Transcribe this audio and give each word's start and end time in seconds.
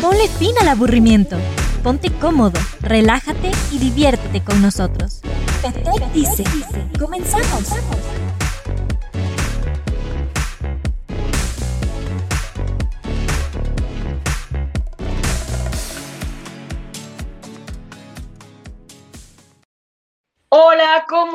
ponle 0.00 0.28
fin 0.28 0.54
al 0.60 0.68
aburrimiento. 0.68 1.36
Ponte 1.82 2.10
cómodo, 2.10 2.58
relájate 2.80 3.50
y 3.72 3.78
diviértete 3.78 4.42
con 4.42 4.62
nosotros. 4.62 5.20
Dice, 6.14 6.44
comenzamos. 6.98 7.70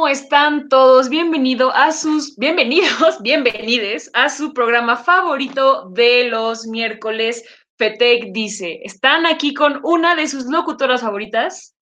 ¿Cómo 0.02 0.10
están 0.10 0.68
todos? 0.68 1.10
Bienvenido 1.10 1.72
a 1.76 1.92
sus, 1.92 2.36
bienvenidos, 2.36 3.20
bienvenides 3.22 4.10
a 4.16 4.30
su 4.30 4.52
programa 4.52 4.98
favorito 4.98 5.92
de 5.92 6.28
los 6.28 6.66
miércoles. 6.66 7.44
Fetec 7.78 8.32
dice, 8.32 8.80
están 8.84 9.28
aquí 9.28 9.54
con 9.54 9.80
una 9.84 10.16
de 10.16 10.28
sus 10.28 10.46
locutoras 10.46 11.02
favoritas, 11.02 11.76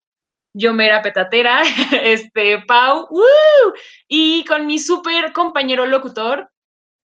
Yomera 0.54 1.02
Petatera, 1.02 1.63
este, 2.04 2.62
Pau, 2.68 3.08
y 4.10 4.44
con 4.44 4.68
mi 4.68 4.80
súper 4.80 5.32
compañero 5.32 5.86
locutor. 5.86 6.52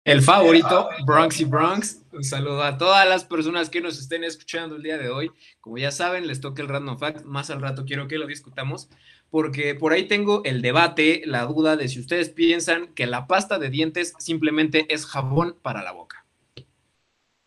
El 0.02 0.20
favorito, 0.20 0.88
Bronx 1.06 1.38
y 1.38 1.44
Bronx. 1.44 2.02
Un 2.10 2.24
saludo 2.24 2.64
a 2.64 2.76
todas 2.76 3.08
las 3.08 3.24
personas 3.24 3.70
que 3.70 3.80
nos 3.80 4.00
estén 4.00 4.24
escuchando 4.24 4.74
el 4.74 4.82
día 4.82 4.98
de 4.98 5.10
hoy. 5.10 5.30
Como 5.60 5.78
ya 5.78 5.92
saben, 5.92 6.26
les 6.26 6.40
toca 6.40 6.60
el 6.60 6.68
Random 6.68 6.98
Fact. 6.98 7.22
Más 7.24 7.50
al 7.50 7.62
rato 7.62 7.84
quiero 7.84 8.08
que 8.08 8.18
lo 8.18 8.26
discutamos 8.26 8.88
porque 9.34 9.74
por 9.74 9.92
ahí 9.92 10.04
tengo 10.04 10.44
el 10.44 10.62
debate, 10.62 11.22
la 11.26 11.44
duda 11.44 11.76
de 11.76 11.88
si 11.88 11.98
ustedes 11.98 12.28
piensan 12.28 12.94
que 12.94 13.04
la 13.08 13.26
pasta 13.26 13.58
de 13.58 13.68
dientes 13.68 14.14
simplemente 14.20 14.86
es 14.94 15.06
jabón 15.06 15.58
para 15.60 15.82
la 15.82 15.90
boca. 15.90 16.24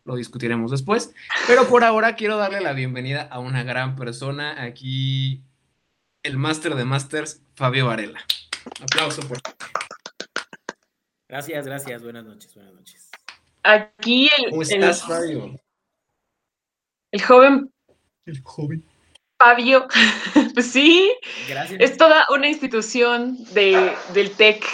Lo 0.04 0.18
discutiremos 0.18 0.70
después, 0.70 1.16
pero 1.48 1.66
por 1.70 1.86
ahora 1.86 2.18
quiero 2.18 2.36
darle 2.36 2.60
la 2.60 2.74
bienvenida 2.74 3.22
a 3.22 3.40
una 3.40 3.64
gran 3.64 3.96
persona 3.96 4.62
aquí, 4.62 5.42
el 6.24 6.36
máster 6.36 6.76
de 6.76 6.84
masters, 6.84 7.42
Fabio 7.56 7.86
Varela. 7.86 8.20
Aplauso 8.82 9.26
por 9.26 9.38
Gracias, 11.30 11.66
gracias. 11.66 12.04
Buenas 12.04 12.26
noches, 12.26 12.54
buenas 12.54 12.74
noches. 12.74 13.10
Aquí 13.64 14.30
el. 14.38 14.50
¿Cómo 14.50 14.62
estás, 14.62 15.04
Fabio? 15.04 15.58
El 17.14 17.22
joven. 17.22 17.74
El 18.26 18.42
joven. 18.42 18.84
Fabio, 19.38 19.88
pues 20.56 20.72
sí, 20.72 21.16
es 21.80 21.96
toda 21.98 22.26
una 22.34 22.48
institución 22.48 23.38
de, 23.54 23.94
del 24.14 24.32
TEC. 24.32 24.66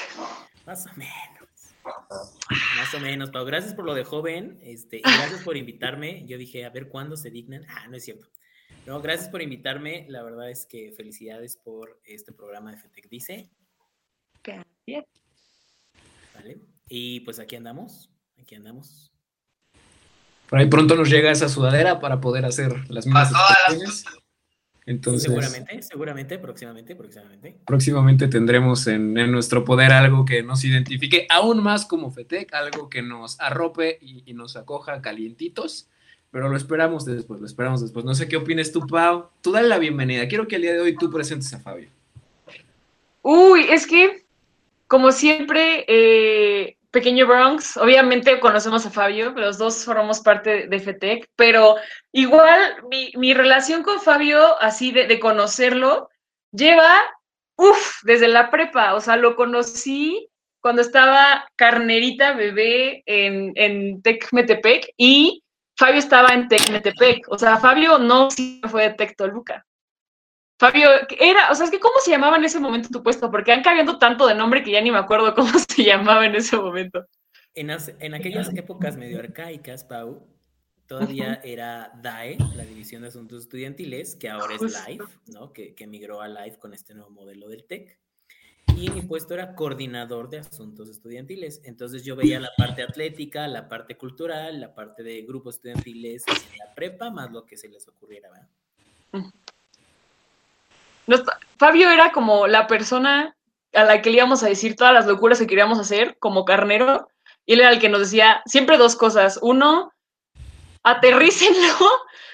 Más 0.66 0.86
o 0.86 0.90
menos. 0.96 1.14
Más 2.78 2.94
o 2.94 3.00
menos, 3.00 3.30
Pau. 3.32 3.46
Gracias 3.46 3.74
por 3.74 3.84
lo 3.84 3.94
de 3.94 4.06
joven 4.06 4.60
este, 4.64 4.98
y 4.98 5.02
gracias 5.02 5.42
por 5.44 5.58
invitarme. 5.58 6.26
Yo 6.28 6.38
dije, 6.38 6.64
a 6.64 6.70
ver 6.70 6.88
cuándo 6.88 7.18
se 7.18 7.30
dignan. 7.30 7.66
Ah, 7.68 7.88
no 7.90 7.98
es 7.98 8.06
cierto. 8.06 8.30
No, 8.86 9.02
gracias 9.02 9.30
por 9.30 9.42
invitarme. 9.42 10.06
La 10.08 10.24
verdad 10.24 10.50
es 10.50 10.66
que 10.66 10.94
felicidades 10.96 11.58
por 11.58 12.00
este 12.06 12.32
programa 12.32 12.72
de 12.72 12.78
FETEC 12.78 13.10
Dice. 13.10 13.50
Gracias. 14.42 15.06
Vale. 16.36 16.58
Y 16.88 17.20
pues 17.22 17.40
aquí 17.40 17.58
andamos. 17.58 18.10
Aquí 18.42 18.56
andamos. 18.56 19.12
Por 20.50 20.60
ahí 20.60 20.68
pronto 20.68 20.96
nos 20.96 21.10
llega 21.10 21.32
esa 21.32 21.50
sudadera 21.50 22.00
para 22.00 22.22
poder 22.22 22.46
hacer 22.46 22.90
las 22.90 23.06
mismas 23.06 23.34
entonces, 24.86 25.24
seguramente, 25.24 25.82
seguramente, 25.82 26.38
próximamente, 26.40 26.96
próximamente. 26.96 27.58
Próximamente 27.66 28.28
tendremos 28.28 28.86
en, 28.88 29.14
nuestro 29.32 29.64
poder 29.64 29.94
algo 29.94 30.26
que 30.26 30.44
nos 30.44 30.64
identifique 30.66 31.26
aún 31.30 31.64
más 31.64 31.86
como 31.86 32.12
FETEC, 32.12 32.54
algo 32.54 32.90
que 32.90 33.02
nos 33.02 33.40
arrope 33.40 33.98
y, 34.02 34.34
nos 34.34 34.58
acoja 34.58 35.02
calientitos, 35.02 35.88
pero 36.32 36.50
lo 36.50 36.58
esperamos 36.58 37.06
después, 37.06 37.40
lo 37.40 37.46
esperamos 37.46 37.82
después. 37.82 38.04
No 38.04 38.14
sé 38.16 38.28
qué 38.28 38.38
opines 38.38 38.72
tú, 38.72 38.86
Pau. 38.88 39.30
Tú 39.42 39.52
dale 39.52 39.68
la 39.68 39.78
bienvenida. 39.78 40.28
Quiero 40.28 40.48
que 40.48 40.56
el 40.58 40.64
día 40.64 40.74
de 40.74 40.82
hoy 40.82 40.98
tú 40.98 41.10
presentes 41.10 41.54
a 41.54 41.60
Fabio. 41.60 41.90
Uy, 43.22 43.68
es 43.70 43.88
que, 43.88 44.26
como 44.88 45.12
siempre, 45.12 45.86
eh, 45.88 46.76
Pequeño 46.94 47.26
Bronx, 47.26 47.76
obviamente 47.78 48.40
conocemos 48.40 48.86
a 48.86 48.92
Fabio, 48.92 49.32
los 49.32 49.58
dos 49.58 49.84
formamos 49.84 50.20
parte 50.20 50.68
de 50.68 50.80
FETEC, 50.80 51.28
pero 51.36 51.76
igual 52.12 52.84
mi, 53.16 53.34
relación 53.34 53.82
con 53.82 54.00
Fabio, 54.00 54.62
así 54.62 54.92
de, 54.92 55.20
conocerlo, 55.20 56.10
lleva, 56.52 57.02
uff, 57.58 57.96
desde 58.04 58.28
la 58.28 58.52
prepa, 58.52 58.94
o 58.94 59.02
sea, 59.02 59.18
lo 59.18 59.36
conocí 59.36 60.30
cuando 60.62 60.84
estaba 60.84 61.50
carnerita 61.56 62.34
bebé 62.34 63.02
en, 63.08 63.54
en 63.56 64.04
Tec 64.04 64.32
Metepec 64.32 64.94
y 64.96 65.44
Fabio 65.76 65.98
estaba 65.98 66.30
en 66.30 66.48
Tec 66.48 66.70
Metepec, 66.70 67.26
o 67.28 67.40
sea, 67.40 67.58
Fabio 67.58 67.98
no 67.98 68.30
fue 68.70 68.84
de 68.84 68.94
Tec 68.94 69.16
Toluca. 69.18 69.66
Fabio, 70.64 70.88
era, 71.20 71.52
o 71.52 71.56
sea, 71.56 71.66
es 71.66 71.72
que 71.72 71.80
¿cómo 71.82 71.96
se 72.00 72.12
llamaba 72.12 72.38
en 72.38 72.46
ese 72.46 72.58
momento 72.58 72.88
tu 72.90 73.04
puesto? 73.04 73.30
Porque 73.30 73.52
han 73.52 73.62
cambiado 73.62 74.00
tanto 74.00 74.26
de 74.26 74.34
nombre 74.34 74.64
que 74.64 74.72
ya 74.72 74.80
ni 74.80 74.92
me 74.92 74.98
acuerdo 74.98 75.36
cómo 75.36 75.52
se 75.70 75.84
llamaba 75.84 76.26
en 76.26 76.36
ese 76.36 76.56
momento. 76.56 77.06
En, 77.54 77.70
en 77.70 78.14
aquellas 78.14 78.48
épocas 78.56 78.96
medio 78.96 79.20
arcaicas, 79.20 79.84
Pau, 79.84 80.26
todavía 80.88 81.42
era 81.44 81.92
DAE, 82.02 82.38
la 82.56 82.64
División 82.64 83.02
de 83.02 83.10
Asuntos 83.10 83.44
Estudiantiles, 83.44 84.16
que 84.16 84.30
ahora 84.30 84.56
es 84.56 84.62
LIFE, 84.62 85.04
¿no? 85.34 85.52
Que, 85.52 85.76
que 85.76 85.86
migró 85.86 86.22
a 86.22 86.30
LIFE 86.30 86.58
con 86.60 86.74
este 86.74 86.94
nuevo 86.94 87.10
modelo 87.10 87.50
del 87.50 87.66
TEC. 87.66 88.00
Y 88.78 88.90
mi 88.90 89.02
puesto 89.02 89.34
era 89.34 89.56
coordinador 89.56 90.30
de 90.30 90.40
asuntos 90.40 90.88
estudiantiles. 90.88 91.60
Entonces 91.66 92.06
yo 92.06 92.16
veía 92.16 92.40
la 92.40 92.52
parte 92.58 92.84
atlética, 92.84 93.50
la 93.50 93.68
parte 93.68 93.98
cultural, 93.98 94.62
la 94.62 94.74
parte 94.74 95.04
de 95.04 95.24
grupos 95.24 95.56
estudiantiles 95.56 96.24
en 96.26 96.58
la 96.58 96.74
prepa, 96.74 97.10
más 97.10 97.34
lo 97.34 97.46
que 97.46 97.58
se 97.58 97.68
les 97.68 97.86
ocurriera, 97.90 98.30
¿verdad? 98.32 99.34
Fabio 101.58 101.90
era 101.90 102.12
como 102.12 102.48
la 102.48 102.68
persona 102.68 103.36
a 103.74 103.84
la 103.84 104.02
que 104.02 104.10
le 104.10 104.18
íbamos 104.18 104.44
a 104.44 104.48
decir 104.48 104.76
todas 104.76 104.94
las 104.94 105.08
locuras 105.08 105.40
que 105.40 105.48
queríamos 105.48 105.80
hacer 105.80 106.18
como 106.20 106.46
carnero, 106.46 107.08
y 107.46 107.54
él 107.54 107.62
era 107.62 107.72
el 107.72 107.80
que 107.80 107.90
nos 107.90 108.00
decía 108.02 108.42
siempre 108.46 108.78
dos 108.78 108.96
cosas. 108.96 109.40
Uno, 109.42 109.92
aterrícenlo 110.84 111.76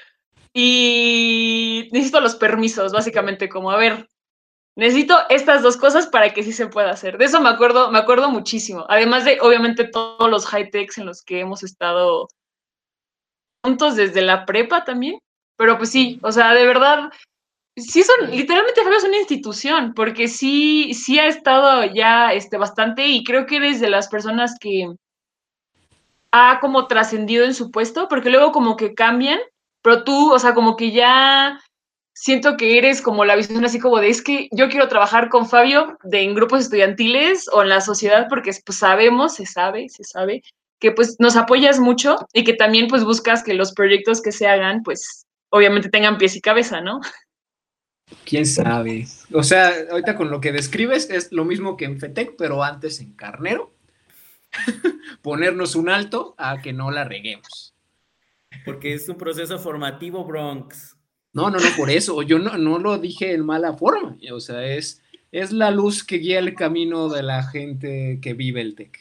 y 0.53 1.89
necesito 1.91 2.19
los 2.21 2.35
permisos, 2.35 2.91
básicamente, 2.91 3.49
como, 3.49 3.71
a 3.71 3.77
ver, 3.77 4.07
necesito 4.75 5.17
estas 5.29 5.61
dos 5.61 5.77
cosas 5.77 6.07
para 6.07 6.33
que 6.33 6.43
sí 6.43 6.53
se 6.53 6.67
pueda 6.67 6.91
hacer. 6.91 7.17
De 7.17 7.25
eso 7.25 7.41
me 7.41 7.49
acuerdo, 7.49 7.91
me 7.91 7.99
acuerdo 7.99 8.29
muchísimo. 8.29 8.85
Además 8.89 9.25
de, 9.25 9.39
obviamente, 9.41 9.85
todos 9.85 10.29
los 10.29 10.45
high-techs 10.45 10.97
en 10.97 11.05
los 11.05 11.23
que 11.23 11.39
hemos 11.39 11.63
estado 11.63 12.27
juntos 13.63 13.95
desde 13.95 14.21
la 14.21 14.45
prepa 14.45 14.83
también. 14.83 15.19
Pero 15.57 15.77
pues 15.77 15.89
sí, 15.91 16.19
o 16.23 16.31
sea, 16.31 16.53
de 16.53 16.65
verdad, 16.65 17.11
sí 17.75 18.03
son, 18.03 18.31
literalmente 18.31 18.81
Fabio 18.81 18.97
es 18.97 19.03
una 19.03 19.17
institución, 19.17 19.93
porque 19.93 20.27
sí, 20.27 20.93
sí 20.93 21.19
ha 21.19 21.27
estado 21.27 21.85
ya 21.85 22.33
este, 22.33 22.57
bastante 22.57 23.07
y 23.07 23.23
creo 23.23 23.45
que 23.45 23.57
eres 23.57 23.79
de 23.79 23.89
las 23.89 24.07
personas 24.07 24.57
que 24.59 24.87
ha 26.31 26.59
como 26.59 26.87
trascendido 26.87 27.45
en 27.45 27.53
su 27.53 27.71
puesto, 27.71 28.07
porque 28.07 28.29
luego 28.29 28.51
como 28.51 28.75
que 28.75 28.93
cambian, 28.93 29.39
pero 29.81 30.03
tú, 30.03 30.31
o 30.31 30.39
sea, 30.39 30.53
como 30.53 30.75
que 30.75 30.91
ya 30.91 31.59
siento 32.13 32.57
que 32.57 32.77
eres 32.77 33.01
como 33.01 33.23
la 33.23 33.35
visión 33.35 33.63
así 33.63 33.79
como 33.79 33.99
de, 33.99 34.09
es 34.09 34.21
que 34.21 34.49
yo 34.51 34.69
quiero 34.69 34.89
trabajar 34.89 35.29
con 35.29 35.47
Fabio 35.47 35.97
de, 36.03 36.21
en 36.21 36.35
grupos 36.35 36.61
estudiantiles 36.61 37.49
o 37.53 37.63
en 37.63 37.69
la 37.69 37.81
sociedad, 37.81 38.27
porque 38.29 38.51
pues 38.65 38.77
sabemos, 38.77 39.35
se 39.35 39.45
sabe, 39.45 39.87
se 39.89 40.03
sabe, 40.03 40.43
que 40.79 40.91
pues 40.91 41.15
nos 41.19 41.35
apoyas 41.35 41.79
mucho 41.79 42.17
y 42.33 42.43
que 42.43 42.53
también 42.53 42.87
pues 42.87 43.03
buscas 43.03 43.43
que 43.43 43.53
los 43.53 43.73
proyectos 43.73 44.21
que 44.21 44.31
se 44.31 44.47
hagan, 44.47 44.83
pues 44.83 45.25
obviamente 45.49 45.89
tengan 45.89 46.17
pies 46.17 46.35
y 46.35 46.41
cabeza, 46.41 46.81
¿no? 46.81 46.99
¿Quién 48.25 48.45
sabe? 48.45 49.07
O 49.33 49.43
sea, 49.43 49.71
ahorita 49.91 50.15
con 50.15 50.29
lo 50.29 50.41
que 50.41 50.51
describes 50.51 51.09
es 51.09 51.31
lo 51.31 51.45
mismo 51.45 51.77
que 51.77 51.85
en 51.85 51.99
FETEC, 51.99 52.35
pero 52.37 52.63
antes 52.63 52.99
en 52.99 53.13
Carnero. 53.13 53.73
Ponernos 55.21 55.75
un 55.75 55.89
alto 55.89 56.35
a 56.37 56.61
que 56.61 56.73
no 56.73 56.91
la 56.91 57.03
reguemos. 57.03 57.73
Porque 58.65 58.93
es 58.93 59.07
un 59.09 59.17
proceso 59.17 59.59
formativo, 59.59 60.25
Bronx. 60.25 60.97
No, 61.33 61.49
no, 61.49 61.59
no, 61.59 61.69
por 61.77 61.89
eso. 61.89 62.21
Yo 62.23 62.39
no, 62.39 62.57
no 62.57 62.79
lo 62.79 62.97
dije 62.97 63.33
en 63.33 63.45
mala 63.45 63.73
forma. 63.73 64.17
O 64.31 64.39
sea, 64.39 64.65
es, 64.65 65.01
es 65.31 65.51
la 65.51 65.71
luz 65.71 66.03
que 66.03 66.17
guía 66.17 66.39
el 66.39 66.55
camino 66.55 67.09
de 67.09 67.23
la 67.23 67.43
gente 67.43 68.19
que 68.21 68.33
vive 68.33 68.61
el 68.61 68.75
TEC. 68.75 68.97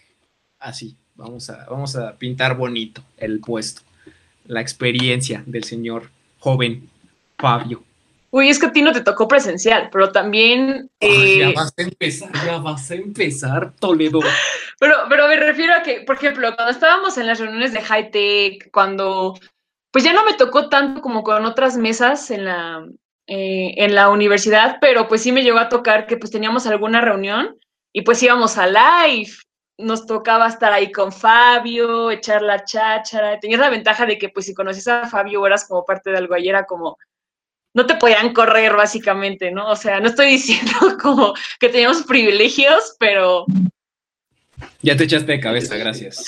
Así, 0.59 0.97
vamos 1.15 1.49
a, 1.50 1.67
vamos 1.67 1.97
a 1.97 2.17
pintar 2.17 2.56
bonito 2.56 3.03
el 3.17 3.41
puesto. 3.41 3.83
La 4.44 4.61
experiencia 4.61 5.43
del 5.47 5.65
señor 5.65 6.11
joven 6.38 6.88
Fabio. 7.38 7.85
Uy, 8.31 8.49
es 8.51 8.59
que 8.59 8.67
a 8.67 8.73
ti 8.73 8.83
no 8.83 8.93
te 8.93 9.01
tocó 9.01 9.27
presencial, 9.27 9.89
pero 9.91 10.13
también... 10.13 10.91
ya 11.01 11.09
eh, 11.09 11.53
vas 11.57 11.73
a 11.77 11.83
empezar, 11.83 12.31
ya 12.45 12.59
vas 12.59 12.91
a 12.91 12.95
empezar, 12.95 13.73
Toledo. 13.77 14.21
Pero, 14.81 14.95
pero 15.09 15.27
me 15.27 15.35
refiero 15.35 15.75
a 15.75 15.83
que, 15.83 16.03
por 16.03 16.15
ejemplo, 16.15 16.55
cuando 16.55 16.71
estábamos 16.71 17.19
en 17.19 17.27
las 17.27 17.41
reuniones 17.41 17.73
de 17.73 17.81
high 17.81 18.13
tech, 18.13 18.71
cuando, 18.71 19.37
pues 19.91 20.05
ya 20.05 20.13
no 20.13 20.25
me 20.25 20.35
tocó 20.35 20.69
tanto 20.69 21.01
como 21.01 21.25
con 21.25 21.45
otras 21.45 21.77
mesas 21.77 22.31
en 22.31 22.45
la, 22.45 22.87
eh, 23.27 23.75
en 23.77 23.97
la 23.97 24.09
universidad, 24.09 24.79
pero 24.81 25.09
pues 25.09 25.23
sí 25.23 25.33
me 25.33 25.43
llegó 25.43 25.59
a 25.59 25.69
tocar 25.69 26.07
que 26.07 26.17
pues 26.17 26.31
teníamos 26.31 26.67
alguna 26.69 27.01
reunión 27.01 27.59
y 27.93 28.03
pues 28.03 28.23
íbamos 28.23 28.57
a 28.57 28.69
live, 28.69 29.33
nos 29.79 30.07
tocaba 30.07 30.49
estar 30.49 30.73
ahí 30.73 30.93
con 30.93 31.13
Fabio, 31.13 32.11
echar 32.11 32.41
la 32.43 32.65
cháchara, 32.65 33.39
tenías 33.41 33.61
la 33.61 33.69
ventaja 33.69 34.07
de 34.07 34.17
que 34.17 34.29
pues 34.29 34.47
si 34.47 34.55
conocías 34.55 34.89
a 34.89 35.09
Fabio 35.09 35.47
eras 35.47 35.67
como 35.67 35.85
parte 35.85 36.11
de 36.11 36.19
algo, 36.19 36.37
y 36.37 36.49
era 36.49 36.65
como, 36.65 36.97
no 37.75 37.87
te 37.87 37.94
podían 37.97 38.32
correr 38.32 38.75
básicamente, 38.75 39.50
¿no? 39.50 39.70
O 39.70 39.76
sea, 39.76 40.00
no 40.00 40.09
estoy 40.09 40.26
diciendo 40.26 40.73
como 41.00 41.35
que 41.61 41.69
teníamos 41.69 42.03
privilegios, 42.03 42.97
pero... 42.99 43.47
Ya 44.82 44.97
te 44.97 45.05
echaste 45.05 45.32
de 45.32 45.41
cabeza, 45.41 45.76
gracias. 45.76 46.25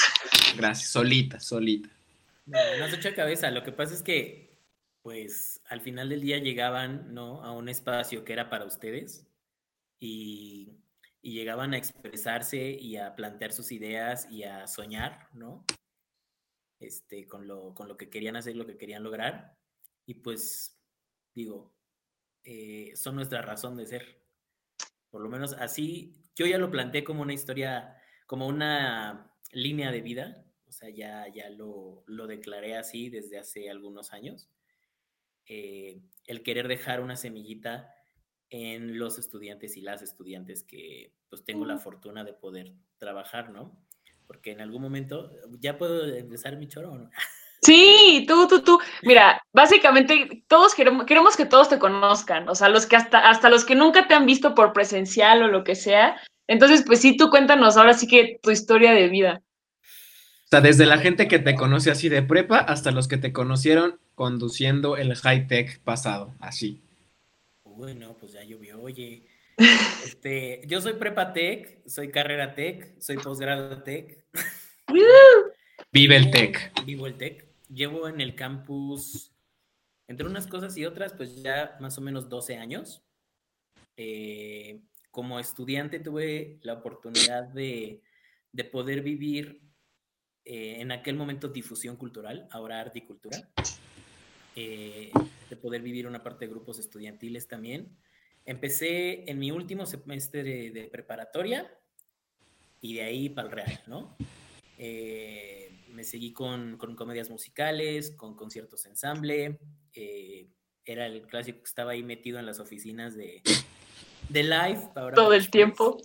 Gracias, 0.57 0.91
solita, 0.91 1.41
solita. 1.41 1.89
No, 2.47 2.59
no 2.79 2.89
se 2.89 2.97
echa 2.97 3.11
de 3.11 3.15
cabeza, 3.15 3.51
lo 3.51 3.63
que 3.63 3.73
pasa 3.73 3.95
es 3.95 4.03
que, 4.03 4.57
pues, 5.03 5.61
al 5.69 5.81
final 5.81 6.09
del 6.09 6.21
día 6.21 6.39
llegaban, 6.39 7.15
¿no? 7.15 7.43
A 7.43 7.53
un 7.53 7.69
espacio 7.69 8.25
que 8.25 8.33
era 8.33 8.51
para 8.51 8.65
ustedes 8.65 9.27
y, 10.01 10.73
y 11.23 11.33
llegaban 11.33 11.75
a 11.75 11.79
expresarse 11.79 12.71
y 12.71 12.97
a 12.97 13.15
plantear 13.15 13.53
sus 13.53 13.73
ideas 13.73 14.29
y 14.31 14.45
a 14.45 14.67
soñar, 14.67 15.29
¿no? 15.33 15.65
Este, 16.81 17.27
con 17.27 17.47
lo, 17.47 17.75
con 17.75 17.89
lo 17.89 17.97
que 17.97 18.09
querían 18.09 18.37
hacer, 18.37 18.57
lo 18.57 18.67
que 18.67 18.79
querían 18.79 19.03
lograr. 19.03 19.57
Y 20.07 20.15
pues 20.15 20.80
digo, 21.35 21.73
eh, 22.45 22.93
son 22.97 23.17
nuestra 23.17 23.43
razón 23.43 23.77
de 23.77 23.87
ser. 23.87 24.23
Por 25.11 25.23
lo 25.23 25.29
menos 25.29 25.55
así, 25.55 26.15
yo 26.37 26.47
ya 26.47 26.59
lo 26.59 26.71
planteé 26.71 27.05
como 27.05 27.23
una 27.23 27.33
historia, 27.35 27.97
como 28.27 28.47
una 28.47 29.33
línea 29.53 29.91
de 29.91 30.01
vida, 30.01 30.45
o 30.67 30.73
sea, 30.73 30.89
ya, 30.89 31.27
ya 31.29 31.51
lo, 31.51 32.05
lo 32.07 32.27
declaré 32.27 32.77
así 32.77 33.11
desde 33.11 33.39
hace 33.39 33.71
algunos 33.71 34.13
años. 34.13 34.49
Eh, 35.47 36.01
el 36.27 36.43
querer 36.45 36.69
dejar 36.69 37.01
una 37.01 37.17
semillita 37.17 37.93
en 38.51 38.99
los 38.99 39.19
estudiantes 39.19 39.77
y 39.77 39.81
las 39.81 40.03
estudiantes 40.03 40.63
que 40.63 41.13
pues 41.29 41.45
tengo 41.45 41.65
la 41.65 41.79
fortuna 41.79 42.25
de 42.25 42.35
poder 42.35 42.73
trabajar, 42.99 43.51
¿no? 43.51 43.85
Porque 44.27 44.53
en 44.53 44.61
algún 44.61 44.83
momento, 44.83 45.31
¿ya 45.59 45.77
puedo 45.77 46.07
empezar 46.07 46.57
mi 46.57 46.69
choro 46.69 46.93
o 46.93 46.99
no? 46.99 47.11
Sí, 47.63 48.25
tú, 48.27 48.49
tú, 48.49 48.63
tú. 48.63 48.79
Mira, 49.03 49.43
básicamente 49.53 50.45
todos 50.49 50.75
queremos, 50.75 51.05
queremos 51.05 51.37
que 51.37 51.45
todos 51.45 51.69
te 51.69 51.79
conozcan, 51.79 52.49
o 52.49 52.55
sea, 52.55 52.69
los 52.69 52.87
que 52.87 52.97
hasta, 52.97 53.29
hasta 53.29 53.51
los 53.51 53.65
que 53.65 53.75
nunca 53.75 54.09
te 54.09 54.15
han 54.15 54.27
visto 54.27 54.55
por 54.55 54.73
presencial 54.73 55.43
o 55.43 55.49
lo 55.49 55.63
que 55.63 55.75
sea. 55.75 56.17
Entonces, 56.47 56.83
pues 56.87 57.01
sí, 57.01 57.17
tú 57.17 57.29
cuéntanos 57.29 57.77
ahora 57.77 57.95
sí 57.95 58.07
que 58.07 58.39
tu 58.43 58.51
historia 58.51 58.93
de 58.93 59.09
vida. 59.09 59.43
O 59.83 60.49
sea, 60.51 60.61
desde 60.61 60.87
la 60.87 60.99
gente 60.99 61.29
que 61.29 61.39
te 61.39 61.55
conoce 61.55 61.91
así 61.91 62.09
de 62.09 62.23
prepa 62.23 62.59
hasta 62.59 62.91
los 62.91 63.07
que 63.09 63.19
te 63.19 63.33
conocieron 63.33 64.01
conduciendo 64.15 64.97
el 64.97 65.15
high 65.15 65.47
tech 65.47 65.81
pasado, 65.83 66.35
así. 66.41 66.83
Bueno, 67.65 68.17
pues 68.19 68.33
ya 68.33 68.43
llovió, 68.43 68.81
oye. 68.81 69.27
Este, 70.05 70.63
yo 70.67 70.81
soy 70.81 70.95
prepa 70.95 71.35
tech, 71.35 71.87
soy 71.87 72.11
carrera 72.11 72.55
tech, 72.55 72.99
soy 73.01 73.19
posgrado 73.19 73.83
tech. 73.83 74.25
Vive 75.93 76.17
el 76.17 76.31
tech. 76.31 76.73
Vivo 76.85 77.07
el 77.07 77.17
tech 77.17 77.50
llevo 77.73 78.09
en 78.09 78.21
el 78.21 78.35
campus, 78.35 79.33
entre 80.09 80.27
unas 80.27 80.47
cosas 80.47 80.77
y 80.77 80.85
otras, 80.85 81.13
pues 81.15 81.43
ya 81.43 81.77
más 81.81 81.97
o 81.99 82.01
menos 82.01 82.29
12 82.29 82.57
años. 82.57 83.03
Eh, 83.97 84.81
como 85.11 85.39
estudiante 85.41 86.01
tuve 86.01 86.59
la 86.63 86.75
oportunidad 86.75 87.45
de, 87.45 88.03
poder 88.73 89.03
vivir 89.03 89.61
eh, 90.45 90.77
en 90.81 90.93
aquel 90.93 91.17
momento 91.17 91.49
difusión 91.49 91.97
cultural, 91.97 92.49
ahora 92.51 92.81
arte 92.81 93.01
y 93.01 93.03
cultura, 93.03 93.51
eh, 94.57 95.11
de 95.49 95.57
poder 95.57 95.83
vivir 95.83 96.07
una 96.07 96.23
parte 96.23 96.47
de 96.47 96.51
grupos 96.53 96.79
estudiantiles 96.79 97.49
también. 97.49 97.97
Empecé 98.45 99.31
en 99.31 99.39
mi 99.39 99.51
último 99.51 99.87
semestre 99.87 100.43
de, 100.43 100.71
de 100.71 100.85
preparatoria 100.85 101.71
y 102.81 102.95
de 102.95 103.03
ahí 103.03 103.29
para 103.29 103.49
el 103.49 103.53
real, 103.55 103.83
¿no? 103.87 104.17
Me 106.01 106.05
seguí 106.05 106.33
con, 106.33 106.79
comedias 106.97 107.29
musicales, 107.29 108.13
con 108.13 108.35
conciertos 108.35 108.87
ensamble. 108.87 109.59
Eh, 109.93 110.49
era 110.83 111.05
el 111.05 111.27
clásico 111.27 111.59
que 111.59 111.69
estaba 111.69 111.91
ahí 111.91 112.03
metido 112.03 112.39
en 112.39 112.47
las 112.47 112.59
oficinas 112.59 113.15
de, 113.15 113.43
de 114.31 114.43
live. 114.43 114.81
Todo 115.15 115.35
el 115.35 115.51
tiempo. 115.51 115.99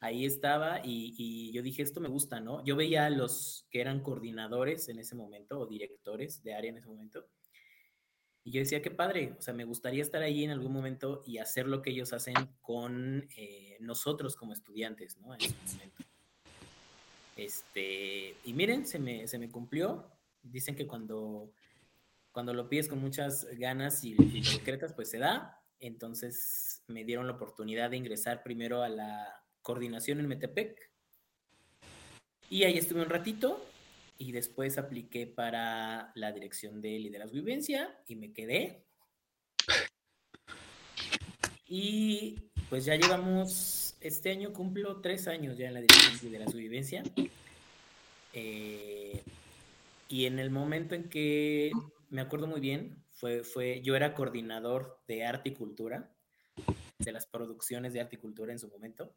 Ahí 0.00 0.24
estaba 0.24 0.80
y, 0.82 1.52
yo 1.52 1.62
dije, 1.62 1.82
esto 1.82 2.00
me 2.00 2.08
gusta, 2.08 2.40
¿no? 2.40 2.64
Yo 2.64 2.74
veía 2.74 3.04
a 3.04 3.10
los 3.10 3.66
que 3.70 3.82
eran 3.82 4.00
coordinadores 4.00 4.88
en 4.88 4.98
ese 4.98 5.14
momento 5.14 5.60
o 5.60 5.66
directores 5.66 6.42
de 6.42 6.54
área 6.54 6.70
en 6.70 6.78
ese 6.78 6.88
momento. 6.88 7.26
Y 8.44 8.52
yo 8.52 8.60
decía, 8.60 8.80
qué 8.80 8.90
padre, 8.90 9.36
o 9.38 9.42
sea, 9.42 9.52
me 9.52 9.64
gustaría 9.64 10.02
estar 10.02 10.22
ahí 10.22 10.42
en 10.42 10.50
algún 10.52 10.72
momento 10.72 11.22
y 11.26 11.36
hacer 11.36 11.68
lo 11.68 11.82
que 11.82 11.90
ellos 11.90 12.14
hacen 12.14 12.34
con 12.62 13.28
eh, 13.36 13.76
nosotros 13.80 14.36
como 14.36 14.54
estudiantes, 14.54 15.18
¿no? 15.18 15.34
En 15.34 15.40
ese 15.42 15.54
momento. 15.74 16.02
Este, 17.36 18.36
y 18.44 18.52
miren, 18.52 18.86
se 18.86 18.98
me, 18.98 19.26
se 19.26 19.38
me 19.38 19.50
cumplió. 19.50 20.10
Dicen 20.42 20.74
que 20.74 20.86
cuando, 20.86 21.52
cuando 22.30 22.52
lo 22.52 22.68
pides 22.68 22.88
con 22.88 23.00
muchas 23.00 23.46
ganas 23.58 24.04
y, 24.04 24.16
y 24.18 24.42
pues 24.94 25.10
se 25.10 25.18
da. 25.18 25.60
Entonces 25.80 26.82
me 26.86 27.04
dieron 27.04 27.26
la 27.26 27.34
oportunidad 27.34 27.90
de 27.90 27.96
ingresar 27.96 28.42
primero 28.42 28.82
a 28.82 28.88
la 28.88 29.44
coordinación 29.62 30.20
en 30.20 30.28
Metepec. 30.28 30.90
Y 32.50 32.64
ahí 32.64 32.76
estuve 32.76 33.02
un 33.02 33.08
ratito 33.08 33.64
y 34.18 34.30
después 34.30 34.78
apliqué 34.78 35.26
para 35.26 36.12
la 36.14 36.32
dirección 36.32 36.80
de 36.80 36.98
liderazgo 36.98 37.34
vivencia 37.34 37.98
y 38.06 38.16
me 38.16 38.32
quedé. 38.32 38.84
Y 41.66 42.36
pues 42.68 42.84
ya 42.84 42.94
llevamos 42.94 43.81
este 44.02 44.30
año 44.30 44.52
cumplo 44.52 45.00
tres 45.00 45.28
años 45.28 45.56
ya 45.56 45.68
en 45.68 45.74
la 45.74 45.80
dirección 45.80 46.32
de 46.32 46.38
la 46.38 46.48
subvivencia. 46.48 47.02
Eh, 48.32 49.22
y 50.08 50.26
en 50.26 50.38
el 50.38 50.50
momento 50.50 50.94
en 50.94 51.08
que 51.08 51.70
me 52.10 52.20
acuerdo 52.20 52.46
muy 52.46 52.60
bien, 52.60 53.02
fue, 53.12 53.44
fue, 53.44 53.80
yo 53.82 53.94
era 53.96 54.14
coordinador 54.14 55.00
de 55.06 55.24
arte 55.24 55.50
y 55.50 55.54
cultura, 55.54 56.12
de 56.98 57.12
las 57.12 57.26
producciones 57.26 57.92
de 57.92 58.00
arte 58.00 58.16
y 58.16 58.18
cultura 58.18 58.52
en 58.52 58.58
su 58.58 58.68
momento, 58.68 59.14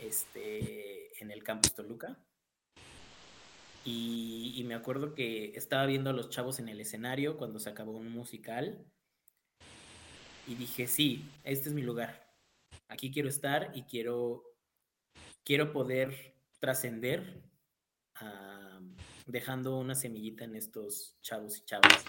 este, 0.00 1.22
en 1.22 1.30
el 1.30 1.42
campus 1.42 1.74
Toluca. 1.74 2.18
Y, 3.84 4.52
y, 4.56 4.64
me 4.64 4.74
acuerdo 4.74 5.14
que 5.14 5.52
estaba 5.54 5.86
viendo 5.86 6.10
a 6.10 6.12
los 6.12 6.28
chavos 6.28 6.58
en 6.58 6.68
el 6.68 6.80
escenario 6.80 7.38
cuando 7.38 7.58
se 7.58 7.70
acabó 7.70 7.92
un 7.92 8.10
musical. 8.10 8.84
Y 10.46 10.56
dije, 10.56 10.86
sí, 10.86 11.24
este 11.44 11.70
es 11.70 11.74
mi 11.74 11.82
lugar 11.82 12.27
aquí 12.88 13.10
quiero 13.10 13.28
estar 13.28 13.70
y 13.74 13.82
quiero, 13.82 14.42
quiero 15.44 15.72
poder 15.72 16.34
trascender 16.58 17.42
dejando 19.26 19.78
una 19.78 19.94
semillita 19.94 20.44
en 20.44 20.56
estos 20.56 21.16
chavos 21.22 21.58
y 21.58 21.64
chavas 21.64 22.04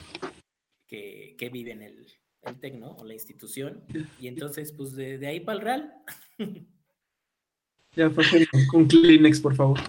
que, 0.88 1.50
viven 1.52 1.84
el, 1.84 2.08
el 2.44 2.60
tecno 2.60 2.96
o 2.98 3.06
la 3.06 3.14
institución. 3.14 3.84
Y 4.20 4.28
entonces, 4.28 4.72
pues 4.72 4.96
de, 4.96 5.26
ahí 5.28 5.40
para 5.40 5.58
el 5.58 5.64
real. 5.64 5.94
Ya, 7.96 8.08
con 8.70 8.88
Kleenex, 8.88 9.42
por 9.42 9.56
favor. 9.56 9.80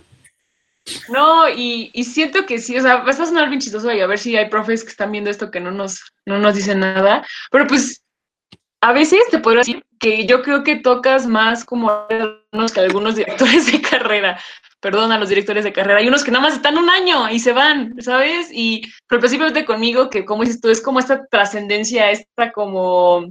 No, 1.11 1.49
y, 1.51 1.93
siento 2.03 2.47
que 2.47 2.59
sí, 2.59 2.77
o 2.79 2.81
sea, 2.81 3.05
va 3.05 3.11
a 3.11 3.13
sonar 3.13 3.51
bien 3.51 3.61
chistoso 3.61 3.93
y 3.93 4.01
a 4.01 4.07
ver 4.07 4.19
si 4.19 4.37
hay 4.39 4.49
profes 4.49 4.83
que 4.83 4.91
están 4.91 5.13
viendo 5.13 5.31
esto 5.31 5.51
que 5.51 5.61
no 5.61 5.71
nos, 5.71 6.01
no 6.25 6.39
nos 6.39 6.55
dicen 6.57 6.81
nada, 6.81 7.25
pero 7.51 7.67
pues 7.67 8.03
a 8.81 8.95
veces 8.95 9.21
te 9.31 9.39
puedo 9.39 9.59
decir 9.59 9.85
que 10.01 10.27
yo 10.27 10.43
creo 10.43 10.65
que 10.65 10.77
tocas 10.77 11.27
más 11.27 11.65
como 11.65 12.09
que 12.09 12.81
algunos 12.81 13.15
directores 13.15 13.71
de 13.71 13.81
carrera. 13.81 14.41
Perdón 14.81 15.13
a 15.13 15.19
los 15.19 15.29
directores 15.29 15.63
de 15.63 15.75
carrera. 15.75 15.99
Hay 15.99 16.09
unos 16.09 16.25
que 16.25 16.31
nada 16.31 16.45
más 16.45 16.55
están 16.55 16.79
un 16.79 16.89
año 16.89 17.29
y 17.29 17.39
se 17.39 17.53
van, 17.53 17.95
¿sabes? 18.01 18.49
Y 18.51 18.83
principalmente 19.07 19.67
conmigo, 19.67 20.09
que 20.09 20.25
como 20.25 20.43
dices 20.43 20.61
tú, 20.61 20.71
es 20.71 20.81
como 20.81 20.99
esta 20.99 21.27
trascendencia, 21.27 22.11
esta 22.11 22.51
como, 22.51 23.31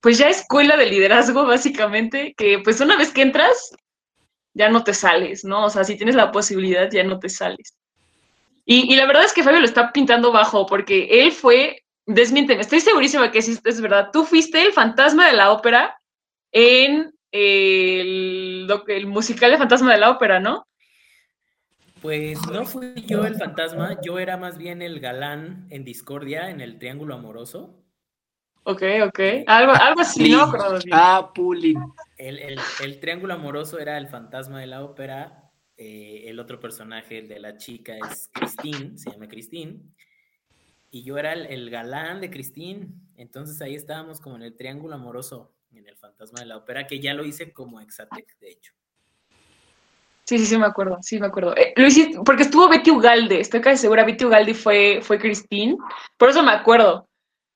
pues 0.00 0.16
ya 0.16 0.30
escuela 0.30 0.78
de 0.78 0.86
liderazgo, 0.86 1.44
básicamente, 1.44 2.34
que 2.34 2.58
pues 2.60 2.80
una 2.80 2.96
vez 2.96 3.12
que 3.12 3.20
entras, 3.20 3.70
ya 4.54 4.70
no 4.70 4.82
te 4.82 4.94
sales, 4.94 5.44
¿no? 5.44 5.66
O 5.66 5.70
sea, 5.70 5.84
si 5.84 5.96
tienes 5.96 6.14
la 6.14 6.32
posibilidad, 6.32 6.90
ya 6.90 7.04
no 7.04 7.18
te 7.18 7.28
sales. 7.28 7.74
Y, 8.64 8.90
y 8.90 8.96
la 8.96 9.04
verdad 9.04 9.24
es 9.24 9.34
que 9.34 9.42
Fabio 9.42 9.60
lo 9.60 9.66
está 9.66 9.92
pintando 9.92 10.32
bajo, 10.32 10.64
porque 10.64 11.06
él 11.22 11.32
fue 11.32 11.82
desmiénteme, 12.14 12.60
estoy 12.60 12.80
segurísima 12.80 13.30
que 13.30 13.42
sí 13.42 13.58
es 13.64 13.80
verdad. 13.80 14.10
Tú 14.12 14.24
fuiste 14.24 14.62
el 14.62 14.72
fantasma 14.72 15.26
de 15.26 15.34
la 15.34 15.52
ópera 15.52 16.00
en 16.52 17.12
el, 17.32 18.68
el 18.88 19.06
musical 19.06 19.50
de 19.50 19.58
Fantasma 19.58 19.92
de 19.92 20.00
la 20.00 20.10
Ópera, 20.10 20.40
¿no? 20.40 20.66
Pues 22.02 22.40
no 22.50 22.64
fui 22.64 22.94
yo 23.06 23.24
el 23.26 23.36
fantasma, 23.36 24.00
yo 24.02 24.18
era 24.18 24.38
más 24.38 24.56
bien 24.56 24.80
el 24.80 25.00
galán 25.00 25.66
en 25.68 25.84
Discordia, 25.84 26.48
en 26.48 26.62
el 26.62 26.78
Triángulo 26.78 27.14
Amoroso. 27.14 27.76
Ok, 28.62 28.82
ok. 29.04 29.20
Algo, 29.46 29.72
algo 29.72 30.00
así, 30.00 30.30
¿no? 30.30 30.50
Ah, 30.92 31.30
Pulin. 31.34 31.78
El, 32.16 32.38
el, 32.38 32.58
el, 32.82 33.00
Triángulo 33.00 33.34
Amoroso 33.34 33.78
era 33.78 33.98
el 33.98 34.08
fantasma 34.08 34.60
de 34.60 34.66
la 34.66 34.82
ópera. 34.82 35.50
Eh, 35.76 36.24
el 36.26 36.38
otro 36.40 36.58
personaje, 36.58 37.18
el 37.18 37.28
de 37.28 37.38
la 37.38 37.56
chica, 37.56 37.96
es 37.96 38.30
Christine, 38.32 38.96
se 38.96 39.10
llama 39.10 39.28
Christine 39.28 39.80
y 40.90 41.02
yo 41.04 41.18
era 41.18 41.32
el, 41.32 41.70
galán 41.70 42.20
de 42.20 42.30
Cristín. 42.30 43.08
Entonces 43.16 43.60
ahí 43.62 43.74
estábamos 43.74 44.20
como 44.20 44.36
en 44.36 44.42
el 44.42 44.56
triángulo 44.56 44.94
amoroso. 44.94 45.54
en 45.72 45.86
el 45.86 45.96
Fantasma 45.96 46.40
de 46.40 46.46
la 46.46 46.56
Ópera, 46.56 46.86
que 46.86 46.98
ya 46.98 47.14
lo 47.14 47.24
hice 47.24 47.52
como 47.52 47.80
Exatec, 47.80 48.36
de 48.40 48.50
hecho. 48.50 48.72
Sí, 50.24 50.38
sí, 50.38 50.46
sí, 50.46 50.58
me 50.58 50.66
acuerdo, 50.66 50.98
sí, 51.00 51.18
me 51.18 51.26
acuerdo. 51.26 51.56
Eh, 51.56 51.72
lo 51.76 51.86
hiciste, 51.86 52.18
porque 52.24 52.42
estuvo 52.42 52.68
Betty 52.68 52.90
Ugalde, 52.90 53.40
estoy 53.40 53.60
casi 53.60 53.82
segura, 53.82 54.04
Betty 54.04 54.24
Ugalde 54.24 54.54
fue, 54.54 55.00
fue 55.02 55.18
Christine, 55.18 55.76
por 56.16 56.28
eso 56.28 56.42
me 56.42 56.52
acuerdo. 56.52 57.08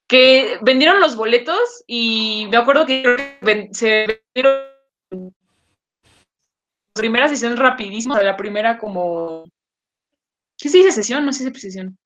Que 0.08 0.58
vendieron 0.62 1.00
los 1.00 1.16
boletos 1.16 1.84
y 1.86 2.46
me 2.50 2.56
acuerdo 2.56 2.84
que 2.84 3.38
se 3.72 4.20
vendieron 4.34 4.64
las 5.12 5.32
primeras 6.94 7.30
sesiones 7.30 7.58
rapidísimas, 7.58 8.22
la 8.22 8.36
primera 8.36 8.78
como... 8.78 9.44
¿Qué 10.58 10.68
se 10.68 10.78
dice 10.78 10.92
sesión? 10.92 11.24
No 11.24 11.32
se 11.32 11.44
dice 11.44 11.60
sesión. 11.60 11.96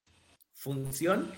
Función, 0.59 1.33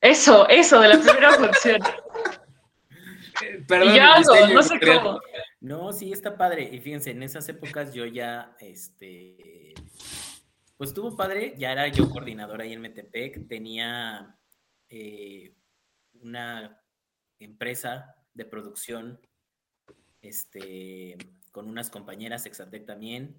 Eso, 0.00 0.48
eso, 0.48 0.80
de 0.80 0.88
la 0.88 0.98
primera 0.98 1.32
función. 1.32 1.80
Perdón, 3.68 3.92
y 3.92 3.96
ya 3.96 4.16
el 4.16 4.24
algo, 4.24 4.54
no 4.54 4.62
sé 4.62 4.80
cómo. 4.80 5.20
No, 5.60 5.92
sí, 5.92 6.12
está 6.12 6.36
padre. 6.36 6.68
Y 6.72 6.78
fíjense, 6.80 7.10
en 7.10 7.22
esas 7.22 7.46
épocas 7.48 7.92
yo 7.92 8.06
ya, 8.06 8.56
este, 8.60 9.74
pues 10.76 10.90
estuvo 10.90 11.14
padre, 11.16 11.54
ya 11.58 11.72
era 11.72 11.88
yo 11.88 12.08
coordinador 12.08 12.60
ahí 12.62 12.72
en 12.72 12.80
Metepec, 12.80 13.46
tenía 13.48 14.38
eh, 14.88 15.54
una 16.20 16.80
empresa 17.40 18.14
de 18.32 18.44
producción, 18.46 19.20
este, 20.22 21.16
con 21.52 21.68
unas 21.68 21.90
compañeras 21.90 22.46
Exatec 22.46 22.86
también, 22.86 23.36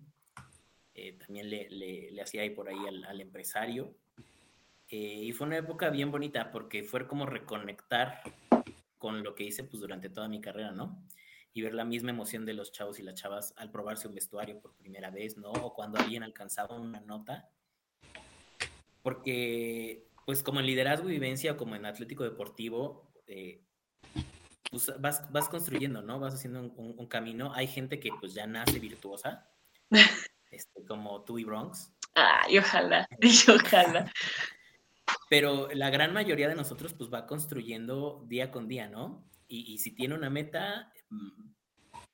eh, 0.93 1.13
también 1.17 1.49
le, 1.49 1.69
le- 1.69 2.11
le 2.11 2.21
hacía 2.21 2.41
ahí 2.41 2.51
por 2.51 2.69
ahí 2.69 2.85
al, 2.87 3.03
al 3.05 3.21
empresario. 3.21 3.95
Eh, 4.97 5.23
y 5.25 5.33
fue 5.33 5.45
una 5.47 5.57
época 5.57 5.89
bien 5.89 6.09
bonita 6.09 6.51
porque 6.51 6.85
fue 6.85 7.05
como 7.05 7.25
reconectar 7.25 8.21
con 8.97 9.23
lo 9.23 9.35
que 9.35 9.43
hice 9.43 9.65
pues 9.65 9.81
durante 9.81 10.09
toda 10.09 10.29
mi 10.29 10.39
carrera, 10.39 10.71
¿no? 10.71 11.03
y 11.53 11.61
ver 11.61 11.73
la 11.73 11.83
misma 11.85 12.09
emoción 12.11 12.45
de 12.45 12.53
los 12.53 12.71
chavos 12.73 12.99
y 12.99 13.03
las 13.03 13.15
chavas 13.15 13.53
al 13.57 13.71
probarse 13.71 14.07
un 14.09 14.13
vestuario 14.15 14.59
por 14.59 14.73
primera 14.75 15.09
vez, 15.09 15.37
¿no? 15.37 15.51
O 15.51 15.73
cuando 15.73 15.97
alguien 15.99 16.21
alcanzaba 16.23 16.75
una 16.77 16.99
nota. 16.99 17.49
Porque, 19.01 20.07
pues 20.25 20.43
como 20.43 20.59
en 20.59 20.65
liderazgo 20.65 21.07
y 21.09 21.13
vivencia 21.13 21.53
o 21.53 21.57
como 21.57 21.75
en 21.77 21.85
atlético 21.85 22.23
deportivo, 22.25 23.09
eh, 23.27 23.61
pues 24.69 24.91
vas, 24.99 25.31
vas 25.31 25.47
construyendo, 25.47 26.01
¿no? 26.01 26.19
Vas 26.19 26.33
haciendo 26.33 26.59
un, 26.59 26.73
un- 26.75 26.95
un 26.97 27.07
camino. 27.07 27.53
Hay 27.53 27.67
gente 27.67 28.01
que 28.01 28.09
pues 28.19 28.33
ya 28.33 28.45
nace 28.47 28.79
virtuosa, 28.79 29.49
este, 30.51 30.85
como 30.85 31.23
tú 31.23 31.37
y 31.39 31.43
Bronx, 31.45 31.91
Ay, 32.15 32.57
ojalá, 32.59 33.07
y 33.21 33.33
ojalá. 33.51 34.11
Pero 35.35 35.67
la 35.73 35.89
gran 35.89 36.13
mayoría 36.13 36.47
de 36.47 36.55
nosotros 36.55 36.93
pues 36.93 37.09
va 37.13 37.25
construyendo 37.27 38.23
día 38.29 38.51
con 38.51 38.69
día, 38.69 38.87
¿no? 38.87 39.29
Y, 39.49 39.73
y 39.73 39.79
si 39.79 39.91
tiene 39.93 40.15
una 40.15 40.29
meta 40.29 40.93
mm, 41.09 41.41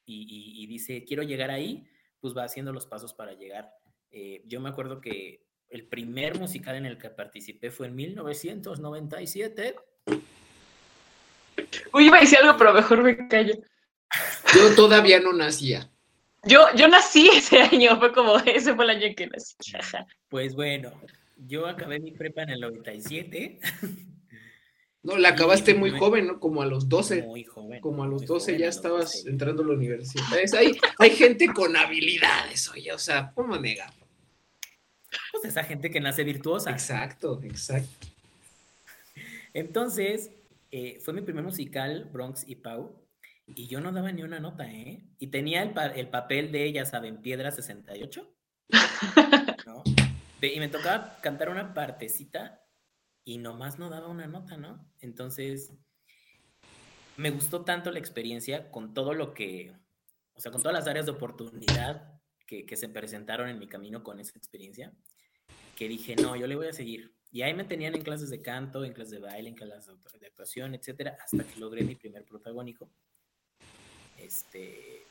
y, 0.07 0.21
y- 0.23 0.63
y 0.63 0.65
dice, 0.65 1.03
quiero 1.05 1.21
llegar 1.21 1.51
ahí, 1.51 1.87
pues 2.19 2.35
va 2.35 2.45
haciendo 2.45 2.73
los 2.73 2.87
pasos 2.87 3.13
para 3.13 3.33
llegar. 3.33 3.69
Eh, 4.09 4.41
yo 4.47 4.59
me 4.59 4.69
acuerdo 4.69 4.99
que 5.01 5.45
el 5.69 5.87
primer 5.87 6.39
musical 6.39 6.75
en 6.77 6.87
el 6.87 6.97
que 6.97 7.11
participé 7.11 7.69
fue 7.69 7.85
en 7.87 7.95
1997. 7.95 9.75
Uy, 11.93 12.05
iba 12.07 12.17
a 12.17 12.21
decir 12.21 12.39
algo, 12.39 12.57
pero 12.57 12.73
mejor 12.73 13.03
me 13.03 13.27
callo. 13.27 13.53
Yo 14.55 14.75
todavía 14.75 15.19
no 15.19 15.31
nacía. 15.31 15.89
Yo, 16.43 16.65
yo 16.75 16.87
nací 16.87 17.29
ese 17.29 17.61
año, 17.61 17.99
fue 17.99 18.11
como, 18.13 18.37
ese 18.39 18.73
fue 18.73 18.83
el 18.85 18.89
año 18.89 19.15
que 19.15 19.27
nací. 19.27 19.55
Pues 20.27 20.55
bueno, 20.55 20.91
yo 21.48 21.67
acabé 21.67 22.00
mi 22.00 22.12
prepa 22.12 22.43
en 22.43 22.50
el 22.51 22.62
97. 22.62 23.60
No, 25.03 25.17
la 25.17 25.29
acabaste 25.29 25.74
muy 25.74 25.89
joven, 25.89 26.27
¿no? 26.27 26.39
Como 26.39 26.62
a 26.62 26.67
los 26.67 26.88
12. 26.88 27.24
Muy 27.24 27.43
joven. 27.43 27.81
Como 27.81 28.03
a 28.03 28.07
los 28.07 28.21
muy 28.21 28.27
12 28.27 28.51
joven, 28.51 28.60
ya 28.62 28.67
estabas 28.67 29.13
12. 29.13 29.29
entrando 29.31 29.63
a 29.63 29.65
la 29.65 29.74
universidad. 29.74 30.39
Es- 30.39 30.53
hay, 30.53 30.74
hay 31.00 31.10
gente 31.10 31.48
con 31.48 31.75
habilidades, 31.75 32.69
oye, 32.69 32.93
o 32.93 33.00
sea, 33.00 33.31
¿cómo 33.33 33.57
negar? 33.57 33.91
Pues 35.31 35.45
esa 35.45 35.63
gente 35.63 35.89
que 35.89 36.00
nace 36.00 36.24
virtuosa. 36.24 36.69
Exacto, 36.69 37.41
exacto. 37.43 38.05
Entonces, 39.55 40.29
eh, 40.69 41.00
fue 41.03 41.15
mi 41.15 41.21
primer 41.21 41.43
musical, 41.43 42.07
Bronx 42.13 42.43
y 42.48 42.57
Pau, 42.57 42.95
y 43.48 43.65
yo 43.65 43.81
no 43.81 43.91
daba 43.91 44.12
ni 44.12 44.21
una 44.21 44.39
nota, 44.39 44.71
¿eh? 44.71 45.01
Y 45.17 45.27
tenía 45.27 45.63
el, 45.63 45.71
pa- 45.71 45.88
el 45.88 46.10
papel 46.10 46.51
de, 46.51 46.71
ya 46.71 46.86
saben, 46.86 47.24
Piedra 47.24 47.50
68, 47.51 48.31
¿no? 49.65 49.83
Y 50.41 50.60
me 50.60 50.69
tocaba 50.69 51.17
cantar 51.21 51.50
una 51.50 51.74
partecita 51.74 52.65
y 53.24 53.38
nomás 53.38 53.77
no 53.77 53.89
daba 53.89 54.07
una 54.07 54.27
nota, 54.27 54.57
¿no? 54.57 54.91
Entonces, 55.00 55.74
me 57.17 57.29
gustó 57.29 57.63
tanto 57.63 57.91
la 57.91 58.00
experiencia 58.00 58.71
con 58.71 58.93
todo 58.93 59.13
lo 59.13 59.33
que, 59.33 59.74
o 60.33 60.41
sea, 60.41 60.51
con 60.51 60.62
todas 60.62 60.74
las 60.74 60.88
áreas 60.88 61.05
de 61.05 61.12
oportunidad 61.12 62.19
que, 62.48 62.65
que 62.65 62.75
se 62.75 62.89
presentaron 62.89 63.50
en 63.50 63.60
mi 63.60 63.67
camino 63.67 64.03
con 64.03 64.19
esa 64.19 64.38
experiencia, 64.38 64.91
que 65.75 65.88
dije, 65.88 66.15
no, 66.15 66.36
yo 66.36 66.48
le 66.48 66.55
voy 66.55 66.67
a 66.67 66.74
seguir. 66.74 67.13
Y 67.31 67.43
ahí 67.43 67.53
me 67.53 67.63
tenían 67.63 67.95
en 67.95 68.03
clases 68.03 68.29
de 68.29 68.41
canto, 68.41 68.83
en 68.83 68.93
clases 68.93 69.12
de 69.12 69.19
baile, 69.19 69.50
en 69.50 69.55
clases 69.55 70.19
de 70.19 70.27
actuación, 70.27 70.75
etcétera, 70.75 71.17
hasta 71.24 71.43
que 71.45 71.60
logré 71.60 71.83
mi 71.83 71.95
primer 71.95 72.25
protagónico. 72.25 72.89
Este, 74.17 75.05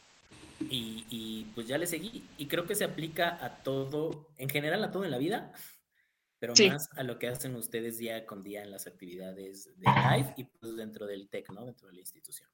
y, 0.68 1.04
y, 1.10 1.44
pues 1.54 1.66
ya 1.66 1.78
le 1.78 1.86
seguí. 1.86 2.24
Y 2.38 2.46
creo 2.46 2.66
que 2.66 2.74
se 2.74 2.84
aplica 2.84 3.42
a 3.44 3.62
todo, 3.62 4.28
en 4.36 4.48
general 4.48 4.84
a 4.84 4.90
todo 4.90 5.04
en 5.04 5.10
la 5.10 5.18
vida, 5.18 5.52
pero 6.38 6.54
Sí. 6.54 6.68
más 6.70 6.88
a 6.96 7.02
lo 7.02 7.18
que 7.18 7.28
hacen 7.28 7.54
ustedes 7.56 7.98
día 7.98 8.26
con 8.26 8.42
día 8.42 8.62
en 8.62 8.70
las 8.70 8.86
actividades 8.86 9.70
de 9.78 9.86
live 9.86 10.34
y 10.36 10.44
pues 10.44 10.76
dentro 10.76 11.06
del 11.06 11.28
TEC, 11.28 11.50
¿no? 11.50 11.64
Dentro 11.64 11.88
de 11.88 11.94
la 11.94 12.00
institución. 12.00 12.48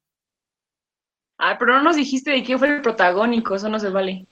Ah, 1.37 1.57
pero 1.59 1.73
no 1.73 1.83
nos 1.83 1.95
dijiste 1.95 2.31
de 2.31 2.43
quién 2.43 2.57
fue 2.57 2.67
el 2.75 2.81
protagónico, 2.81 3.55
eso 3.55 3.69
no 3.69 3.79
se 3.79 3.89
vale. 3.89 4.25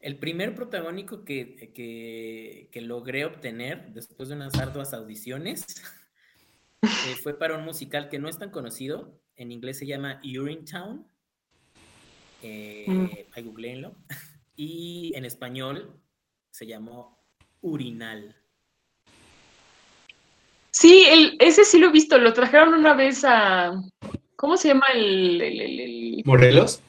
El 0.00 0.16
primer 0.18 0.54
protagónico 0.54 1.24
que, 1.24 1.72
que, 1.74 2.68
que 2.70 2.80
logré 2.80 3.24
obtener 3.24 3.92
después 3.92 4.28
de 4.28 4.36
unas 4.36 4.54
arduas 4.58 4.94
audiciones 4.94 5.64
eh, 6.82 7.16
fue 7.22 7.38
para 7.38 7.56
un 7.56 7.64
musical 7.64 8.08
que 8.08 8.18
no 8.18 8.28
es 8.28 8.38
tan 8.38 8.50
conocido. 8.50 9.20
En 9.36 9.52
inglés 9.52 9.78
se 9.78 9.86
llama 9.86 10.20
Urinetown. 10.24 11.06
Eh, 12.42 12.84
Mm. 12.88 13.06
Ahí 13.32 13.42
googleenlo. 13.42 13.94
Y 14.60 15.12
en 15.14 15.24
español 15.24 16.00
se 16.50 16.66
llamó 16.66 17.16
Urinal. 17.60 18.34
Sí, 20.72 21.04
el, 21.08 21.36
ese 21.40 21.64
sí 21.64 21.78
lo 21.78 21.88
he 21.88 21.92
visto, 21.92 22.18
lo 22.18 22.32
trajeron 22.32 22.74
una 22.74 22.94
vez 22.94 23.24
a... 23.24 23.72
¿Cómo 24.36 24.56
se 24.56 24.68
llama 24.68 24.86
el...? 24.94 25.40
el- 25.40 25.60
el- 25.60 25.80
el- 25.80 26.22
¿Morelos? 26.24 26.80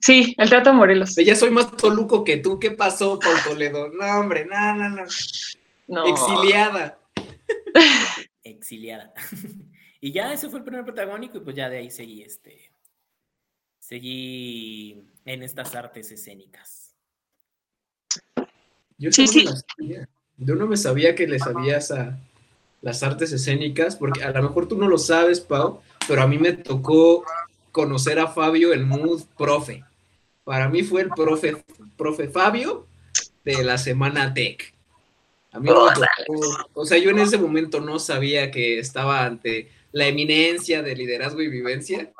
Sí, 0.00 0.34
el 0.38 0.48
Teatro 0.48 0.72
Morelos. 0.72 1.14
Ya 1.16 1.34
soy 1.34 1.50
más 1.50 1.76
toluco 1.76 2.24
que 2.24 2.38
tú. 2.38 2.58
¿Qué 2.58 2.70
pasó, 2.70 3.18
Pau 3.18 3.32
Toledo? 3.44 3.90
No, 3.90 4.20
hombre, 4.20 4.46
no, 4.46 4.74
no, 4.74 4.88
no. 4.88 5.02
No. 5.88 6.06
Exiliada. 6.06 6.98
exiliada. 8.44 9.12
y 10.00 10.12
ya 10.12 10.32
ese 10.32 10.48
fue 10.48 10.60
el 10.60 10.64
primer 10.64 10.84
protagónico 10.84 11.38
y 11.38 11.40
pues 11.40 11.54
ya 11.56 11.68
de 11.68 11.78
ahí 11.78 11.90
seguí 11.90 12.22
este 12.22 12.67
seguí 13.88 15.02
en 15.24 15.42
estas 15.42 15.74
artes 15.74 16.12
escénicas. 16.12 16.94
Yo 18.98 19.10
Sí, 19.10 19.26
sí, 19.26 19.40
sí. 19.40 19.44
no 19.46 19.52
me 19.52 19.56
sabía. 19.56 20.08
Yo 20.36 20.54
no 20.54 20.66
me 20.66 20.76
sabía 20.76 21.14
que 21.14 21.26
le 21.26 21.38
sabías 21.38 21.90
a 21.90 22.18
las 22.82 23.02
artes 23.02 23.32
escénicas, 23.32 23.96
porque 23.96 24.22
a 24.22 24.30
lo 24.30 24.42
mejor 24.42 24.68
tú 24.68 24.76
no 24.76 24.88
lo 24.88 24.98
sabes, 24.98 25.40
Pau, 25.40 25.80
pero 26.06 26.20
a 26.20 26.26
mí 26.26 26.38
me 26.38 26.52
tocó 26.52 27.24
conocer 27.72 28.18
a 28.18 28.28
Fabio 28.28 28.74
el 28.74 28.84
Mood 28.84 29.22
profe. 29.38 29.82
Para 30.44 30.68
mí 30.68 30.82
fue 30.82 31.02
el 31.02 31.08
profe, 31.08 31.56
profe 31.96 32.28
Fabio 32.28 32.86
de 33.42 33.64
la 33.64 33.78
semana 33.78 34.34
Tech. 34.34 34.74
A 35.52 35.60
mí 35.60 35.70
me 35.70 35.74
tocó, 35.74 36.70
o 36.74 36.84
sea, 36.84 36.98
yo 36.98 37.10
en 37.10 37.20
ese 37.20 37.38
momento 37.38 37.80
no 37.80 37.98
sabía 37.98 38.50
que 38.50 38.78
estaba 38.78 39.24
ante 39.24 39.70
la 39.92 40.06
eminencia 40.06 40.82
de 40.82 40.94
liderazgo 40.94 41.40
y 41.40 41.48
vivencia. 41.48 42.12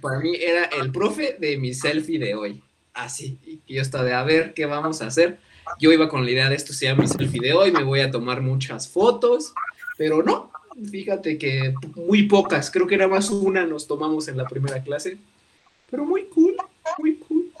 Para 0.00 0.18
mí 0.18 0.36
era 0.36 0.64
el 0.64 0.90
profe 0.90 1.36
de 1.38 1.56
mi 1.58 1.74
selfie 1.74 2.18
de 2.18 2.34
hoy. 2.34 2.62
Así, 2.92 3.38
y 3.44 3.74
yo 3.74 3.82
estaba 3.82 4.04
de 4.04 4.14
a 4.14 4.22
ver 4.24 4.52
qué 4.52 4.66
vamos 4.66 5.00
a 5.00 5.06
hacer 5.06 5.38
yo 5.78 5.92
iba 5.92 6.08
con 6.08 6.24
la 6.24 6.30
idea 6.30 6.48
de 6.48 6.56
esto 6.56 6.72
sea 6.72 6.94
mi 6.94 7.06
selfie 7.06 7.40
de 7.40 7.52
hoy, 7.52 7.70
me 7.70 7.82
voy 7.82 8.00
a 8.00 8.10
tomar 8.10 8.40
muchas 8.40 8.88
fotos, 8.88 9.54
pero 9.96 10.22
no, 10.22 10.50
fíjate 10.90 11.38
que 11.38 11.74
muy 11.94 12.24
pocas, 12.24 12.70
creo 12.70 12.86
que 12.86 12.94
era 12.94 13.08
más 13.08 13.30
una 13.30 13.66
nos 13.66 13.86
tomamos 13.86 14.28
en 14.28 14.36
la 14.36 14.46
primera 14.46 14.82
clase, 14.82 15.18
pero 15.90 16.04
muy 16.04 16.24
cool, 16.26 16.56
muy 16.98 17.16
cool. 17.16 17.52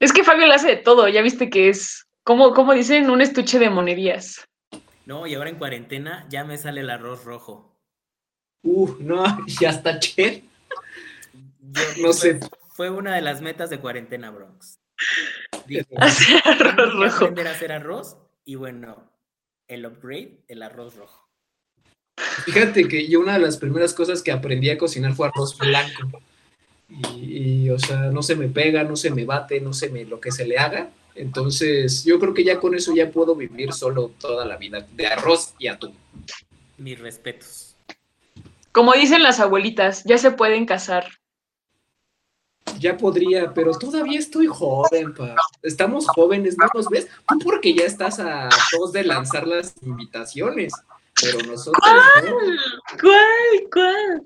Es 0.00 0.12
que 0.12 0.24
Fabio 0.24 0.46
le 0.46 0.54
hace 0.54 0.68
de 0.68 0.76
todo, 0.76 1.08
ya 1.08 1.22
viste 1.22 1.50
que 1.50 1.68
es, 1.68 2.06
como, 2.22 2.52
como 2.52 2.74
dicen, 2.74 3.10
un 3.10 3.20
estuche 3.20 3.58
de 3.58 3.70
monerías. 3.70 4.44
No, 5.06 5.26
y 5.26 5.34
ahora 5.34 5.50
en 5.50 5.56
cuarentena 5.56 6.26
ya 6.28 6.44
me 6.44 6.58
sale 6.58 6.80
el 6.80 6.90
arroz 6.90 7.24
rojo. 7.24 7.65
Uh, 8.62 8.94
no, 9.00 9.24
y 9.46 9.64
hasta 9.64 9.98
Che, 10.00 10.42
Yo- 11.60 11.82
No 12.02 12.12
sé. 12.12 12.40
Fue, 12.74 12.90
una 12.90 13.14
de 13.14 13.22
las 13.22 13.40
metas 13.40 13.70
de 13.70 13.78
cuarentena, 13.80 14.30
Bronx. 14.30 14.78
Hacer 15.96 16.42
arroz 16.44 16.94
rojo. 16.94 17.16
aprender 17.24 17.46
a 17.48 17.50
hacer 17.52 17.72
arroz 17.72 18.16
y 18.44 18.54
bueno, 18.54 19.10
el 19.68 19.84
upgrade, 19.86 20.38
el 20.48 20.62
arroz 20.62 20.94
rojo. 20.96 21.26
Fíjate 22.44 22.86
que 22.88 23.08
yo 23.08 23.20
una 23.20 23.34
de 23.34 23.40
las 23.40 23.56
primeras 23.58 23.92
cosas 23.92 24.22
que 24.22 24.32
aprendí 24.32 24.70
a 24.70 24.78
cocinar 24.78 25.14
fue 25.14 25.28
arroz 25.28 25.56
blanco. 25.58 26.22
Y, 26.88 27.64
y, 27.64 27.70
o 27.70 27.78
sea, 27.78 28.10
no 28.10 28.22
se 28.22 28.36
me 28.36 28.48
pega, 28.48 28.84
no 28.84 28.96
se 28.96 29.10
me 29.10 29.24
bate, 29.24 29.60
no 29.60 29.72
se 29.72 29.90
me 29.90 30.04
lo 30.04 30.20
que 30.20 30.30
se 30.32 30.46
le 30.46 30.56
haga. 30.58 30.90
Entonces, 31.14 32.04
yo 32.04 32.18
creo 32.20 32.32
que 32.34 32.44
ya 32.44 32.60
con 32.60 32.74
eso 32.74 32.94
ya 32.94 33.10
puedo 33.10 33.34
vivir 33.34 33.72
solo 33.72 34.12
toda 34.20 34.44
la 34.44 34.56
vida, 34.56 34.86
de 34.92 35.06
arroz 35.06 35.54
y 35.58 35.66
atún. 35.66 35.94
Mis 36.78 36.98
respetos. 36.98 37.75
Como 38.76 38.92
dicen 38.92 39.22
las 39.22 39.40
abuelitas, 39.40 40.04
ya 40.04 40.18
se 40.18 40.32
pueden 40.32 40.66
casar. 40.66 41.06
Ya 42.78 42.94
podría, 42.98 43.54
pero 43.54 43.72
todavía 43.78 44.18
estoy 44.18 44.48
joven, 44.48 45.14
pa. 45.14 45.34
Estamos 45.62 46.06
jóvenes, 46.06 46.58
¿no 46.58 46.66
nos 46.74 46.86
ves? 46.90 47.08
Tú 47.26 47.38
porque 47.38 47.72
ya 47.72 47.84
estás 47.86 48.20
a 48.20 48.50
dos 48.78 48.92
de 48.92 49.02
lanzar 49.04 49.46
las 49.46 49.74
invitaciones, 49.80 50.74
pero 51.18 51.38
nosotros 51.50 51.80
¿Cuál? 51.80 52.24
no. 52.26 52.36
¿Cuál? 53.00 53.70
¿Cuál? 53.72 54.22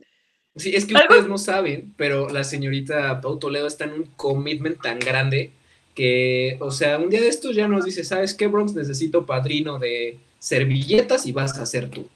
Sí, 0.56 0.74
es 0.74 0.84
que 0.84 0.94
Algo- 0.96 1.10
ustedes 1.10 1.28
no 1.28 1.38
saben, 1.38 1.94
pero 1.96 2.28
la 2.28 2.42
señorita 2.42 3.20
Pau 3.20 3.38
Toledo 3.38 3.68
está 3.68 3.84
en 3.84 3.92
un 3.92 4.04
commitment 4.16 4.82
tan 4.82 4.98
grande 4.98 5.52
que, 5.94 6.56
o 6.60 6.72
sea, 6.72 6.98
un 6.98 7.08
día 7.08 7.20
de 7.20 7.28
estos 7.28 7.54
ya 7.54 7.68
nos 7.68 7.84
dice, 7.84 8.02
¿sabes 8.02 8.34
qué, 8.34 8.48
Bronx? 8.48 8.74
Necesito 8.74 9.24
padrino 9.24 9.78
de 9.78 10.18
servilletas 10.40 11.24
y 11.24 11.30
vas 11.30 11.56
a 11.56 11.64
ser 11.66 11.88
tú. 11.88 12.08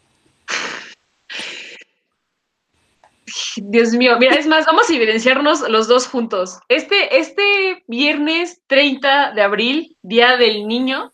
Dios 3.56 3.92
mío, 3.92 4.16
mira, 4.18 4.34
es 4.34 4.46
más, 4.46 4.66
vamos 4.66 4.88
a 4.88 4.94
evidenciarnos 4.94 5.68
los 5.68 5.88
dos 5.88 6.06
juntos. 6.06 6.58
Este, 6.68 7.18
este 7.18 7.84
viernes 7.86 8.62
30 8.66 9.32
de 9.32 9.42
abril, 9.42 9.96
Día 10.02 10.36
del 10.36 10.66
Niño, 10.66 11.12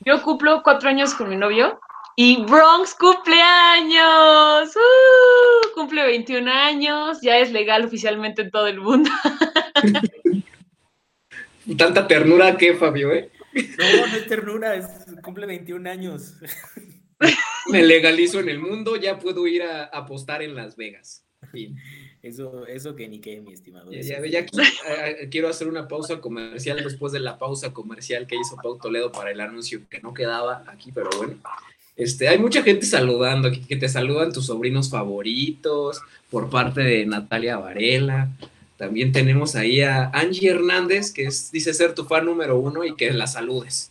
yo 0.00 0.22
cumplo 0.22 0.62
cuatro 0.62 0.88
años 0.88 1.14
con 1.14 1.30
mi 1.30 1.36
novio 1.36 1.80
y 2.16 2.44
Bronx 2.44 2.94
cumpleaños. 2.94 4.76
¡Uh! 4.76 5.74
Cumple 5.74 6.04
21 6.04 6.50
años, 6.50 7.18
ya 7.22 7.38
es 7.38 7.52
legal 7.52 7.84
oficialmente 7.84 8.42
en 8.42 8.50
todo 8.50 8.66
el 8.66 8.80
mundo. 8.80 9.10
Tanta 11.78 12.06
ternura 12.06 12.56
que, 12.56 12.74
Fabio, 12.74 13.12
¿eh? 13.12 13.30
No, 13.54 14.06
no 14.06 14.16
es 14.16 14.26
ternura, 14.26 14.74
es, 14.74 14.86
cumple 15.22 15.46
21 15.46 15.90
años. 15.90 16.34
Me 17.70 17.82
legalizo 17.82 18.40
en 18.40 18.48
el 18.48 18.58
mundo, 18.58 18.96
ya 18.96 19.18
puedo 19.18 19.46
ir 19.46 19.62
a 19.62 19.84
apostar 19.84 20.42
en 20.42 20.54
Las 20.54 20.76
Vegas. 20.76 21.24
Fin. 21.52 21.76
Eso, 22.22 22.66
eso 22.66 22.96
que 22.96 23.06
ni 23.06 23.20
qué, 23.20 23.40
mi 23.40 23.52
estimado. 23.52 23.92
Ya, 23.92 24.00
qui- 24.46 24.62
eh, 24.88 25.28
quiero 25.30 25.48
hacer 25.48 25.68
una 25.68 25.86
pausa 25.88 26.20
comercial 26.20 26.82
después 26.82 27.12
de 27.12 27.20
la 27.20 27.38
pausa 27.38 27.72
comercial 27.74 28.26
que 28.26 28.36
hizo 28.36 28.56
Pau 28.56 28.78
Toledo 28.78 29.12
para 29.12 29.30
el 29.30 29.40
anuncio 29.40 29.82
que 29.90 30.00
no 30.00 30.14
quedaba 30.14 30.64
aquí, 30.66 30.90
pero 30.92 31.10
bueno. 31.18 31.34
Este, 31.96 32.26
hay 32.28 32.38
mucha 32.38 32.62
gente 32.62 32.86
saludando 32.86 33.48
aquí, 33.48 33.60
que 33.60 33.76
te 33.76 33.88
saludan 33.88 34.32
tus 34.32 34.46
sobrinos 34.46 34.90
favoritos 34.90 36.00
por 36.30 36.48
parte 36.50 36.80
de 36.80 37.04
Natalia 37.06 37.58
Varela. 37.58 38.30
También 38.78 39.12
tenemos 39.12 39.54
ahí 39.54 39.82
a 39.82 40.10
Angie 40.14 40.50
Hernández, 40.50 41.12
que 41.12 41.24
es- 41.24 41.52
dice 41.52 41.72
ser 41.74 41.94
tu 41.94 42.04
fan 42.04 42.24
número 42.24 42.58
uno 42.58 42.84
y 42.84 42.96
que 42.96 43.12
la 43.12 43.26
saludes. 43.26 43.90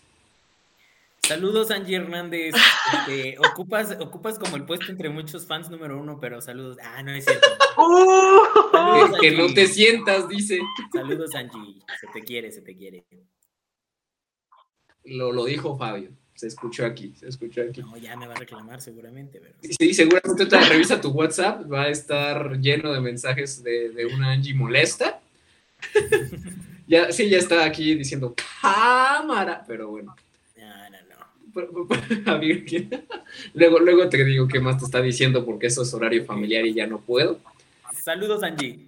Saludos, 1.27 1.71
Angie 1.71 1.95
Hernández. 1.95 2.53
Este, 2.93 3.37
ocupas, 3.39 3.95
ocupas 3.99 4.37
como 4.37 4.57
el 4.57 4.65
puesto 4.65 4.91
entre 4.91 5.09
muchos 5.09 5.45
fans 5.47 5.69
número 5.69 5.97
uno, 5.97 6.19
pero 6.19 6.41
saludos. 6.41 6.77
Ah, 6.83 7.01
no 7.01 7.11
es 7.11 7.23
cierto. 7.23 7.47
¡Uh! 7.77 9.13
Que, 9.21 9.29
que 9.29 9.37
no 9.37 9.53
te 9.53 9.67
sientas, 9.67 10.27
dice. 10.27 10.59
Saludos, 10.91 11.33
Angie. 11.33 11.79
Se 12.01 12.07
te 12.07 12.21
quiere, 12.23 12.51
se 12.51 12.61
te 12.61 12.75
quiere. 12.75 13.05
Lo, 15.05 15.31
lo 15.31 15.45
dijo 15.45 15.77
Fabio. 15.77 16.09
Se 16.35 16.47
escuchó 16.47 16.85
aquí, 16.85 17.13
se 17.15 17.29
escuchó 17.29 17.61
aquí. 17.61 17.81
No, 17.81 17.95
ya 17.95 18.17
me 18.17 18.27
va 18.27 18.33
a 18.33 18.37
reclamar 18.37 18.81
seguramente, 18.81 19.39
pero. 19.39 19.53
Sí, 19.79 19.93
seguramente 19.93 20.45
te 20.45 20.59
revisa 20.59 20.99
tu 20.99 21.09
WhatsApp, 21.11 21.71
va 21.71 21.83
a 21.83 21.89
estar 21.89 22.59
lleno 22.59 22.91
de 22.91 22.99
mensajes 22.99 23.63
de, 23.63 23.91
de 23.91 24.05
una 24.07 24.31
Angie 24.31 24.53
molesta. 24.53 25.21
ya, 26.87 27.11
sí, 27.13 27.29
ya 27.29 27.37
está 27.37 27.63
aquí 27.63 27.95
diciendo 27.95 28.35
cámara, 28.61 29.63
pero 29.67 29.89
bueno. 29.89 30.15
No, 30.57 30.65
no, 30.65 30.89
no. 30.89 30.97
Pero- 30.99 31.07
pero- 31.09 31.13
a 31.13 31.19
ver, 31.19 31.41
¿qué? 31.41 31.42
luego, 33.53 33.79
luego 33.79 34.09
te 34.09 34.23
digo 34.23 34.47
qué 34.47 34.59
más 34.59 34.79
te 34.79 34.85
está 34.85 35.01
diciendo 35.01 35.45
porque 35.45 35.67
eso 35.67 35.83
es 35.83 35.93
horario 35.93 36.25
familiar 36.25 36.65
y 36.65 36.73
ya 36.73 36.87
no 36.87 36.99
puedo. 36.99 37.39
Saludos, 37.93 38.43
Angie. 38.43 38.79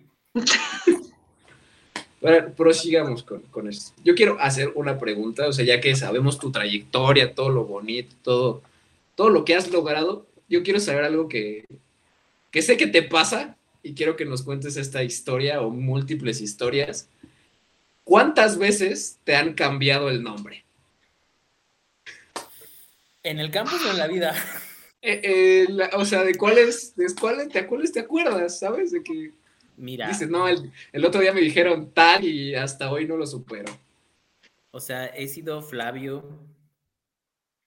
Pero 2.19 2.53
prosigamos 2.53 3.23
con, 3.23 3.41
con 3.43 3.69
esto. 3.69 3.93
Yo 4.03 4.15
quiero 4.15 4.39
hacer 4.39 4.71
una 4.75 4.97
pregunta, 4.97 5.47
o 5.47 5.53
sea, 5.53 5.63
ya 5.63 5.79
que 5.79 5.95
sabemos 5.95 6.39
tu 6.39 6.51
trayectoria, 6.51 7.35
todo 7.35 7.49
lo 7.49 7.65
bonito, 7.65 8.15
todo, 8.23 8.63
todo 9.13 9.29
lo 9.29 9.45
que 9.45 9.55
has 9.55 9.71
logrado, 9.71 10.25
yo 10.49 10.63
quiero 10.63 10.79
saber 10.79 11.03
algo 11.03 11.27
que, 11.27 11.65
que 12.51 12.61
sé 12.61 12.77
que 12.77 12.87
te 12.87 13.03
pasa 13.03 13.57
y 13.83 13.93
quiero 13.93 14.15
que 14.15 14.25
nos 14.25 14.41
cuentes 14.41 14.77
esta 14.77 15.03
historia 15.03 15.61
o 15.61 15.69
múltiples 15.69 16.41
historias. 16.41 17.09
¿Cuántas 18.03 18.57
veces 18.57 19.19
te 19.23 19.35
han 19.35 19.53
cambiado 19.53 20.09
el 20.09 20.23
nombre? 20.23 20.64
¿En 23.25 23.39
el 23.39 23.49
campus 23.51 23.83
o 23.85 23.91
en 23.91 23.97
la 23.97 24.07
vida? 24.07 24.33
Eh, 25.07 25.21
eh, 25.23 25.65
la- 25.69 25.91
o 25.97 26.03
sea, 26.05 26.23
¿de 26.23 26.33
cuáles, 26.33 26.95
de 26.95 27.05
cuáles, 27.19 27.49
te, 27.49 27.67
cuáles 27.67 27.91
te 27.91 27.99
acuerdas? 27.99 28.57
¿Sabes? 28.57 28.91
De 28.91 29.03
que 29.03 29.33
Mira, 29.77 30.07
dices, 30.07 30.27
no, 30.29 30.47
el, 30.47 30.71
el 30.93 31.05
otro 31.05 31.21
día 31.21 31.31
me 31.31 31.41
dijeron 31.41 31.91
tal 31.93 32.23
y 32.23 32.55
hasta 32.55 32.89
hoy 32.91 33.05
no 33.05 33.15
lo 33.15 33.27
supero. 33.27 33.71
o 34.71 34.79
sea, 34.79 35.05
he 35.05 35.27
sido 35.27 35.61
Flavio, 35.61 36.39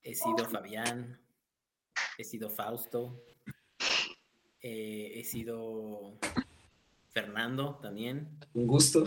he 0.03 0.17
sido 0.17 0.47
Fabián, 0.51 1.17
he 2.17 2.25
sido 2.25 2.51
Fausto, 2.51 3.23
eh, 4.61 5.13
he 5.15 5.23
sido 5.23 6.19
Fernando 7.11 7.79
también. 7.81 8.27
Un 8.55 8.67
gusto. 8.67 9.05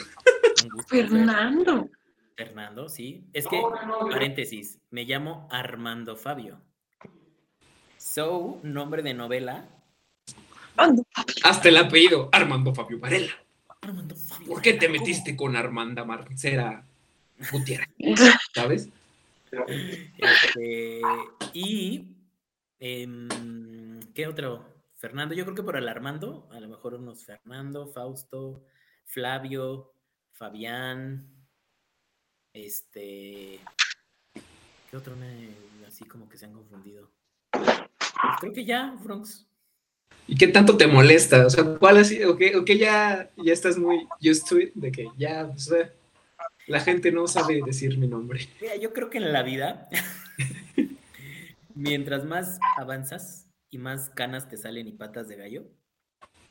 Un 0.64 0.70
gusto, 0.70 0.88
Fer. 0.88 1.10
Fernando. 1.10 1.90
Fernando, 2.36 2.90
sí. 2.90 3.26
Es 3.34 3.48
que, 3.48 3.62
paréntesis, 4.10 4.80
me 4.90 5.06
llamo 5.06 5.48
Armando 5.52 6.16
Fabio. 6.16 6.62
So, 7.98 8.60
nombre 8.64 9.04
de 9.04 9.14
novela. 9.14 9.70
Hasta 11.44 11.70
el 11.70 11.78
apellido, 11.78 12.30
Armando 12.32 12.74
Fabio 12.74 13.00
Varela. 13.00 13.34
Armando 13.82 14.16
Fabio. 14.16 14.48
¿Por 14.48 14.62
qué 14.62 14.74
te 14.74 14.90
metiste 14.90 15.36
con 15.36 15.56
Armanda 15.56 16.04
Marcera 16.04 16.84
Gutiérrez? 17.52 17.90
¿Sabes? 18.54 18.90
Este, 20.18 21.02
y 21.54 22.16
em, 22.80 24.00
¿qué 24.14 24.28
otro? 24.28 24.66
Fernando, 24.96 25.34
yo 25.34 25.44
creo 25.46 25.56
que 25.56 25.64
por 25.64 25.78
el 25.78 25.90
Armando, 25.90 26.48
a 26.52 26.60
lo 26.60 26.68
mejor 26.68 26.94
unos 26.94 27.26
Fernando, 27.26 27.88
Fausto, 27.88 28.64
Flavio, 29.06 29.94
Fabián, 30.32 31.28
este, 32.54 33.60
¿qué 34.90 34.98
otro 34.98 35.16
me, 35.16 35.50
así 35.88 36.06
como 36.06 36.28
que 36.30 36.38
se 36.38 36.46
han 36.46 36.54
confundido? 36.54 37.10
Pues 37.52 38.36
creo 38.40 38.54
que 38.54 38.66
ya, 38.66 38.96
Bronx. 39.04 39.46
¿Y 40.28 40.36
qué 40.36 40.48
tanto 40.48 40.78
te 40.78 40.88
molesta? 40.88 41.46
O 41.46 41.50
sea, 41.50 41.64
¿cuál 41.78 42.04
sido? 42.06 42.34
¿O 42.34 42.38
qué, 42.38 42.56
o 42.56 42.64
qué 42.64 42.78
ya, 42.78 43.30
ya 43.38 43.54
estás 43.54 43.78
muy 43.78 44.08
used 44.22 44.44
to 44.48 44.60
it? 44.60 44.74
De 44.76 44.92
que 44.92 45.08
ya, 45.18 45.46
o 45.46 45.58
sea, 45.58 45.92
la 46.68 46.80
gente 46.80 47.12
no 47.12 47.28
sabe 47.28 47.62
decir 47.66 47.98
mi 47.98 48.08
nombre. 48.08 48.48
Mira, 48.62 48.76
yo 48.76 48.94
creo 48.94 49.10
que 49.10 49.18
en 49.18 49.34
la 49.34 49.44
vida, 49.44 49.90
mientras 51.76 52.24
más 52.26 52.60
avanzas 52.78 53.48
y 53.70 53.78
más 53.78 54.10
canas 54.10 54.48
te 54.48 54.58
salen 54.58 54.88
y 54.88 54.94
patas 54.94 55.28
de 55.28 55.36
gallo, 55.36 55.64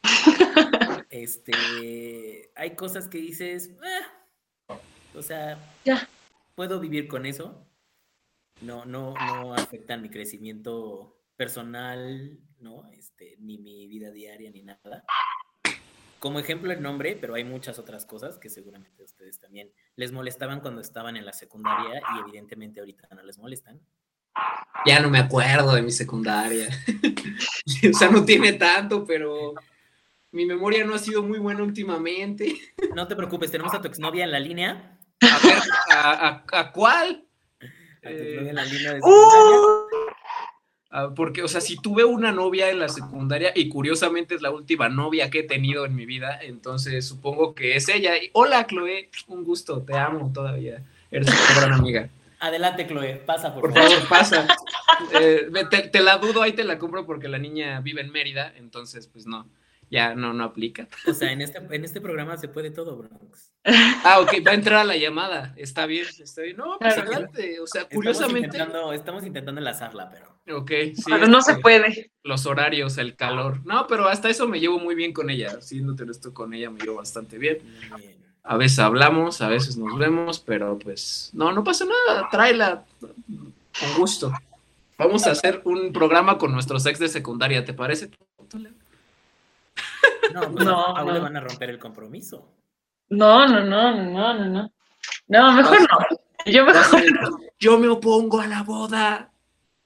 este, 1.10 2.50
hay 2.56 2.74
cosas 2.74 3.08
que 3.08 3.18
dices, 3.18 3.70
"Ah", 3.82 4.19
o 5.14 5.22
sea, 5.22 5.58
Ya. 5.84 6.08
puedo 6.54 6.80
vivir 6.80 7.08
con 7.08 7.26
eso. 7.26 7.66
No, 8.60 8.84
no, 8.84 9.14
no 9.14 9.54
afectan 9.54 10.02
mi 10.02 10.10
crecimiento 10.10 11.16
personal, 11.36 12.38
¿no? 12.58 12.90
Este, 12.92 13.36
ni 13.38 13.58
mi 13.58 13.86
vida 13.86 14.10
diaria, 14.10 14.50
ni 14.50 14.62
nada. 14.62 15.04
Como 16.18 16.38
ejemplo 16.38 16.70
el 16.70 16.82
nombre, 16.82 17.16
pero 17.18 17.34
hay 17.34 17.44
muchas 17.44 17.78
otras 17.78 18.04
cosas 18.04 18.38
que 18.38 18.50
seguramente 18.50 19.02
a 19.02 19.06
ustedes 19.06 19.40
también 19.40 19.72
les 19.96 20.12
molestaban 20.12 20.60
cuando 20.60 20.82
estaban 20.82 21.16
en 21.16 21.24
la 21.24 21.32
secundaria 21.32 22.02
y 22.14 22.20
evidentemente 22.20 22.80
ahorita 22.80 23.08
no 23.14 23.22
les 23.22 23.38
molestan. 23.38 23.80
Ya 24.84 25.00
no 25.00 25.08
me 25.08 25.18
acuerdo 25.18 25.74
de 25.74 25.80
mi 25.82 25.90
secundaria. 25.90 26.68
o 27.90 27.96
sea, 27.96 28.10
no 28.10 28.24
tiene 28.26 28.52
tanto, 28.52 29.06
pero 29.06 29.54
mi 30.32 30.44
memoria 30.44 30.84
no 30.84 30.94
ha 30.94 30.98
sido 30.98 31.22
muy 31.22 31.38
buena 31.38 31.62
últimamente. 31.62 32.54
No 32.94 33.08
te 33.08 33.16
preocupes, 33.16 33.50
tenemos 33.50 33.72
a 33.72 33.80
tu 33.80 33.88
exnovia 33.88 34.24
en 34.24 34.30
la 34.30 34.40
línea. 34.40 34.99
A 35.22 35.38
ver, 35.46 35.58
¿a, 35.92 36.28
a- 36.28 36.60
a 36.60 36.72
cuál? 36.72 37.24
Eh, 38.02 38.50
la 38.52 38.64
línea 38.64 38.94
de. 38.94 39.00
¡Uh! 39.00 39.86
Ah, 40.92 41.10
porque, 41.14 41.42
o 41.42 41.48
sea, 41.48 41.60
si 41.60 41.76
tuve 41.76 42.04
una 42.04 42.32
novia 42.32 42.68
en 42.70 42.80
la 42.80 42.88
secundaria 42.88 43.52
y 43.54 43.68
curiosamente 43.68 44.34
es 44.34 44.42
la 44.42 44.50
última 44.50 44.88
novia 44.88 45.30
que 45.30 45.40
he 45.40 45.42
tenido 45.44 45.84
en 45.86 45.94
mi 45.94 46.04
vida, 46.04 46.40
entonces 46.42 47.06
supongo 47.06 47.54
que 47.54 47.76
es 47.76 47.88
ella. 47.88 48.16
Y, 48.20 48.30
Hola, 48.32 48.66
Chloe, 48.66 49.08
un 49.28 49.44
gusto, 49.44 49.82
te 49.82 49.96
amo 49.96 50.32
todavía. 50.34 50.82
Eres 51.12 51.28
una 51.28 51.60
gran 51.60 51.72
amiga. 51.80 52.08
Adelante, 52.40 52.88
Chloe, 52.88 53.16
pasa 53.24 53.52
por, 53.54 53.60
Por 53.62 53.74
favor, 53.74 54.08
pasa. 54.08 54.46
Eh, 55.14 55.48
te, 55.70 55.88
te 55.88 56.00
la 56.02 56.18
dudo, 56.18 56.42
ahí 56.42 56.52
te 56.52 56.62
la 56.64 56.78
compro 56.78 57.06
porque 57.06 57.26
la 57.26 57.38
niña 57.38 57.80
vive 57.80 58.02
en 58.02 58.12
Mérida, 58.12 58.52
entonces 58.56 59.06
pues 59.06 59.24
no, 59.26 59.46
ya 59.90 60.14
no, 60.14 60.32
no 60.32 60.44
aplica. 60.44 60.88
O 61.06 61.12
sea, 61.12 61.32
en 61.32 61.40
este, 61.42 61.58
en 61.58 61.84
este 61.84 62.00
programa 62.00 62.36
se 62.36 62.48
puede 62.48 62.70
todo, 62.70 62.96
Bronx. 62.96 63.52
Ah, 64.04 64.20
ok, 64.20 64.34
va 64.46 64.52
a 64.52 64.54
entrar 64.54 64.78
a 64.80 64.84
la 64.84 64.96
llamada, 64.96 65.52
está 65.56 65.84
bien, 65.86 66.06
está 66.18 66.42
bien. 66.42 66.56
No, 66.56 66.78
pues 66.78 66.94
Claro. 66.94 67.10
adelante, 67.10 67.60
o 67.60 67.66
sea, 67.66 67.82
Estamos 67.82 67.94
curiosamente. 67.96 68.46
intentando, 68.56 68.92
estamos 68.92 69.26
intentando 69.26 69.58
enlazarla, 69.60 70.08
pero. 70.10 70.30
Ok, 70.58 70.70
sí. 70.94 71.02
Pero 71.06 71.26
no 71.26 71.42
se 71.42 71.56
puede. 71.56 72.10
Los 72.22 72.46
horarios, 72.46 72.96
el 72.98 73.16
calor. 73.16 73.60
No, 73.66 73.86
pero 73.86 74.08
hasta 74.08 74.30
eso 74.30 74.48
me 74.48 74.58
llevo 74.60 74.78
muy 74.78 74.94
bien 74.94 75.12
con 75.12 75.28
ella. 75.28 75.60
Siéndote 75.60 76.04
honesto 76.04 76.32
con 76.32 76.54
ella, 76.54 76.70
me 76.70 76.80
llevo 76.80 76.96
bastante 76.96 77.36
bien. 77.38 77.58
muy 77.90 78.00
bien. 78.00 78.20
A 78.42 78.56
veces 78.56 78.78
hablamos, 78.78 79.42
a 79.42 79.48
veces 79.48 79.76
nos 79.76 79.98
vemos, 79.98 80.40
pero 80.40 80.78
pues 80.78 81.30
no, 81.34 81.52
no 81.52 81.62
pasa 81.62 81.84
nada, 81.84 82.28
tráela 82.30 82.84
con 83.00 83.94
gusto. 83.98 84.32
Vamos 84.96 85.26
a 85.26 85.32
hacer 85.32 85.60
un 85.64 85.92
programa 85.92 86.38
con 86.38 86.50
nuestros 86.52 86.86
ex 86.86 86.98
de 86.98 87.08
secundaria, 87.08 87.64
¿te 87.64 87.74
parece? 87.74 88.10
No, 90.32 90.40
pues 90.52 90.64
No, 90.64 90.94
Pau 90.94 91.06
le 91.08 91.14
no. 91.14 91.22
van 91.22 91.36
a 91.36 91.40
romper 91.40 91.70
el 91.70 91.78
compromiso. 91.78 92.54
No, 93.08 93.46
no, 93.46 93.64
no, 93.64 93.94
no, 93.96 94.34
no, 94.34 94.44
no. 94.46 94.72
No, 95.28 95.52
mejor 95.52 95.80
no. 95.80 96.16
Yo 96.46 96.64
mejor 96.64 96.84
ser, 96.84 97.04
Yo 97.58 97.78
me 97.78 97.88
opongo 97.88 98.40
a 98.40 98.46
la 98.46 98.62
boda. 98.62 99.30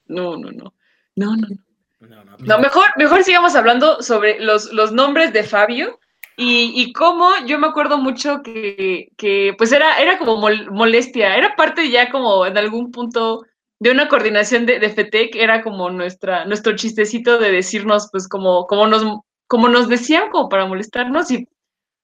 no, 0.07 0.37
no, 0.37 0.51
no. 0.51 0.73
No, 1.15 1.35
no, 1.35 1.47
no. 1.47 2.07
No, 2.07 2.23
no, 2.23 2.37
No, 2.39 2.59
mejor, 2.59 2.85
mejor 2.97 3.23
sigamos 3.23 3.55
hablando 3.55 4.01
sobre 4.03 4.39
los, 4.39 4.71
los 4.71 4.91
nombres 4.91 5.33
de 5.33 5.43
Fabio 5.43 5.99
y, 6.37 6.73
y 6.79 6.93
cómo 6.93 7.29
yo 7.47 7.57
me 7.57 7.67
acuerdo 7.67 7.97
mucho 7.97 8.43
que, 8.43 9.09
que, 9.17 9.55
pues 9.57 9.71
era, 9.71 9.97
era 9.99 10.17
como 10.19 10.37
mol- 10.37 10.69
molestia, 10.69 11.35
era 11.35 11.55
parte 11.55 11.89
ya 11.89 12.11
como 12.11 12.45
en 12.45 12.57
algún 12.57 12.91
punto 12.91 13.45
de 13.79 13.91
una 13.91 14.07
coordinación 14.07 14.65
de, 14.65 14.79
de 14.79 14.89
FETEC, 14.89 15.35
era 15.35 15.63
como 15.63 15.89
nuestra, 15.89 16.45
nuestro 16.45 16.75
chistecito 16.75 17.37
de 17.39 17.51
decirnos, 17.51 18.09
pues 18.11 18.27
como, 18.27 18.67
como 18.67 18.85
nos, 18.87 19.03
como 19.47 19.69
nos 19.69 19.87
decían, 19.87 20.29
como 20.29 20.49
para 20.49 20.65
molestarnos, 20.65 21.31
y 21.31 21.47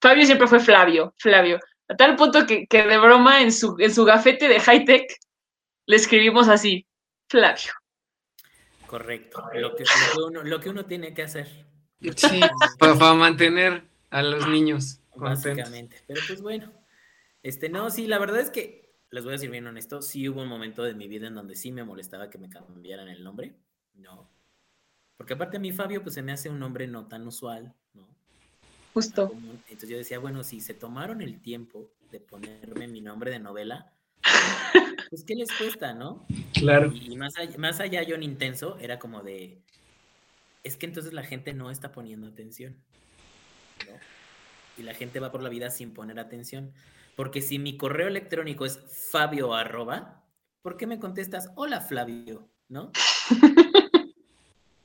Fabio 0.01 0.25
siempre 0.25 0.47
fue 0.47 0.60
Flavio, 0.60 1.13
Flavio, 1.17 1.60
a 1.88 1.95
tal 1.95 2.15
punto 2.15 2.45
que, 2.45 2.65
que 2.67 2.84
de 2.84 2.97
broma 2.97 3.41
en 3.41 3.51
su, 3.51 3.75
en 3.80 3.93
su 3.93 4.06
gafete 4.06 4.47
de 4.47 4.60
high 4.60 4.86
tech 4.86 5.12
le 5.86 5.95
escribimos 5.95 6.47
así, 6.47 6.88
Flavio. 7.27 7.71
Correcto. 8.88 9.41
Lo 9.54 9.75
que, 9.75 9.84
lo 9.84 9.86
que 9.86 10.21
uno, 10.21 10.43
lo 10.43 10.60
que 10.60 10.69
uno 10.69 10.86
tiene 10.86 11.13
que 11.13 11.23
hacer. 11.23 11.47
Sí, 12.15 12.41
para, 12.80 13.13
mantener 13.13 13.84
a 14.10 14.21
los 14.21 14.47
niños 14.47 14.99
contentos. 15.12 15.45
Básicamente. 15.45 16.04
Pero 16.08 16.21
pues 16.27 16.41
bueno. 16.41 16.73
Este, 17.43 17.69
no, 17.69 17.89
sí, 17.89 18.08
la 18.08 18.19
verdad 18.19 18.39
es 18.39 18.49
que, 18.51 18.93
les 19.10 19.23
voy 19.23 19.32
a 19.32 19.36
decir 19.36 19.49
bien 19.49 19.65
honesto, 19.65 20.01
sí 20.01 20.27
hubo 20.27 20.41
un 20.41 20.47
momento 20.47 20.84
de 20.84 20.93
mi 20.93 21.08
vida 21.08 21.27
en 21.27 21.36
donde 21.36 21.56
sí 21.56 21.71
me 21.71 21.84
molestaba 21.84 22.30
que 22.30 22.38
me 22.38 22.49
cambiaran 22.49 23.08
el 23.08 23.23
nombre. 23.23 23.56
No. 23.93 24.30
Porque 25.21 25.36
aparte 25.36 25.57
a 25.57 25.60
mí 25.60 25.71
Fabio, 25.71 26.01
pues 26.01 26.15
se 26.15 26.23
me 26.23 26.31
hace 26.31 26.49
un 26.49 26.57
nombre 26.57 26.88
no 26.88 27.05
tan 27.05 27.27
usual, 27.27 27.75
¿no? 27.93 28.07
Justo. 28.91 29.31
Entonces 29.67 29.88
yo 29.88 29.95
decía, 29.95 30.17
bueno, 30.17 30.43
si 30.43 30.60
se 30.62 30.73
tomaron 30.73 31.21
el 31.21 31.39
tiempo 31.43 31.91
de 32.10 32.19
ponerme 32.19 32.88
mi 32.88 33.01
nombre 33.01 33.29
de 33.29 33.38
novela, 33.38 33.93
pues 35.12 35.23
¿qué 35.23 35.36
les 35.36 35.51
cuesta, 35.51 35.93
no? 35.93 36.25
Claro. 36.55 36.91
Y, 36.91 37.13
y 37.13 37.17
más, 37.17 37.38
allá, 37.38 37.55
más 37.60 37.79
allá 37.79 38.01
yo 38.01 38.15
en 38.15 38.23
intenso, 38.23 38.79
era 38.79 38.97
como 38.97 39.21
de, 39.21 39.62
es 40.63 40.75
que 40.75 40.88
entonces 40.88 41.13
la 41.13 41.21
gente 41.21 41.53
no 41.53 41.69
está 41.69 41.91
poniendo 41.91 42.25
atención, 42.25 42.75
¿no? 43.86 43.93
Y 44.75 44.81
la 44.81 44.95
gente 44.95 45.19
va 45.19 45.31
por 45.31 45.43
la 45.43 45.49
vida 45.49 45.69
sin 45.69 45.93
poner 45.93 46.17
atención. 46.17 46.73
Porque 47.15 47.43
si 47.43 47.60
mi 47.60 47.77
correo 47.77 48.07
electrónico 48.07 48.65
es 48.65 48.79
fabio 49.12 49.53
arroba, 49.53 50.23
¿por 50.63 50.77
qué 50.77 50.88
me 50.88 50.97
contestas 50.97 51.51
hola 51.53 51.79
Flavio? 51.79 52.49
¿No? 52.69 52.91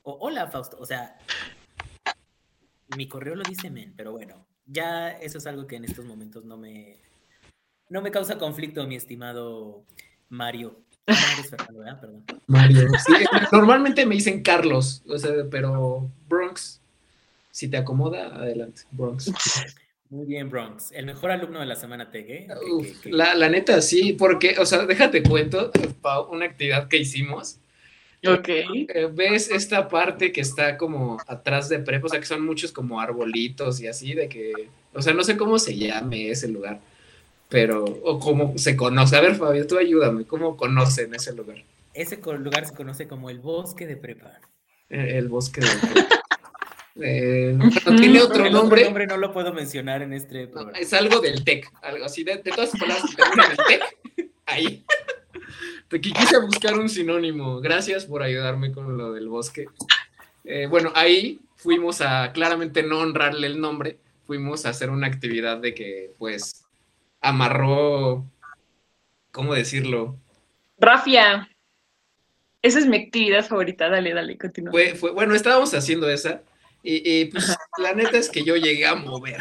O 0.08 0.18
hola 0.20 0.46
Fausto. 0.46 0.76
O 0.78 0.86
sea, 0.86 1.18
mi 2.96 3.08
correo 3.08 3.34
lo 3.34 3.42
dice 3.42 3.70
men, 3.70 3.92
pero 3.96 4.12
bueno, 4.12 4.46
ya 4.66 5.10
eso 5.10 5.38
es 5.38 5.46
algo 5.48 5.66
que 5.66 5.74
en 5.76 5.84
estos 5.84 6.04
momentos 6.04 6.44
no 6.44 6.56
me, 6.56 6.96
no 7.88 8.00
me 8.02 8.12
causa 8.12 8.38
conflicto, 8.38 8.86
mi 8.86 8.94
estimado 8.94 9.82
Mario. 10.28 10.80
Fernando. 11.06 12.00
Perdón. 12.00 12.24
Mario. 12.46 12.88
Sí, 13.04 13.12
normalmente 13.52 14.06
me 14.06 14.14
dicen 14.14 14.42
Carlos, 14.44 15.02
o 15.08 15.18
sea, 15.18 15.30
pero 15.50 16.08
Bronx, 16.28 16.80
si 17.50 17.66
te 17.68 17.76
acomoda, 17.76 18.26
adelante, 18.28 18.82
Bronx. 18.92 19.32
Muy 20.08 20.24
bien, 20.26 20.48
Bronx. 20.50 20.92
El 20.92 21.06
mejor 21.06 21.32
alumno 21.32 21.58
de 21.58 21.66
la 21.66 21.74
semana 21.74 22.12
Tech, 22.12 22.28
¿eh? 22.28 22.46
Que- 22.46 22.70
Uf, 22.72 22.86
que- 22.86 23.00
que- 23.00 23.10
la, 23.10 23.34
la 23.34 23.48
neta, 23.48 23.80
sí, 23.82 24.12
porque, 24.12 24.56
o 24.60 24.66
sea, 24.66 24.86
déjate 24.86 25.24
cuento, 25.24 25.72
Pau, 26.00 26.28
una 26.32 26.44
actividad 26.46 26.86
que 26.86 26.98
hicimos. 26.98 27.58
Ok. 28.26 28.48
Eh, 28.48 29.08
¿Ves 29.12 29.50
esta 29.50 29.88
parte 29.88 30.32
que 30.32 30.40
está 30.40 30.76
como 30.76 31.18
atrás 31.26 31.68
de 31.68 31.78
prepa? 31.78 32.06
O 32.06 32.08
sea, 32.08 32.20
que 32.20 32.26
son 32.26 32.44
muchos 32.44 32.72
como 32.72 33.00
arbolitos 33.00 33.80
y 33.80 33.86
así, 33.88 34.14
de 34.14 34.28
que, 34.28 34.68
o 34.94 35.02
sea, 35.02 35.12
no 35.14 35.22
sé 35.22 35.36
cómo 35.36 35.58
se 35.58 35.76
llame 35.76 36.30
ese 36.30 36.48
lugar, 36.48 36.80
pero, 37.48 37.84
o 37.84 38.18
cómo 38.18 38.56
se 38.58 38.76
conoce. 38.76 39.16
A 39.16 39.20
ver, 39.20 39.34
Fabio, 39.36 39.66
tú 39.66 39.78
ayúdame, 39.78 40.24
¿cómo 40.24 40.56
conocen 40.56 41.14
ese 41.14 41.32
lugar? 41.34 41.62
Ese 41.94 42.16
lugar 42.38 42.66
se 42.66 42.74
conoce 42.74 43.06
como 43.08 43.30
el 43.30 43.38
bosque 43.38 43.86
de 43.86 43.96
prepa. 43.96 44.38
Eh, 44.90 45.18
El 45.18 45.28
bosque 45.28 45.60
de... 45.60 45.68
Eh, 46.98 47.52
bueno, 47.54 48.00
tiene 48.00 48.22
otro 48.22 48.46
El 48.46 48.52
nombre. 48.54 48.84
nombre 48.84 49.06
no 49.06 49.18
lo 49.18 49.30
puedo 49.30 49.52
mencionar 49.52 50.00
en 50.00 50.14
este 50.14 50.46
No, 50.46 50.50
programa. 50.52 50.78
es 50.78 50.94
algo 50.94 51.20
del 51.20 51.44
TEC, 51.44 51.70
algo 51.82 52.06
así, 52.06 52.24
de, 52.24 52.36
de 52.38 52.50
todas 52.52 52.72
las 52.72 53.14
palabras 53.14 53.50
en 53.50 53.56
TEC, 53.66 54.30
ahí. 54.46 54.82
Quise 55.88 56.38
buscar 56.40 56.74
un 56.78 56.88
sinónimo. 56.88 57.60
Gracias 57.60 58.06
por 58.06 58.22
ayudarme 58.22 58.72
con 58.72 58.96
lo 58.98 59.12
del 59.12 59.28
bosque. 59.28 59.66
Eh, 60.44 60.66
bueno, 60.66 60.92
ahí 60.94 61.40
fuimos 61.56 62.00
a 62.00 62.32
claramente 62.32 62.82
no 62.82 62.98
honrarle 62.98 63.46
el 63.46 63.60
nombre, 63.60 63.98
fuimos 64.26 64.66
a 64.66 64.70
hacer 64.70 64.90
una 64.90 65.06
actividad 65.06 65.58
de 65.58 65.74
que, 65.74 66.12
pues, 66.18 66.64
amarró, 67.20 68.24
¿cómo 69.32 69.54
decirlo? 69.54 70.16
Rafia. 70.78 71.48
Esa 72.62 72.78
es 72.80 72.86
mi 72.86 72.96
actividad 72.96 73.46
favorita. 73.46 73.88
Dale, 73.88 74.12
dale, 74.12 74.36
continúa. 74.36 74.72
Fue, 74.72 74.94
fue, 74.94 75.10
bueno, 75.12 75.34
estábamos 75.34 75.72
haciendo 75.74 76.08
esa 76.10 76.42
y, 76.82 77.20
y, 77.20 77.24
pues 77.26 77.56
la 77.78 77.94
neta 77.94 78.18
es 78.18 78.28
que 78.28 78.44
yo 78.44 78.56
llegué 78.56 78.86
a 78.86 78.94
mover. 78.96 79.40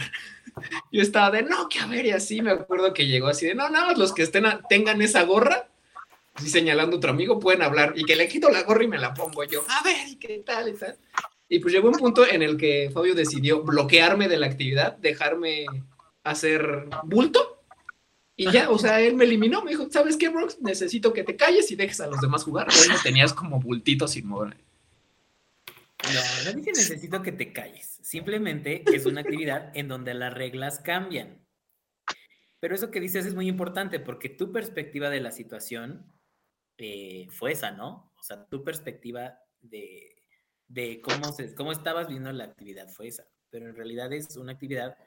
Yo 0.91 1.01
estaba 1.01 1.31
de, 1.31 1.43
no, 1.43 1.67
que 1.69 1.79
a 1.79 1.87
ver, 1.87 2.05
y 2.05 2.11
así 2.11 2.41
me 2.41 2.51
acuerdo 2.51 2.93
que 2.93 3.07
llegó 3.07 3.27
así 3.27 3.45
de, 3.47 3.55
no, 3.55 3.69
nada 3.69 3.87
más 3.87 3.97
los 3.97 4.13
que 4.13 4.23
estén 4.23 4.45
a- 4.45 4.61
tengan 4.69 5.01
esa 5.01 5.23
gorra, 5.23 5.67
así 6.35 6.49
señalando 6.49 6.95
a 6.95 6.97
otro 6.97 7.11
amigo, 7.11 7.39
pueden 7.39 7.61
hablar 7.61 7.93
y 7.95 8.03
que 8.03 8.15
le 8.15 8.27
quito 8.27 8.49
la 8.49 8.63
gorra 8.63 8.83
y 8.83 8.87
me 8.87 8.99
la 8.99 9.13
pongo 9.13 9.43
yo, 9.45 9.63
a 9.67 9.83
ver, 9.83 10.07
y 10.07 10.17
qué 10.17 10.43
tal, 10.45 10.69
y 10.69 10.73
tal. 10.73 10.97
Y 11.47 11.59
pues 11.59 11.73
llegó 11.73 11.89
un 11.89 11.95
punto 11.95 12.27
en 12.27 12.41
el 12.41 12.57
que 12.57 12.89
Fabio 12.93 13.15
decidió 13.15 13.63
bloquearme 13.63 14.27
de 14.27 14.37
la 14.37 14.47
actividad, 14.47 14.97
dejarme 14.97 15.65
hacer 16.23 16.87
bulto. 17.03 17.63
Y 18.35 18.51
ya, 18.51 18.69
o 18.69 18.77
sea, 18.77 18.99
él 18.99 19.15
me 19.15 19.23
eliminó, 19.23 19.63
me 19.63 19.71
dijo, 19.71 19.87
¿sabes 19.89 20.17
qué, 20.17 20.27
Brox? 20.27 20.59
Necesito 20.59 21.13
que 21.13 21.23
te 21.23 21.37
calles 21.37 21.71
y 21.71 21.75
dejes 21.75 22.01
a 22.01 22.07
los 22.07 22.19
demás 22.19 22.43
jugar. 22.43 22.67
Hoy 22.67 22.89
me 22.89 22.97
tenías 23.01 23.33
como 23.33 23.61
bultito 23.61 24.07
sin 24.07 24.27
mover. 24.27 24.57
No, 26.03 26.51
no 26.51 26.57
dije 26.57 26.71
necesito 26.71 27.21
que 27.21 27.31
te 27.31 27.53
calles. 27.53 27.99
Simplemente 28.01 28.83
es 28.93 29.05
una 29.05 29.21
actividad 29.21 29.71
en 29.75 29.87
donde 29.87 30.13
las 30.13 30.33
reglas 30.33 30.79
cambian. 30.79 31.45
Pero 32.59 32.75
eso 32.75 32.91
que 32.91 32.99
dices 32.99 33.25
es 33.25 33.35
muy 33.35 33.47
importante 33.47 33.99
porque 33.99 34.27
tu 34.27 34.51
perspectiva 34.51 35.09
de 35.09 35.21
la 35.21 35.31
situación 35.31 36.05
eh, 36.77 37.27
fue 37.29 37.51
esa, 37.51 37.71
¿no? 37.71 38.11
O 38.19 38.23
sea, 38.23 38.45
tu 38.45 38.63
perspectiva 38.63 39.39
de, 39.61 40.15
de 40.67 41.01
cómo, 41.01 41.31
se, 41.31 41.53
cómo 41.55 41.71
estabas 41.71 42.07
viendo 42.07 42.31
la 42.31 42.45
actividad 42.45 42.89
fue 42.89 43.07
esa. 43.07 43.27
Pero 43.49 43.69
en 43.69 43.75
realidad 43.75 44.11
es 44.13 44.35
una 44.37 44.53
actividad 44.53 44.97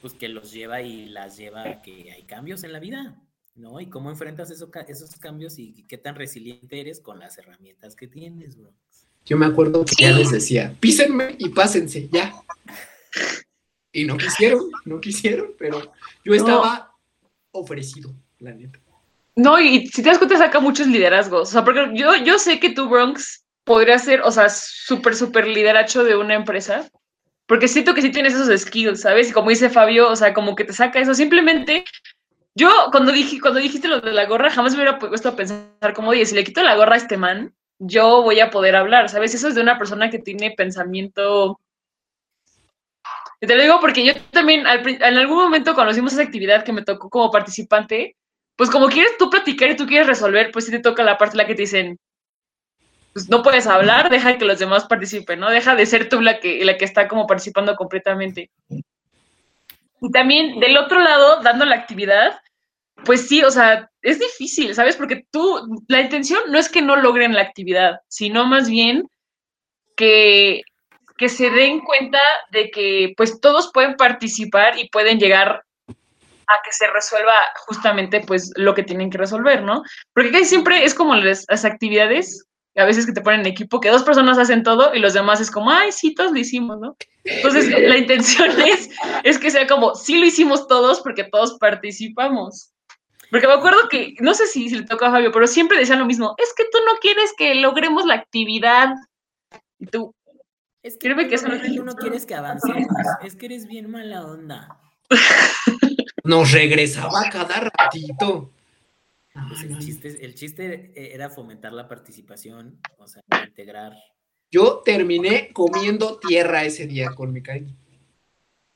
pues 0.00 0.14
que 0.14 0.28
los 0.28 0.52
lleva 0.52 0.80
y 0.80 1.06
las 1.06 1.36
lleva 1.36 1.62
a 1.62 1.82
que 1.82 2.10
hay 2.12 2.22
cambios 2.22 2.64
en 2.64 2.72
la 2.72 2.80
vida, 2.80 3.22
¿no? 3.54 3.80
Y 3.80 3.86
cómo 3.86 4.10
enfrentas 4.10 4.50
eso, 4.50 4.70
esos 4.88 5.16
cambios 5.16 5.58
y 5.58 5.84
qué 5.86 5.98
tan 5.98 6.14
resiliente 6.14 6.80
eres 6.80 7.00
con 7.00 7.18
las 7.18 7.36
herramientas 7.36 7.94
que 7.94 8.08
tienes, 8.08 8.56
bro. 8.56 8.72
Yo 9.26 9.36
me 9.36 9.46
acuerdo 9.46 9.84
que 9.84 9.94
ya 9.98 10.12
les 10.12 10.30
decía, 10.30 10.74
písenme 10.80 11.36
y 11.38 11.50
pásense, 11.50 12.08
ya. 12.10 12.34
Y 13.92 14.04
no 14.04 14.16
quisieron, 14.18 14.70
no 14.86 15.00
quisieron, 15.00 15.54
pero 15.58 15.92
yo 16.24 16.34
estaba 16.34 16.96
ofrecido, 17.52 18.14
la 18.38 18.52
neta. 18.52 18.80
No, 19.40 19.58
y 19.58 19.86
si 19.86 20.02
te 20.02 20.10
das 20.10 20.18
cuenta, 20.18 20.36
saca 20.36 20.60
muchos 20.60 20.86
liderazgos. 20.86 21.48
O 21.48 21.52
sea, 21.52 21.64
porque 21.64 21.88
yo, 21.94 22.14
yo 22.16 22.38
sé 22.38 22.60
que 22.60 22.70
tú, 22.70 22.88
Bronx, 22.90 23.42
podría 23.64 23.98
ser, 23.98 24.20
o 24.20 24.30
sea, 24.30 24.50
súper, 24.50 25.16
súper 25.16 25.46
lideracho 25.46 26.04
de 26.04 26.14
una 26.14 26.34
empresa. 26.34 26.90
Porque 27.46 27.66
siento 27.66 27.94
que 27.94 28.02
sí 28.02 28.10
tienes 28.10 28.34
esos 28.34 28.60
skills, 28.60 29.00
¿sabes? 29.00 29.30
Y 29.30 29.32
como 29.32 29.48
dice 29.48 29.70
Fabio, 29.70 30.10
o 30.10 30.16
sea, 30.16 30.34
como 30.34 30.54
que 30.54 30.64
te 30.64 30.74
saca 30.74 31.00
eso. 31.00 31.14
Simplemente, 31.14 31.84
yo 32.54 32.70
cuando, 32.92 33.12
dije, 33.12 33.40
cuando 33.40 33.60
dijiste 33.60 33.88
lo 33.88 34.00
de 34.00 34.12
la 34.12 34.26
gorra, 34.26 34.50
jamás 34.50 34.72
me 34.72 34.82
hubiera 34.82 34.98
puesto 34.98 35.30
a 35.30 35.36
pensar 35.36 35.94
como, 35.94 36.10
oye, 36.10 36.26
si 36.26 36.34
le 36.34 36.44
quito 36.44 36.62
la 36.62 36.76
gorra 36.76 36.94
a 36.94 36.98
este 36.98 37.16
man, 37.16 37.54
yo 37.78 38.22
voy 38.22 38.40
a 38.40 38.50
poder 38.50 38.76
hablar, 38.76 39.08
¿sabes? 39.08 39.34
Eso 39.34 39.48
es 39.48 39.54
de 39.54 39.62
una 39.62 39.78
persona 39.78 40.10
que 40.10 40.18
tiene 40.18 40.50
pensamiento 40.50 41.58
y 43.40 43.46
te 43.46 43.56
lo 43.56 43.62
digo 43.62 43.80
porque 43.80 44.04
yo 44.04 44.12
también 44.32 44.66
al 44.66 44.86
en 44.86 45.16
algún 45.16 45.38
momento 45.38 45.74
cuando 45.74 45.92
hicimos 45.92 46.12
esa 46.12 46.22
actividad 46.22 46.62
que 46.62 46.74
me 46.74 46.82
tocó 46.82 47.08
como 47.08 47.30
participante, 47.30 48.16
pues 48.60 48.68
como 48.68 48.88
quieres 48.88 49.16
tú 49.16 49.30
platicar 49.30 49.70
y 49.70 49.76
tú 49.76 49.86
quieres 49.86 50.06
resolver, 50.06 50.50
pues 50.52 50.66
sí 50.66 50.70
te 50.70 50.80
toca 50.80 51.02
la 51.02 51.16
parte 51.16 51.32
en 51.32 51.38
la 51.38 51.46
que 51.46 51.54
te 51.54 51.62
dicen, 51.62 51.98
pues 53.14 53.26
no 53.30 53.42
puedes 53.42 53.66
hablar, 53.66 54.10
deja 54.10 54.36
que 54.36 54.44
los 54.44 54.58
demás 54.58 54.84
participen, 54.84 55.40
¿no? 55.40 55.48
Deja 55.48 55.74
de 55.74 55.86
ser 55.86 56.10
tú 56.10 56.20
la 56.20 56.40
que, 56.40 56.62
la 56.62 56.76
que 56.76 56.84
está 56.84 57.08
como 57.08 57.26
participando 57.26 57.74
completamente. 57.74 58.50
Y 58.68 60.10
también 60.12 60.60
del 60.60 60.76
otro 60.76 61.00
lado, 61.00 61.40
dando 61.40 61.64
la 61.64 61.76
actividad, 61.76 62.38
pues 63.06 63.26
sí, 63.26 63.42
o 63.42 63.50
sea, 63.50 63.90
es 64.02 64.18
difícil, 64.18 64.74
¿sabes? 64.74 64.94
Porque 64.94 65.24
tú, 65.30 65.82
la 65.88 66.02
intención 66.02 66.42
no 66.48 66.58
es 66.58 66.68
que 66.68 66.82
no 66.82 66.96
logren 66.96 67.32
la 67.32 67.40
actividad, 67.40 68.00
sino 68.08 68.44
más 68.44 68.68
bien 68.68 69.08
que, 69.96 70.60
que 71.16 71.30
se 71.30 71.48
den 71.48 71.80
cuenta 71.80 72.20
de 72.50 72.70
que 72.70 73.14
pues 73.16 73.40
todos 73.40 73.70
pueden 73.72 73.94
participar 73.94 74.78
y 74.78 74.90
pueden 74.90 75.18
llegar 75.18 75.64
a 76.50 76.62
que 76.64 76.72
se 76.72 76.86
resuelva 76.88 77.34
justamente 77.66 78.20
pues 78.26 78.52
lo 78.56 78.74
que 78.74 78.82
tienen 78.82 79.10
que 79.10 79.18
resolver, 79.18 79.62
¿no? 79.62 79.82
Porque 80.14 80.30
casi 80.32 80.44
siempre 80.46 80.84
es 80.84 80.94
como 80.94 81.14
las, 81.14 81.44
las 81.48 81.64
actividades 81.64 82.44
a 82.76 82.84
veces 82.84 83.04
que 83.04 83.12
te 83.12 83.20
ponen 83.20 83.40
en 83.40 83.46
equipo, 83.46 83.80
que 83.80 83.90
dos 83.90 84.04
personas 84.04 84.38
hacen 84.38 84.62
todo 84.62 84.94
y 84.94 85.00
los 85.00 85.12
demás 85.12 85.40
es 85.40 85.50
como, 85.50 85.70
ay, 85.70 85.90
sí, 85.92 86.14
todos 86.14 86.30
lo 86.32 86.38
hicimos, 86.38 86.78
¿no? 86.78 86.96
Entonces, 87.24 87.68
la 87.88 87.96
intención 87.96 88.48
es, 88.60 88.90
es 89.24 89.38
que 89.38 89.50
sea 89.50 89.66
como, 89.66 89.94
sí 89.94 90.18
lo 90.18 90.26
hicimos 90.26 90.68
todos 90.68 91.00
porque 91.00 91.24
todos 91.24 91.58
participamos. 91.58 92.72
Porque 93.30 93.46
me 93.46 93.52
acuerdo 93.54 93.88
que, 93.88 94.14
no 94.20 94.34
sé 94.34 94.46
si, 94.46 94.68
si 94.68 94.76
le 94.78 94.86
toca 94.86 95.08
a 95.08 95.10
Fabio, 95.10 95.30
pero 95.32 95.46
siempre 95.46 95.78
decían 95.78 95.98
lo 95.98 96.06
mismo, 96.06 96.34
es 96.38 96.52
que 96.56 96.64
tú 96.64 96.78
no 96.86 96.98
quieres 97.00 97.32
que 97.36 97.54
logremos 97.56 98.04
la 98.06 98.14
actividad. 98.14 98.94
Y 99.78 99.86
tú, 99.86 100.14
es 100.82 100.94
que, 100.94 101.00
Créeme 101.08 101.28
que 101.28 101.36
tú, 101.38 101.46
eso 101.46 101.48
no- 101.48 101.74
tú 101.74 101.84
no 101.84 101.94
quieres 101.94 102.24
que 102.24 102.34
avancemos, 102.34 102.86
es 103.22 103.36
que 103.36 103.46
eres 103.46 103.66
bien 103.66 103.90
mala 103.90 104.24
onda. 104.24 104.80
Nos 106.24 106.52
regresaba 106.52 107.28
cada 107.30 107.70
ratito. 107.70 108.50
Pues 109.48 109.62
el, 109.62 109.78
chiste, 109.78 110.24
el 110.24 110.34
chiste 110.34 110.92
eh, 110.94 111.10
era 111.14 111.30
fomentar 111.30 111.72
la 111.72 111.88
participación, 111.88 112.80
o 112.98 113.06
sea, 113.06 113.22
integrar. 113.46 113.92
Yo 114.50 114.82
terminé 114.84 115.52
comiendo 115.52 116.18
tierra 116.18 116.64
ese 116.64 116.86
día 116.86 117.10
con 117.14 117.32
mi 117.32 117.42
cariño. 117.42 117.76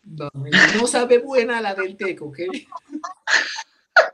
No, 0.04 0.30
no 0.76 0.86
sabe 0.86 1.18
buena 1.18 1.60
la 1.60 1.74
del 1.74 1.96
TEC, 1.96 2.22
¿ok? 2.22 2.38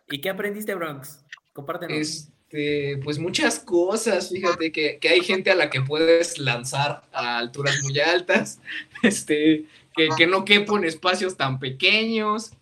¿Y 0.08 0.20
qué 0.20 0.30
aprendiste, 0.30 0.74
Bronx? 0.74 1.24
Compártenos. 1.52 1.96
Este, 1.96 2.98
pues 3.04 3.18
muchas 3.18 3.60
cosas, 3.60 4.30
fíjate 4.30 4.72
que, 4.72 4.98
que 4.98 5.08
hay 5.08 5.20
gente 5.20 5.50
a 5.50 5.54
la 5.54 5.70
que 5.70 5.82
puedes 5.82 6.38
lanzar 6.38 7.02
a 7.12 7.38
alturas 7.38 7.80
muy 7.82 7.98
altas, 8.00 8.60
este, 9.02 9.66
que, 9.94 10.08
que 10.16 10.26
no 10.26 10.44
quepo 10.44 10.76
en 10.76 10.84
espacios 10.84 11.36
tan 11.36 11.60
pequeños. 11.60 12.52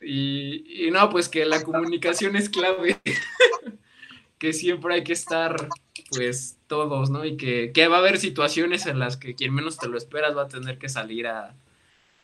Y, 0.00 0.86
y 0.86 0.90
no, 0.90 1.10
pues 1.10 1.28
que 1.28 1.44
la 1.44 1.62
comunicación 1.62 2.36
es 2.36 2.48
clave, 2.48 3.00
que 4.38 4.52
siempre 4.52 4.94
hay 4.94 5.04
que 5.04 5.12
estar, 5.12 5.68
pues 6.10 6.58
todos, 6.66 7.10
¿no? 7.10 7.24
Y 7.24 7.36
que, 7.36 7.72
que 7.72 7.88
va 7.88 7.96
a 7.96 8.00
haber 8.00 8.18
situaciones 8.18 8.86
en 8.86 8.98
las 8.98 9.16
que 9.16 9.34
quien 9.34 9.54
menos 9.54 9.76
te 9.76 9.88
lo 9.88 9.98
esperas 9.98 10.36
va 10.36 10.42
a 10.42 10.48
tener 10.48 10.78
que 10.78 10.88
salir 10.88 11.26
a, 11.26 11.54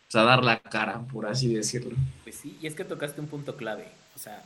pues, 0.07 0.15
a 0.17 0.23
dar 0.23 0.43
la 0.43 0.61
cara, 0.61 1.07
por 1.13 1.27
así 1.27 1.55
decirlo. 1.55 1.95
Pues 2.23 2.37
sí, 2.37 2.57
y 2.63 2.67
es 2.67 2.75
que 2.75 2.85
tocaste 2.85 3.21
un 3.21 3.29
punto 3.29 3.57
clave. 3.57 3.89
O 4.15 4.19
sea, 4.19 4.43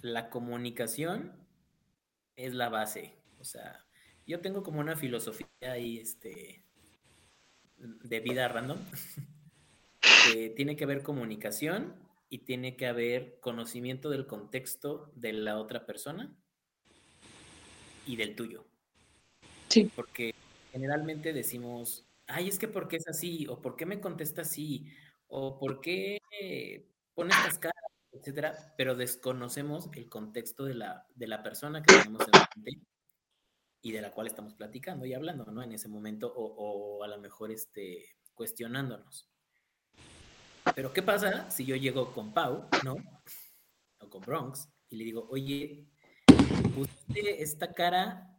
la 0.00 0.30
comunicación 0.30 1.32
es 2.36 2.54
la 2.54 2.70
base. 2.70 3.12
O 3.40 3.44
sea, 3.44 3.84
yo 4.26 4.40
tengo 4.40 4.62
como 4.62 4.80
una 4.80 4.96
filosofía 4.96 5.46
ahí, 5.60 5.98
este, 5.98 6.62
de 7.76 8.20
vida 8.20 8.48
random, 8.48 8.78
que 10.32 10.48
tiene 10.48 10.76
que 10.76 10.84
haber 10.84 11.02
comunicación 11.02 12.03
y 12.28 12.38
tiene 12.38 12.76
que 12.76 12.86
haber 12.86 13.38
conocimiento 13.40 14.10
del 14.10 14.26
contexto 14.26 15.12
de 15.14 15.32
la 15.32 15.58
otra 15.58 15.86
persona 15.86 16.34
y 18.06 18.16
del 18.16 18.34
tuyo. 18.34 18.64
Sí. 19.68 19.90
Porque 19.94 20.34
generalmente 20.72 21.32
decimos, 21.32 22.06
ay, 22.26 22.48
es 22.48 22.58
que 22.58 22.68
¿por 22.68 22.88
qué 22.88 22.96
es 22.96 23.08
así? 23.08 23.46
¿O 23.48 23.60
por 23.60 23.76
qué 23.76 23.86
me 23.86 24.00
contesta 24.00 24.42
así? 24.42 24.90
¿O 25.28 25.58
por 25.58 25.80
qué 25.80 26.18
pone 27.14 27.30
estas 27.30 27.58
caras? 27.58 27.74
etcétera, 28.14 28.74
pero 28.76 28.94
desconocemos 28.94 29.90
el 29.94 30.08
contexto 30.08 30.64
de 30.64 30.74
la, 30.74 31.06
de 31.14 31.26
la 31.26 31.42
persona 31.42 31.82
que 31.82 31.94
tenemos 31.94 32.22
enfrente 32.22 32.86
y 33.82 33.92
de 33.92 34.00
la 34.00 34.12
cual 34.12 34.28
estamos 34.28 34.54
platicando 34.54 35.04
y 35.04 35.14
hablando, 35.14 35.44
¿no? 35.46 35.62
En 35.62 35.72
ese 35.72 35.88
momento, 35.88 36.32
o, 36.34 36.44
o 36.98 37.02
a 37.02 37.08
lo 37.08 37.18
mejor 37.18 37.50
este, 37.50 38.16
cuestionándonos. 38.34 39.28
Pero, 40.74 40.92
¿qué 40.92 41.02
pasa 41.02 41.50
si 41.50 41.64
yo 41.64 41.76
llego 41.76 42.12
con 42.12 42.32
Pau, 42.32 42.68
¿no? 42.84 42.96
O 44.00 44.08
con 44.08 44.22
Bronx, 44.22 44.68
y 44.90 44.96
le 44.96 45.04
digo, 45.04 45.26
oye, 45.30 45.84
pusiste 46.74 47.42
esta 47.42 47.72
cara 47.72 48.30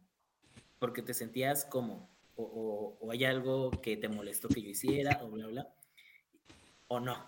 porque 0.78 1.02
te 1.02 1.14
sentías 1.14 1.64
como, 1.64 2.10
o, 2.34 2.42
o, 2.42 3.06
o 3.06 3.10
hay 3.10 3.24
algo 3.24 3.70
que 3.70 3.96
te 3.96 4.08
molestó 4.08 4.48
que 4.48 4.62
yo 4.62 4.70
hiciera, 4.70 5.20
o 5.22 5.28
bla, 5.28 5.46
bla, 5.46 5.68
o 6.88 7.00
no. 7.00 7.26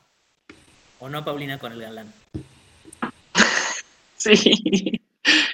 ¿O 1.00 1.08
no, 1.08 1.24
Paulina, 1.24 1.58
con 1.58 1.72
el 1.72 1.80
galán? 1.80 2.12
Sí. 4.16 4.34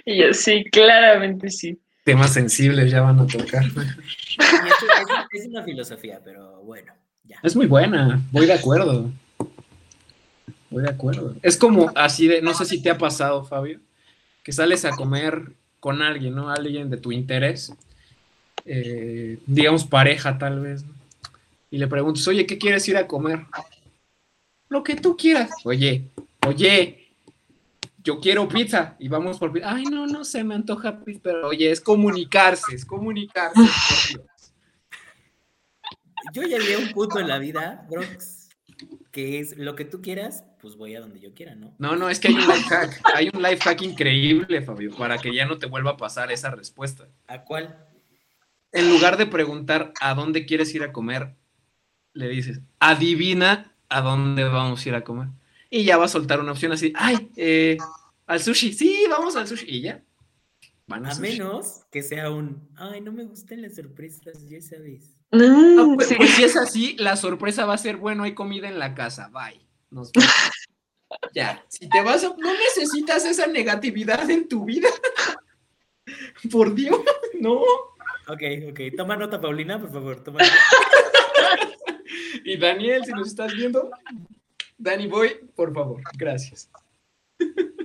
Y 0.07 0.16
yo, 0.18 0.33
sí, 0.33 0.64
claramente 0.64 1.50
sí. 1.50 1.78
Temas 2.02 2.33
sensibles 2.33 2.90
ya 2.90 3.02
van 3.02 3.20
a 3.20 3.26
tocar. 3.26 3.64
Es, 5.33 5.42
es 5.42 5.46
una 5.48 5.62
filosofía, 5.62 6.20
pero 6.24 6.62
bueno, 6.62 6.92
ya. 7.24 7.38
Es 7.42 7.54
muy 7.54 7.66
buena, 7.66 8.20
voy 8.33 8.46
de 8.46 8.54
acuerdo. 8.54 9.11
Voy 10.74 10.82
de 10.82 10.90
acuerdo. 10.90 11.37
Es 11.40 11.56
como 11.56 11.92
así 11.94 12.26
de, 12.26 12.42
no 12.42 12.52
sé 12.52 12.64
si 12.64 12.82
te 12.82 12.90
ha 12.90 12.98
pasado, 12.98 13.44
Fabio, 13.44 13.78
que 14.42 14.50
sales 14.50 14.84
a 14.84 14.90
comer 14.90 15.52
con 15.78 16.02
alguien, 16.02 16.34
¿no? 16.34 16.50
Alguien 16.50 16.90
de 16.90 16.96
tu 16.96 17.12
interés, 17.12 17.72
eh, 18.64 19.38
digamos 19.46 19.84
pareja 19.84 20.37
tal 20.37 20.58
vez, 20.58 20.82
¿no? 20.82 20.92
Y 21.70 21.78
le 21.78 21.87
preguntas, 21.87 22.26
oye, 22.26 22.44
¿qué 22.44 22.58
quieres 22.58 22.88
ir 22.88 22.96
a 22.96 23.06
comer? 23.06 23.46
Lo 24.68 24.82
que 24.82 24.96
tú 24.96 25.16
quieras. 25.16 25.50
Oye, 25.62 26.08
oye, 26.44 27.12
yo 28.02 28.18
quiero 28.18 28.48
pizza 28.48 28.96
y 28.98 29.06
vamos 29.06 29.38
por 29.38 29.52
pizza. 29.52 29.72
Ay, 29.72 29.84
no, 29.84 30.08
no 30.08 30.24
se 30.24 30.42
me 30.42 30.56
antoja 30.56 31.04
pizza, 31.04 31.20
pero 31.22 31.46
oye, 31.46 31.70
es 31.70 31.80
comunicarse, 31.80 32.74
es 32.74 32.84
comunicarse. 32.84 33.54
por 33.54 34.08
Dios. 34.08 34.52
Yo 36.32 36.42
ya 36.42 36.58
llegué 36.58 36.74
a 36.74 36.78
un 36.78 36.90
punto 36.90 37.20
en 37.20 37.28
la 37.28 37.38
vida, 37.38 37.87
Bronx, 37.88 38.34
que 39.14 39.38
es 39.38 39.57
lo 39.57 39.77
que 39.77 39.85
tú 39.85 40.03
quieras, 40.03 40.42
pues 40.61 40.74
voy 40.74 40.96
a 40.96 41.00
donde 41.00 41.20
yo 41.20 41.33
quiera, 41.35 41.55
¿no? 41.55 41.72
No, 41.79 41.94
no, 41.94 42.11
es 42.11 42.18
que 42.18 42.27
hay 42.27 42.35
un 42.35 42.48
life 42.48 42.64
hack. 42.68 43.00
Hay 43.14 43.31
un 43.33 43.40
life 43.40 43.59
hack 43.59 43.81
increíble, 43.83 44.61
Fabio, 44.61 44.90
para 44.96 45.18
que 45.18 45.33
ya 45.33 45.46
no 45.46 45.57
te 45.57 45.66
vuelva 45.66 45.92
a 45.92 45.96
pasar 45.96 46.33
esa 46.33 46.50
respuesta. 46.50 47.09
¿A 47.29 47.44
cuál? 47.44 47.79
En 48.72 48.90
lugar 48.90 49.16
de 49.16 49.27
preguntar 49.27 49.92
a 50.00 50.14
dónde 50.14 50.46
quieres 50.46 50.74
ir 50.74 50.83
a 50.83 50.92
comer, 50.92 51.37
le 52.12 52.29
dices, 52.29 52.61
adivina 52.81 53.72
a 53.88 54.00
dónde 54.00 54.42
vamos 54.42 54.85
a 54.85 54.88
ir 54.88 54.94
a 54.96 55.05
comer. 55.05 55.29
Y 55.70 55.85
ya 55.85 55.96
va 55.96 56.07
a 56.07 56.09
soltar 56.09 56.40
una 56.40 56.50
opción 56.50 56.72
así, 56.72 56.92
ay, 56.96 57.31
eh, 57.37 57.79
al 58.27 58.40
sushi, 58.40 58.72
sí, 58.72 59.05
vamos 59.09 59.37
al 59.37 59.46
sushi. 59.46 59.66
Y 59.68 59.81
ya. 59.83 60.03
Van 60.88 61.07
A 61.07 61.14
sushi. 61.14 61.22
menos 61.22 61.83
que 61.92 62.03
sea 62.03 62.33
un, 62.33 62.68
ay, 62.74 63.00
no 63.00 63.12
me 63.12 63.22
gustan 63.22 63.62
las 63.62 63.77
sorpresas, 63.77 64.48
ya 64.48 64.61
sabes. 64.61 65.16
Ah, 65.35 65.85
Mm, 65.85 65.94
pues, 65.97 66.09
sí. 66.09 66.14
pues 66.16 66.31
si 66.31 66.44
es 66.44 66.57
así, 66.57 66.97
la 66.99 67.16
sorpresa 67.16 67.66
va 67.66 67.75
a 67.75 67.79
ser, 67.79 67.97
bueno, 67.97 68.23
hay 68.23 68.35
comida 68.35 68.68
en 68.68 68.79
la 68.79 68.94
casa, 68.94 69.29
bye. 69.33 69.61
Nos 69.90 70.12
vemos. 70.12 70.31
ya, 71.35 71.64
si 71.68 71.88
te 71.88 72.03
vas 72.03 72.25
a... 72.25 72.29
No 72.29 72.53
necesitas 72.53 73.25
esa 73.25 73.47
negatividad 73.47 74.29
en 74.31 74.49
tu 74.49 74.64
vida. 74.64 74.88
Por 76.51 76.75
Dios, 76.75 77.01
no. 77.40 77.55
Ok, 78.27 78.42
ok. 78.70 78.81
Toma 78.97 79.16
nota, 79.16 79.40
Paulina, 79.40 79.79
por 79.81 79.92
favor, 79.92 80.23
toma 80.23 80.38
nota. 80.42 80.55
Y 82.44 82.57
Daniel, 82.57 83.05
si 83.05 83.12
nos 83.12 83.29
estás 83.29 83.53
viendo, 83.55 83.90
Dani 84.79 85.07
Boy, 85.07 85.40
por 85.55 85.73
favor, 85.75 86.01
gracias. 86.16 86.70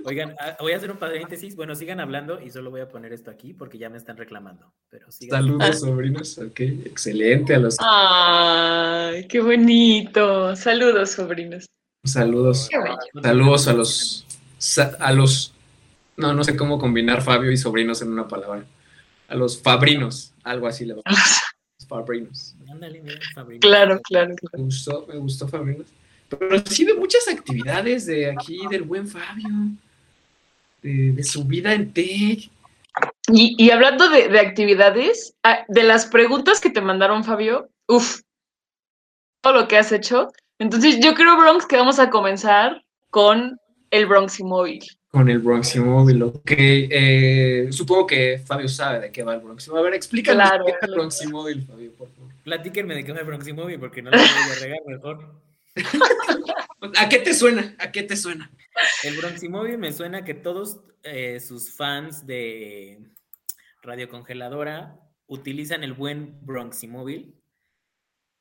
Oigan, 0.04 0.34
ah, 0.40 0.56
voy 0.60 0.72
a 0.72 0.76
hacer 0.76 0.90
un 0.90 0.98
paréntesis. 0.98 1.56
Bueno, 1.56 1.74
sigan 1.74 2.00
hablando 2.00 2.40
y 2.40 2.50
solo 2.50 2.70
voy 2.70 2.80
a 2.80 2.88
poner 2.88 3.12
esto 3.12 3.30
aquí 3.30 3.52
porque 3.54 3.78
ya 3.78 3.88
me 3.90 3.98
están 3.98 4.16
reclamando. 4.16 4.72
Pero 4.88 5.10
sigan. 5.10 5.42
Saludos, 5.42 5.80
sobrinos. 5.80 6.38
Ok, 6.38 6.60
excelente 6.60 7.54
a 7.54 7.58
los 7.58 7.76
Ay, 7.80 9.26
qué 9.28 9.40
bonito. 9.40 10.54
Saludos, 10.56 11.10
sobrinos. 11.10 11.66
saludos. 12.04 12.68
Qué 12.70 12.78
bello. 12.78 13.22
Saludos 13.22 13.68
a 13.68 13.72
los 13.72 14.26
a 14.98 15.12
los 15.12 15.54
no, 16.20 16.34
no 16.34 16.44
sé 16.44 16.54
cómo 16.54 16.78
combinar 16.78 17.22
Fabio 17.22 17.50
y 17.50 17.56
sobrinos 17.56 18.02
en 18.02 18.12
una 18.12 18.28
palabra. 18.28 18.64
A 19.28 19.34
los 19.34 19.60
fabrinos, 19.60 20.32
algo 20.44 20.66
así 20.66 20.84
le 20.84 20.94
va. 20.94 21.02
Los 21.06 21.88
fabrinos. 21.88 22.54
Ándale, 22.70 23.00
mira, 23.00 23.18
Fabrino. 23.34 23.60
Claro, 23.60 24.00
claro, 24.02 24.30
Me 24.30 24.36
claro. 24.36 24.64
gustó, 24.64 25.06
me 25.08 25.16
gustó 25.16 25.48
fabrinos. 25.48 25.86
Pero 26.28 26.62
sí 26.66 26.84
de 26.84 26.94
muchas 26.94 27.26
actividades 27.26 28.06
de 28.06 28.30
aquí 28.30 28.60
del 28.70 28.82
buen 28.82 29.08
Fabio. 29.08 29.48
De, 30.82 31.12
de 31.12 31.22
su 31.22 31.44
vida 31.44 31.74
en 31.74 31.92
Tech. 31.92 32.50
Y, 33.32 33.54
y 33.58 33.70
hablando 33.70 34.08
de, 34.08 34.28
de 34.28 34.40
actividades, 34.40 35.34
ah, 35.42 35.64
de 35.68 35.82
las 35.82 36.06
preguntas 36.06 36.60
que 36.60 36.70
te 36.70 36.80
mandaron, 36.80 37.24
Fabio, 37.24 37.68
uff, 37.86 38.20
todo 39.40 39.54
lo 39.54 39.68
que 39.68 39.78
has 39.78 39.92
hecho. 39.92 40.28
Entonces, 40.58 41.00
yo 41.02 41.14
creo, 41.14 41.36
Bronx, 41.36 41.66
que 41.66 41.76
vamos 41.76 41.98
a 41.98 42.10
comenzar 42.10 42.82
con 43.10 43.58
el 43.90 44.06
Bronx 44.06 44.40
Móvil. 44.40 44.84
Con 45.10 45.28
el 45.28 45.40
Bronx 45.40 45.76
Móvil, 45.76 46.22
ok. 46.22 46.52
Eh, 46.52 47.68
supongo 47.72 48.06
que 48.06 48.42
Fabio 48.44 48.68
sabe 48.68 49.00
de 49.00 49.10
qué 49.10 49.24
va 49.24 49.34
el 49.34 49.40
Bronx 49.40 49.68
A 49.68 49.80
ver, 49.80 49.94
explícanos 49.94 50.48
Claro, 50.48 50.64
qué 50.64 50.72
es 50.72 50.78
el. 50.82 50.94
Bronx 50.94 51.26
Móvil, 51.26 51.66
Fabio, 51.66 51.92
por 51.94 52.08
favor. 52.10 52.30
Platíquenme 52.44 52.94
de 52.94 53.04
qué 53.04 53.12
va 53.12 53.20
el 53.20 53.26
Bronx 53.26 53.52
Móvil 53.52 53.80
porque 53.80 54.02
no 54.02 54.10
lo 54.10 54.18
voy 54.18 54.26
a 54.26 54.60
regar 54.60 54.78
mejor. 54.86 55.34
¿A 56.98 57.08
qué 57.08 57.18
te 57.18 57.34
suena? 57.34 57.74
¿A 57.78 57.90
qué 57.90 58.02
te 58.02 58.16
suena? 58.16 58.50
El 59.02 59.16
Bronximóvil 59.16 59.78
me 59.78 59.92
suena 59.92 60.24
que 60.24 60.34
todos 60.34 60.80
eh, 61.02 61.40
sus 61.40 61.70
fans 61.70 62.26
de 62.26 63.00
Radio 63.82 64.08
Congeladora 64.08 64.98
utilizan 65.26 65.84
el 65.84 65.94
buen 65.94 66.44
Bronximóvil 66.44 67.34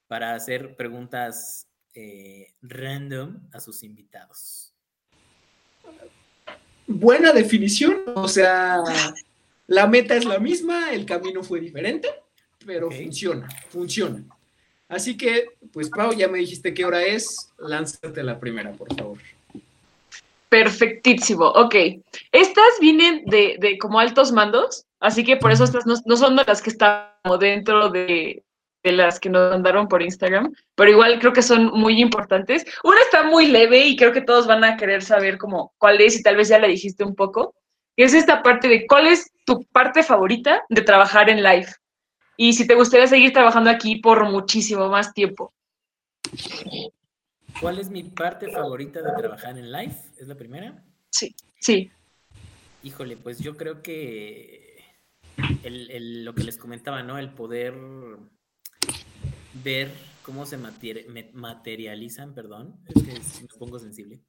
para 0.08 0.34
hacer 0.34 0.76
preguntas 0.76 1.68
eh, 1.94 2.54
random 2.62 3.48
a 3.54 3.60
sus 3.60 3.84
invitados. 3.84 4.74
Buena 6.88 7.32
definición, 7.32 8.02
o 8.16 8.28
sea, 8.28 8.84
la 9.68 9.88
meta 9.88 10.16
es 10.16 10.26
la 10.26 10.40
misma, 10.40 10.92
el 10.92 11.06
camino 11.06 11.44
fue 11.44 11.60
diferente, 11.60 12.10
pero 12.66 12.90
funciona, 12.90 13.48
funciona. 13.70 14.26
Así 14.88 15.16
que, 15.16 15.46
pues 15.72 15.90
Pau, 15.90 16.12
ya 16.14 16.28
me 16.28 16.40
dijiste 16.40 16.74
qué 16.74 16.84
hora 16.84 17.04
es, 17.04 17.54
lánzate 17.60 18.24
la 18.24 18.40
primera, 18.40 18.72
por 18.72 18.94
favor. 18.96 19.20
Perfectísimo, 20.50 21.46
ok. 21.46 21.76
Estas 22.32 22.80
vienen 22.82 23.24
de, 23.26 23.58
de 23.60 23.78
como 23.78 24.00
altos 24.00 24.32
mandos, 24.32 24.86
así 25.00 25.24
que 25.24 25.38
por 25.38 25.52
eso 25.52 25.64
estas 25.64 25.86
no, 25.86 25.94
no 26.06 26.18
son 26.18 26.36
de 26.36 26.44
las 26.44 26.62
que 26.62 26.72
están 26.72 27.10
como 27.24 27.38
dentro 27.38 27.90
de, 27.90 28.44
de 28.84 28.92
las 28.92 29.20
que 29.20 29.30
nos 29.30 29.52
mandaron 29.52 29.88
por 29.88 30.02
Instagram, 30.02 30.52
pero 30.76 30.92
igual 30.92 31.20
creo 31.20 31.34
que 31.34 31.42
son 31.42 31.68
muy 31.68 32.02
importantes. 32.02 32.66
Una 32.84 33.00
está 33.02 33.24
muy 33.24 33.48
leve 33.48 33.86
y 33.86 33.96
creo 33.96 34.12
que 34.12 34.22
todos 34.22 34.48
van 34.48 34.64
a 34.64 34.78
querer 34.78 35.04
saber 35.04 35.38
como 35.38 35.74
cuál 35.78 36.02
es 36.02 36.20
y 36.20 36.24
tal 36.24 36.36
vez 36.36 36.48
ya 36.48 36.60
la 36.60 36.68
dijiste 36.68 37.04
un 37.04 37.16
poco, 37.16 37.54
que 37.96 38.06
es 38.06 38.14
esta 38.14 38.42
parte 38.42 38.68
de 38.68 38.88
cuál 38.88 39.08
es 39.08 39.32
tu 39.46 39.64
parte 39.66 40.04
favorita 40.04 40.64
de 40.70 40.82
trabajar 40.82 41.30
en 41.30 41.44
live 41.44 41.68
y 42.38 42.54
si 42.54 42.66
te 42.66 42.76
gustaría 42.76 43.06
seguir 43.06 43.34
trabajando 43.34 43.70
aquí 43.70 43.98
por 43.98 44.24
muchísimo 44.30 44.88
más 44.88 45.14
tiempo. 45.14 45.54
¿Cuál 47.60 47.80
es 47.80 47.90
mi 47.90 48.04
parte 48.04 48.50
favorita 48.50 49.02
de 49.02 49.12
trabajar 49.18 49.58
en 49.58 49.72
live? 49.72 49.96
¿Es 50.18 50.28
la 50.28 50.36
primera? 50.36 50.84
Sí, 51.10 51.36
sí. 51.60 51.92
Híjole, 52.84 53.18
pues 53.18 53.40
yo 53.40 53.58
creo 53.58 53.82
que 53.82 54.84
el- 55.64 55.92
el- 55.92 56.24
lo 56.26 56.34
que 56.34 56.44
les 56.44 56.58
comentaba, 56.58 57.04
¿no? 57.04 57.18
El 57.18 57.34
poder 57.34 57.74
ver 59.64 59.92
cómo 60.24 60.46
se 60.46 60.58
materializan, 61.34 62.34
perdón, 62.34 62.80
es 62.88 63.04
que 63.04 63.42
me 63.42 63.48
pongo 63.58 63.80
sensible, 63.80 64.22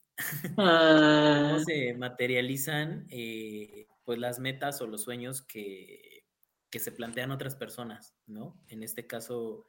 Ah, 0.56 1.38
cómo 1.50 1.60
se 1.64 1.94
materializan 1.94 3.06
eh, 3.10 3.86
pues 4.04 4.18
las 4.18 4.38
metas 4.40 4.80
o 4.80 4.86
los 4.86 5.02
sueños 5.04 5.42
que, 5.42 6.24
que 6.70 6.78
se 6.80 6.90
plantean 6.90 7.30
otras 7.30 7.54
personas, 7.54 8.16
¿no? 8.26 8.58
En 8.68 8.82
este 8.82 9.06
caso, 9.06 9.66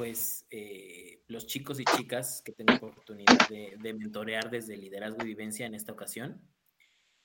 pues 0.00 0.46
eh, 0.50 1.20
los 1.28 1.46
chicos 1.46 1.78
y 1.78 1.84
chicas 1.84 2.40
que 2.42 2.52
tengo 2.52 2.72
oportunidad 2.86 3.36
de, 3.50 3.76
de 3.78 3.92
mentorear 3.92 4.50
desde 4.50 4.78
liderazgo 4.78 5.18
y 5.22 5.26
vivencia 5.26 5.66
en 5.66 5.74
esta 5.74 5.92
ocasión, 5.92 6.40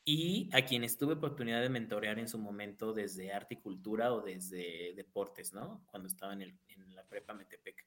y 0.04 0.50
a 0.52 0.66
quienes 0.66 0.98
tuve 0.98 1.14
oportunidad 1.14 1.62
de 1.62 1.70
mentorear 1.70 2.20
en 2.20 2.28
su 2.28 2.38
momento 2.38 2.92
desde 2.92 3.32
arte 3.32 3.54
y 3.54 3.62
cultura 3.62 4.12
o 4.14 4.20
desde 4.22 4.92
deportes, 4.94 5.54
¿no? 5.54 5.86
Cuando 5.90 6.10
estaba 6.10 6.34
en, 6.34 6.42
el- 6.42 6.60
en 6.68 6.94
la 6.94 7.08
prepa 7.08 7.34
Metepec. 7.34 7.86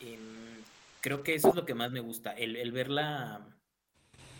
Em, 0.00 0.64
creo 1.00 1.22
que 1.22 1.36
eso 1.36 1.50
es 1.50 1.54
lo 1.54 1.64
que 1.64 1.74
más 1.74 1.92
me 1.92 2.00
gusta, 2.00 2.32
el, 2.32 2.56
el 2.56 2.72
ver 2.72 2.88
la, 2.90 3.60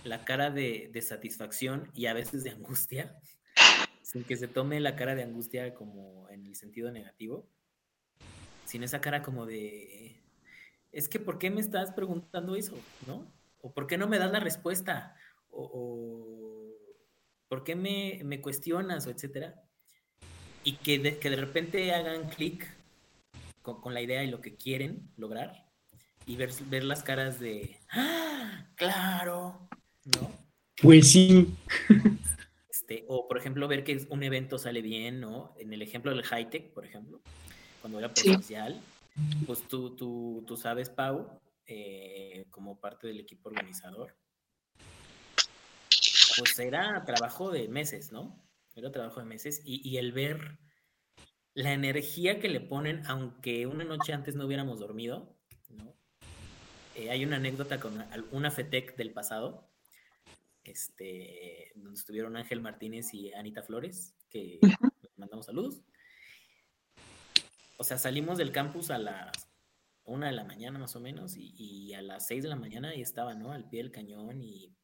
la 0.02 0.24
cara 0.24 0.50
de, 0.50 0.90
de 0.92 1.00
satisfacción 1.00 1.92
y 1.94 2.06
a 2.06 2.12
veces 2.12 2.42
de 2.42 2.50
angustia, 2.50 3.20
sin 4.02 4.24
que 4.24 4.36
se 4.36 4.48
tome 4.48 4.80
la 4.80 4.96
cara 4.96 5.14
de 5.14 5.22
angustia 5.22 5.74
como 5.74 6.28
en 6.28 6.44
el 6.44 6.56
sentido 6.56 6.90
negativo, 6.90 7.48
sin 8.68 8.82
esa 8.82 9.00
cara 9.00 9.22
como 9.22 9.46
de, 9.46 10.20
es 10.92 11.08
que 11.08 11.18
¿por 11.18 11.38
qué 11.38 11.50
me 11.50 11.62
estás 11.62 11.90
preguntando 11.92 12.54
eso? 12.54 12.78
¿No? 13.06 13.26
¿O 13.62 13.72
por 13.72 13.86
qué 13.86 13.96
no 13.96 14.06
me 14.06 14.18
das 14.18 14.30
la 14.30 14.40
respuesta? 14.40 15.16
¿O, 15.50 15.70
o 15.72 16.98
por 17.48 17.64
qué 17.64 17.74
me, 17.74 18.20
me 18.24 18.42
cuestionas? 18.42 19.06
O 19.06 19.10
etcétera. 19.10 19.62
Y 20.64 20.74
que 20.76 20.98
de, 20.98 21.18
que 21.18 21.30
de 21.30 21.36
repente 21.36 21.94
hagan 21.94 22.28
clic 22.28 22.70
con, 23.62 23.80
con 23.80 23.94
la 23.94 24.02
idea 24.02 24.22
y 24.22 24.30
lo 24.30 24.42
que 24.42 24.54
quieren 24.54 25.10
lograr 25.16 25.66
y 26.26 26.36
ver, 26.36 26.50
ver 26.66 26.84
las 26.84 27.02
caras 27.02 27.40
de, 27.40 27.78
¡Ah, 27.90 28.66
claro, 28.74 29.66
¿no? 30.04 30.30
Pues 30.82 31.10
sí. 31.10 31.54
Este, 32.68 33.06
o 33.08 33.26
por 33.26 33.38
ejemplo, 33.38 33.66
ver 33.66 33.82
que 33.82 34.06
un 34.10 34.22
evento 34.22 34.58
sale 34.58 34.82
bien, 34.82 35.20
¿no? 35.20 35.54
En 35.58 35.72
el 35.72 35.80
ejemplo 35.80 36.10
del 36.10 36.22
high 36.22 36.50
tech, 36.50 36.70
por 36.74 36.84
ejemplo, 36.84 37.22
cuando 37.80 37.98
era 37.98 38.08
Sí. 38.08 38.22
presencial, 38.22 38.80
pues 39.46 39.66
tú, 39.68 39.96
tú, 39.96 40.44
tú 40.46 40.56
sabes, 40.56 40.90
Pau, 40.90 41.40
eh, 41.66 42.46
como 42.50 42.80
parte 42.80 43.06
del 43.06 43.20
equipo 43.20 43.48
organizador, 43.48 44.16
pues 46.38 46.58
era 46.58 47.04
trabajo 47.04 47.50
de 47.50 47.68
meses, 47.68 48.12
¿no? 48.12 48.42
Era 48.74 48.92
trabajo 48.92 49.20
de 49.20 49.26
meses 49.26 49.60
y, 49.64 49.86
y 49.88 49.96
el 49.98 50.12
ver 50.12 50.58
la 51.54 51.72
energía 51.72 52.38
que 52.38 52.48
le 52.48 52.60
ponen, 52.60 53.02
aunque 53.06 53.66
una 53.66 53.84
noche 53.84 54.12
antes 54.12 54.36
no 54.36 54.46
hubiéramos 54.46 54.78
dormido, 54.78 55.36
¿no? 55.70 55.94
Eh, 56.94 57.10
hay 57.10 57.24
una 57.24 57.36
anécdota 57.36 57.80
con 57.80 58.04
una 58.30 58.50
FETEC 58.50 58.96
del 58.96 59.12
pasado, 59.12 59.68
este, 60.62 61.72
donde 61.74 61.98
estuvieron 61.98 62.36
Ángel 62.36 62.60
Martínez 62.60 63.12
y 63.14 63.32
Anita 63.32 63.62
Flores, 63.62 64.14
que 64.30 64.60
les 65.02 65.18
mandamos 65.18 65.46
saludos. 65.46 65.80
O 67.78 67.84
sea, 67.84 67.96
salimos 67.96 68.36
del 68.36 68.52
campus 68.52 68.90
a 68.90 68.98
las 68.98 69.48
una 70.04 70.26
de 70.26 70.32
la 70.32 70.44
mañana 70.44 70.78
más 70.78 70.96
o 70.96 71.00
menos 71.00 71.36
y, 71.36 71.54
y 71.56 71.94
a 71.94 72.02
las 72.02 72.26
seis 72.26 72.42
de 72.42 72.48
la 72.48 72.56
mañana 72.56 72.90
ahí 72.90 73.02
estaba, 73.02 73.34
¿no? 73.34 73.52
Al 73.52 73.68
pie 73.68 73.82
del 73.82 73.92
cañón 73.92 74.42
y 74.42 74.74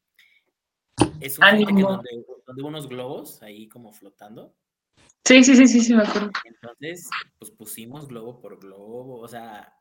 es 1.19 1.39
un 1.39 1.45
donde 1.45 2.61
hubo 2.61 2.67
unos 2.67 2.87
globos 2.87 3.41
ahí 3.41 3.67
como 3.67 3.91
flotando. 3.91 4.55
Sí, 5.25 5.43
sí, 5.43 5.55
sí, 5.55 5.67
sí, 5.67 5.81
sí, 5.81 5.93
me 5.95 6.03
acuerdo. 6.03 6.31
Entonces, 6.45 7.09
pues 7.39 7.51
pusimos 7.51 8.07
globo 8.07 8.39
por 8.39 8.59
globo, 8.59 9.19
o 9.19 9.27
sea, 9.27 9.73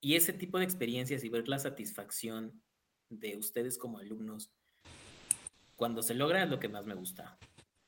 y 0.00 0.16
ese 0.16 0.32
tipo 0.32 0.58
de 0.58 0.64
experiencias 0.64 1.22
y 1.22 1.28
ver 1.28 1.48
la 1.48 1.58
satisfacción 1.58 2.62
de 3.10 3.36
ustedes 3.36 3.78
como 3.78 3.98
alumnos 3.98 4.50
cuando 5.76 6.02
se 6.02 6.14
logra 6.14 6.42
es 6.42 6.50
lo 6.50 6.58
que 6.58 6.68
más 6.68 6.86
me 6.86 6.94
gusta 6.94 7.38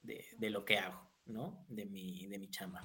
de, 0.02 0.26
de 0.37 0.50
lo 0.50 0.64
que 0.64 0.78
hago, 0.78 1.11
¿no? 1.24 1.64
De 1.68 1.87
mi, 1.87 2.26
de 2.26 2.38
mi 2.38 2.48
chamba. 2.50 2.85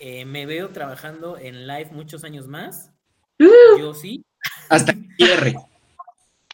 Eh, 0.00 0.24
me 0.24 0.46
veo 0.46 0.68
trabajando 0.70 1.38
en 1.38 1.66
live 1.66 1.90
muchos 1.92 2.24
años 2.24 2.46
más. 2.46 2.92
Yo 3.38 3.94
sí, 3.94 4.24
Hasta 4.68 4.92
cierre. 5.16 5.54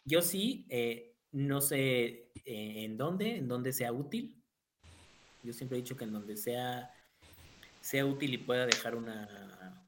yo 0.03 0.21
sí, 0.21 0.65
eh, 0.69 1.15
no 1.31 1.61
sé 1.61 2.31
eh, 2.45 2.83
en 2.83 2.97
dónde, 2.97 3.37
en 3.37 3.47
dónde 3.47 3.73
sea 3.73 3.91
útil. 3.91 4.41
Yo 5.43 5.53
siempre 5.53 5.77
he 5.77 5.81
dicho 5.81 5.95
que 5.95 6.05
en 6.05 6.13
donde 6.13 6.37
sea, 6.37 6.91
sea 7.81 8.05
útil 8.05 8.33
y 8.33 8.37
pueda 8.39 8.65
dejar 8.65 8.95
una, 8.95 9.85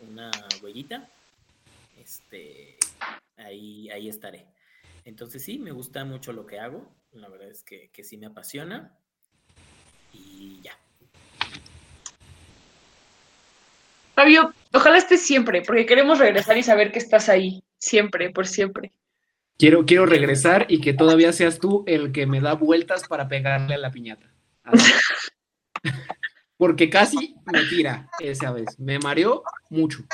una 0.00 0.30
huellita, 0.62 1.10
este, 1.98 2.78
ahí, 3.36 3.90
ahí 3.90 4.08
estaré. 4.08 4.46
Entonces 5.04 5.44
sí, 5.44 5.58
me 5.58 5.72
gusta 5.72 6.04
mucho 6.06 6.32
lo 6.32 6.46
que 6.46 6.58
hago. 6.58 6.90
La 7.12 7.28
verdad 7.28 7.48
es 7.48 7.62
que, 7.62 7.90
que 7.90 8.02
sí 8.02 8.16
me 8.16 8.26
apasiona. 8.26 8.98
Y 10.12 10.60
ya. 10.62 10.78
Fabio, 14.14 14.52
ojalá 14.72 14.98
estés 14.98 15.22
siempre, 15.22 15.62
porque 15.62 15.86
queremos 15.86 16.18
regresar 16.18 16.56
y 16.56 16.62
saber 16.62 16.92
que 16.92 16.98
estás 16.98 17.28
ahí, 17.28 17.62
siempre, 17.78 18.30
por 18.30 18.46
siempre. 18.46 18.92
Quiero, 19.58 19.84
quiero 19.86 20.06
regresar 20.06 20.66
y 20.68 20.80
que 20.80 20.94
todavía 20.94 21.32
seas 21.32 21.58
tú 21.58 21.84
el 21.86 22.12
que 22.12 22.26
me 22.26 22.40
da 22.40 22.54
vueltas 22.54 23.06
para 23.08 23.28
pegarle 23.28 23.74
a 23.74 23.78
la 23.78 23.90
piñata. 23.90 24.26
Porque 26.56 26.88
casi 26.88 27.34
me 27.52 27.64
tira 27.64 28.08
esa 28.20 28.52
vez. 28.52 28.78
Me 28.78 28.98
mareó 28.98 29.42
mucho. 29.70 30.04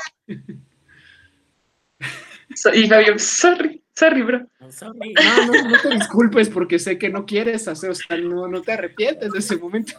So- 2.55 2.73
y 2.73 2.87
Fabio, 2.87 3.17
sorry, 3.17 3.81
sorry, 3.95 4.21
bro. 4.23 4.47
Sorry. 4.69 5.13
No, 5.13 5.45
no, 5.45 5.69
no 5.69 5.79
te 5.81 5.89
disculpes 5.95 6.49
porque 6.49 6.79
sé 6.79 6.97
que 6.97 7.09
no 7.09 7.25
quieres 7.25 7.67
hacer, 7.67 7.91
o 7.91 7.95
sea, 7.95 8.17
no, 8.17 8.47
no 8.47 8.61
te 8.61 8.73
arrepientes 8.73 9.31
de 9.31 9.39
ese 9.39 9.55
momento. 9.57 9.93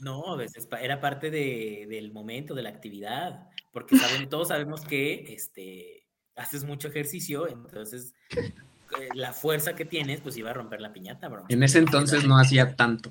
No, 0.00 0.22
pues, 0.36 0.52
era 0.80 1.00
parte 1.00 1.30
de- 1.30 1.86
del 1.88 2.12
momento, 2.12 2.54
de 2.54 2.62
la 2.62 2.68
actividad, 2.70 3.48
porque 3.72 3.96
saben- 3.96 4.28
todos 4.28 4.48
sabemos 4.48 4.82
que 4.82 5.32
este, 5.34 6.04
haces 6.36 6.64
mucho 6.64 6.88
ejercicio, 6.88 7.48
entonces 7.48 8.14
eh, 8.30 9.08
la 9.14 9.32
fuerza 9.32 9.74
que 9.74 9.84
tienes, 9.84 10.20
pues 10.20 10.36
iba 10.36 10.50
a 10.50 10.54
romper 10.54 10.80
la 10.80 10.92
piñata, 10.92 11.28
bro. 11.28 11.44
En 11.48 11.62
ese 11.62 11.78
entonces 11.78 12.24
no 12.24 12.38
hacía 12.38 12.74
tanto. 12.76 13.10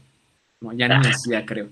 No, 0.61 0.73
ya 0.73 0.87
ni 0.87 1.07
hacía, 1.07 1.45
creo. 1.45 1.69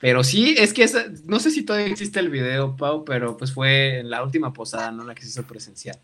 Pero 0.00 0.22
sí, 0.22 0.54
es 0.58 0.74
que 0.74 0.82
esa, 0.82 1.04
no 1.24 1.40
sé 1.40 1.50
si 1.50 1.64
todavía 1.64 1.86
existe 1.86 2.20
el 2.20 2.28
video, 2.28 2.76
Pau, 2.76 3.04
pero 3.04 3.36
pues 3.38 3.52
fue 3.52 4.00
en 4.00 4.10
la 4.10 4.22
última 4.22 4.52
posada, 4.52 4.90
¿no? 4.90 5.04
La 5.04 5.14
que 5.14 5.22
se 5.22 5.28
hizo 5.28 5.44
presencial. 5.44 5.98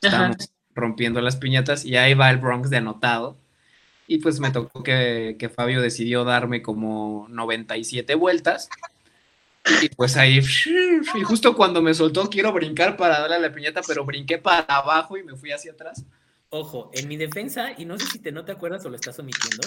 Estábamos 0.00 0.36
rompiendo 0.74 1.20
las 1.20 1.36
piñatas 1.36 1.84
y 1.84 1.96
ahí 1.96 2.14
va 2.14 2.30
el 2.30 2.36
Bronx 2.36 2.70
de 2.70 2.76
anotado. 2.76 3.36
Y 4.10 4.18
pues 4.18 4.40
me 4.40 4.50
tocó 4.50 4.82
que, 4.82 5.36
que 5.38 5.48
Fabio 5.48 5.80
decidió 5.80 6.24
darme 6.24 6.62
como 6.62 7.28
97 7.30 8.16
vueltas. 8.16 8.68
Y 9.80 9.88
pues 9.90 10.16
ahí, 10.16 10.40
y 11.14 11.22
justo 11.22 11.54
cuando 11.54 11.80
me 11.80 11.94
soltó, 11.94 12.28
quiero 12.28 12.52
brincar 12.52 12.96
para 12.96 13.20
darle 13.20 13.36
a 13.36 13.38
la 13.38 13.54
piñata, 13.54 13.82
pero 13.86 14.04
brinqué 14.04 14.38
para 14.38 14.64
abajo 14.64 15.16
y 15.16 15.22
me 15.22 15.36
fui 15.36 15.52
hacia 15.52 15.70
atrás. 15.70 16.04
Ojo, 16.48 16.90
en 16.92 17.06
mi 17.06 17.16
defensa, 17.16 17.70
y 17.78 17.84
no 17.84 17.96
sé 18.00 18.06
si 18.06 18.18
te 18.18 18.32
no 18.32 18.44
te 18.44 18.50
acuerdas 18.50 18.84
o 18.84 18.90
lo 18.90 18.96
estás 18.96 19.16
omitiendo, 19.20 19.62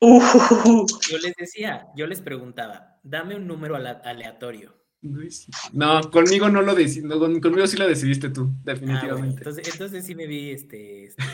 Uh, 0.00 0.86
yo 1.10 1.18
les 1.18 1.34
decía, 1.34 1.88
yo 1.96 2.06
les 2.06 2.20
preguntaba, 2.20 3.00
dame 3.02 3.34
un 3.34 3.48
número 3.48 3.74
aleatorio. 3.74 4.77
No, 5.72 6.10
conmigo 6.10 6.48
no 6.48 6.60
lo 6.60 6.74
decidiste, 6.74 7.08
con- 7.16 7.40
conmigo 7.40 7.66
sí 7.68 7.76
lo 7.76 7.86
decidiste 7.86 8.30
tú, 8.30 8.42
Ah, 8.42 8.50
bueno, 8.64 8.80
definitivamente. 8.80 9.38
entonces, 9.38 9.68
entonces 9.72 10.04
sí 10.04 10.14
me 10.16 10.26
vi 10.26 10.50
este, 10.50 11.04
este 11.06 11.24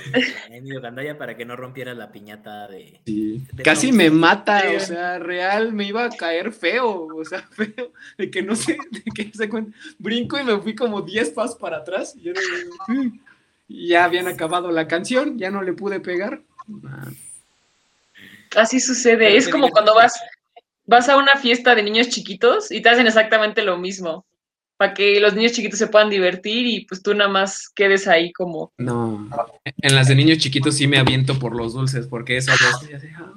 gandalla 0.83 1.17
para 1.17 1.35
que 1.35 1.47
no 1.47 1.57
rompiera 1.57 1.95
la 1.95 2.13
piñata 2.13 2.69
de. 2.69 3.01
Sí. 3.07 3.43
de 3.53 3.63
Casi 3.63 3.91
me 3.91 4.11
mata, 4.11 4.65
o 4.77 4.81
sea, 4.81 5.19
real, 5.19 5.73
me 5.73 5.85
iba 5.87 6.05
a 6.05 6.11
caer 6.11 6.53
feo, 6.53 7.07
o 7.17 7.25
sea, 7.25 7.41
feo, 7.53 7.93
de 8.19 8.31
que 8.31 8.43
no 8.43 8.55
sé, 8.55 8.77
de 8.91 9.03
que 9.15 9.31
se 9.33 9.49
cuenta. 9.49 9.75
Brinco 9.99 10.39
y 10.39 10.45
me 10.45 10.59
fui 10.61 10.75
como 10.75 11.01
10 11.01 11.31
pasos 11.31 11.57
para 11.57 11.79
atrás, 11.79 12.15
y, 12.17 12.21
yo 12.25 12.33
no- 12.35 12.95
mm, 12.95 13.19
y 13.69 13.89
ya 13.89 14.05
habían 14.05 14.29
acabado 14.29 14.71
la 14.73 14.87
canción, 14.87 15.39
ya 15.39 15.51
no 15.51 15.63
le 15.63 15.73
pude 15.73 16.01
pegar. 16.01 16.43
Ah, 16.87 17.09
así 18.57 18.79
sucede. 18.79 19.17
Pero 19.27 19.39
Es 19.39 19.49
como 19.49 19.71
cuando 19.71 19.95
vas, 19.95 20.13
vas 20.87 21.09
a 21.09 21.17
una 21.17 21.37
fiesta 21.37 21.75
de 21.75 21.83
niños 21.83 22.09
chiquitos 22.09 22.71
y 22.71 22.81
te 22.81 22.89
hacen 22.89 23.07
exactamente 23.07 23.63
lo 23.63 23.79
mismo. 23.79 24.25
Para 24.77 24.93
que 24.93 25.21
los 25.21 25.35
niños 25.35 25.53
chiquitos 25.53 25.79
se 25.79 25.87
puedan 25.87 26.11
divertir 26.11 26.67
y 26.67 26.85
pues 26.85 27.01
tú 27.01 27.15
nada 27.15 27.31
más 27.31 27.69
quedes 27.69 28.09
ahí 28.09 28.33
como. 28.33 28.73
No, 28.77 29.29
en 29.65 29.95
las 29.95 30.09
de 30.09 30.17
niños 30.17 30.39
chiquitos 30.39 30.75
sí 30.77 30.89
me 30.89 30.99
aviento 30.99 31.39
por 31.39 31.55
los 31.55 31.75
dulces, 31.75 32.09
porque 32.09 32.37
eso 32.37 32.51
ya 32.61 32.71
estoy 32.71 32.95
así, 32.95 33.09
ah. 33.17 33.33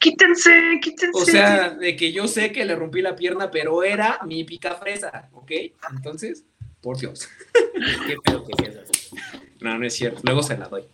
Quítense, 0.00 0.78
quítense. 0.80 1.20
O 1.20 1.24
sea, 1.24 1.70
de 1.70 1.96
que 1.96 2.12
yo 2.12 2.28
sé 2.28 2.52
que 2.52 2.64
le 2.64 2.74
rompí 2.74 3.02
la 3.02 3.16
pierna, 3.16 3.50
pero 3.50 3.82
era 3.82 4.20
mi 4.26 4.44
pica 4.44 4.74
fresa, 4.74 5.28
¿ok? 5.32 5.50
Entonces, 5.92 6.44
por 6.80 6.98
Dios. 6.98 7.28
Qué 8.06 8.16
feo 8.24 8.44
que 8.44 8.64
seas 8.64 8.76
así. 8.78 9.16
No, 9.60 9.78
no 9.78 9.86
es 9.86 9.94
cierto. 9.94 10.20
Luego 10.24 10.42
se 10.42 10.56
la 10.56 10.68
doy. 10.68 10.84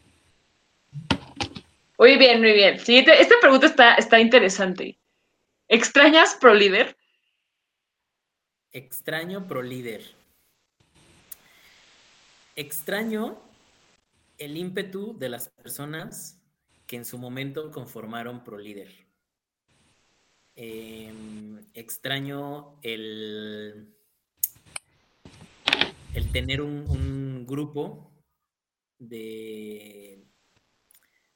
Muy 1.99 2.17
bien, 2.19 2.41
muy 2.41 2.53
bien. 2.53 2.79
Siguiente, 2.79 3.21
esta 3.21 3.37
pregunta 3.41 3.67
está, 3.67 3.95
está 3.95 4.19
interesante. 4.19 4.99
¿Extrañas 5.69 6.35
ProLíder? 6.41 6.97
Extraño 8.73 9.47
pro 9.47 9.63
líder. 9.63 10.03
Extraño 12.57 13.41
el 14.37 14.57
ímpetu 14.57 15.17
de 15.17 15.29
las 15.29 15.49
personas 15.49 16.41
que 16.89 16.97
en 16.97 17.05
su 17.05 17.17
momento 17.17 17.71
conformaron 17.71 18.43
pro 18.43 18.59
líder. 18.59 18.91
Em, 20.57 21.65
extraño 21.75 22.77
el, 22.83 23.95
el 26.15 26.33
tener 26.33 26.61
un 26.61 27.47
grupo 27.47 28.11
de, 28.99 30.25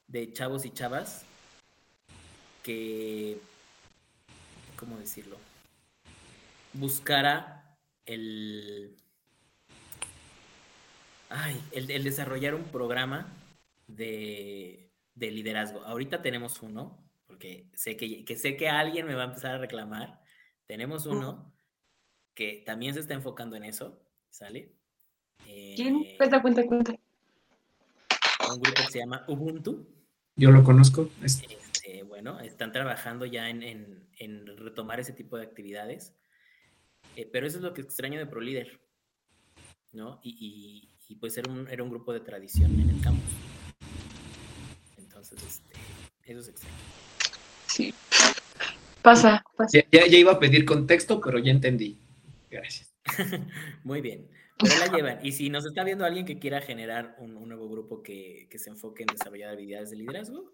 de 0.09 0.33
chavos 0.33 0.65
y 0.65 0.71
chavas 0.71 1.25
que, 2.63 3.41
¿cómo 4.77 4.99
decirlo? 4.99 5.39
buscara 6.73 7.77
el, 8.07 8.97
ay, 11.29 11.61
el, 11.73 11.91
el 11.91 12.05
desarrollar 12.05 12.55
un 12.55 12.65
programa 12.65 13.33
de, 13.87 14.91
de 15.15 15.31
liderazgo. 15.31 15.83
Ahorita 15.85 16.23
tenemos 16.23 16.63
uno, 16.63 16.99
porque 17.27 17.67
sé 17.75 17.97
que, 17.97 18.25
que 18.25 18.37
sé 18.37 18.57
que 18.57 18.69
alguien 18.69 19.07
me 19.07 19.15
va 19.15 19.23
a 19.23 19.27
empezar 19.27 19.55
a 19.55 19.59
reclamar. 19.59 20.21
Tenemos 20.67 21.07
uno 21.07 21.53
que 22.35 22.63
también 22.65 22.95
se 22.95 23.01
está 23.01 23.15
enfocando 23.15 23.57
en 23.57 23.65
eso, 23.65 24.01
¿sale? 24.31 24.73
¿Quién? 25.45 26.17
Cuenta, 26.17 26.43
cuenta, 26.43 26.67
cuenta. 26.67 26.93
un 28.51 28.61
grupo 28.61 28.83
que 28.83 28.93
se 28.93 28.99
llama 28.99 29.25
Ubuntu. 29.29 29.87
Yo 30.39 30.51
lo 30.51 30.63
conozco. 30.65 31.11
es- 31.23 31.43
Este, 31.43 32.03
bueno, 32.05 32.39
están 32.41 32.73
trabajando 32.73 33.27
ya 33.27 33.51
en, 33.51 33.63
en- 33.63 34.09
en 34.19 34.47
retomar 34.57 35.01
ese 35.01 35.13
tipo 35.13 35.37
de 35.37 35.45
actividades. 35.45 36.15
Eh, 37.17 37.29
pero 37.31 37.47
eso 37.47 37.59
es 37.59 37.65
lo 37.65 37.75
que 37.75 37.81
extraño 37.81 38.19
de 38.19 38.27
ProLíder, 38.27 38.81
¿no? 39.93 40.21
Y, 40.23 40.31
y- 40.39 40.95
y, 41.09 41.17
pues 41.17 41.37
era 41.37 41.51
un, 41.51 41.67
era 41.69 41.83
un 41.83 41.91
grupo 41.91 42.13
de 42.13 42.21
tradición 42.21 42.71
en 42.81 42.91
el 42.91 43.01
campus. 43.01 43.33
Entonces, 44.97 45.43
este, 45.43 45.73
eso 46.25 46.41
es 46.41 46.49
extraño. 46.49 46.77
Sí. 47.67 47.95
Pasa, 49.03 49.43
pasa. 49.57 49.79
Ya, 49.79 49.85
ya- 50.01 50.07
ya 50.07 50.19
iba 50.19 50.33
a 50.33 50.39
pedir 50.39 50.65
contexto, 50.65 51.21
pero 51.21 51.39
ya 51.39 51.51
entendí. 51.51 51.99
Gracias. 52.51 52.95
Muy 53.85 54.01
bien. 54.01 54.29
Pero 54.59 54.79
la 54.79 54.87
llevan. 54.97 55.19
Y 55.23 55.33
si 55.33 55.51
nos 55.51 55.65
está 55.67 55.85
viendo 55.85 56.05
alguien 56.05 56.27
que 56.27 56.39
quiera 56.39 56.61
generar 56.61 57.15
un, 57.19 57.37
un 57.37 57.49
nuevo 57.49 57.69
grupo 57.69 58.03
que, 58.03 58.49
que 58.51 58.59
se 58.59 58.71
enfoque 58.71 59.05
en 59.05 59.09
desarrollar 59.09 59.51
habilidades 59.51 59.91
de 59.91 59.97
liderazgo, 59.97 60.53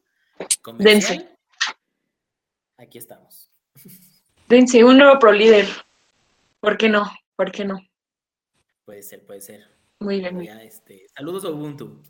comercial, 0.63 1.37
aquí 2.77 2.99
estamos. 2.99 3.51
Dense 4.49 4.85
un 4.85 4.99
nuevo 4.99 5.19
ProLíder. 5.19 5.67
¿Por 6.61 6.77
qué 6.77 6.89
no? 6.89 7.11
¿Por 7.37 7.51
qué 7.51 7.65
no? 7.65 7.81
Puede 8.85 9.03
ser, 9.03 9.25
puede 9.25 9.41
ser. 9.41 9.67
Muy 10.01 10.17
bien, 10.21 10.25
Pero 10.25 10.35
muy 10.37 10.45
bien. 10.47 10.59
ya, 10.59 10.65
este, 10.65 11.07
saludos 11.17 11.45
a 11.45 11.51
Ubuntu. 11.51 12.03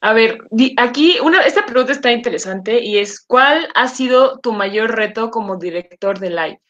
A 0.00 0.12
ver, 0.12 0.38
aquí 0.76 1.18
una, 1.20 1.42
esta 1.42 1.66
pregunta 1.66 1.92
está 1.92 2.12
interesante 2.12 2.80
y 2.80 2.98
es, 2.98 3.20
¿cuál 3.20 3.68
ha 3.74 3.88
sido 3.88 4.38
tu 4.38 4.52
mayor 4.52 4.94
reto 4.94 5.30
como 5.30 5.56
director 5.56 6.18
de 6.20 6.30
live? 6.30 6.60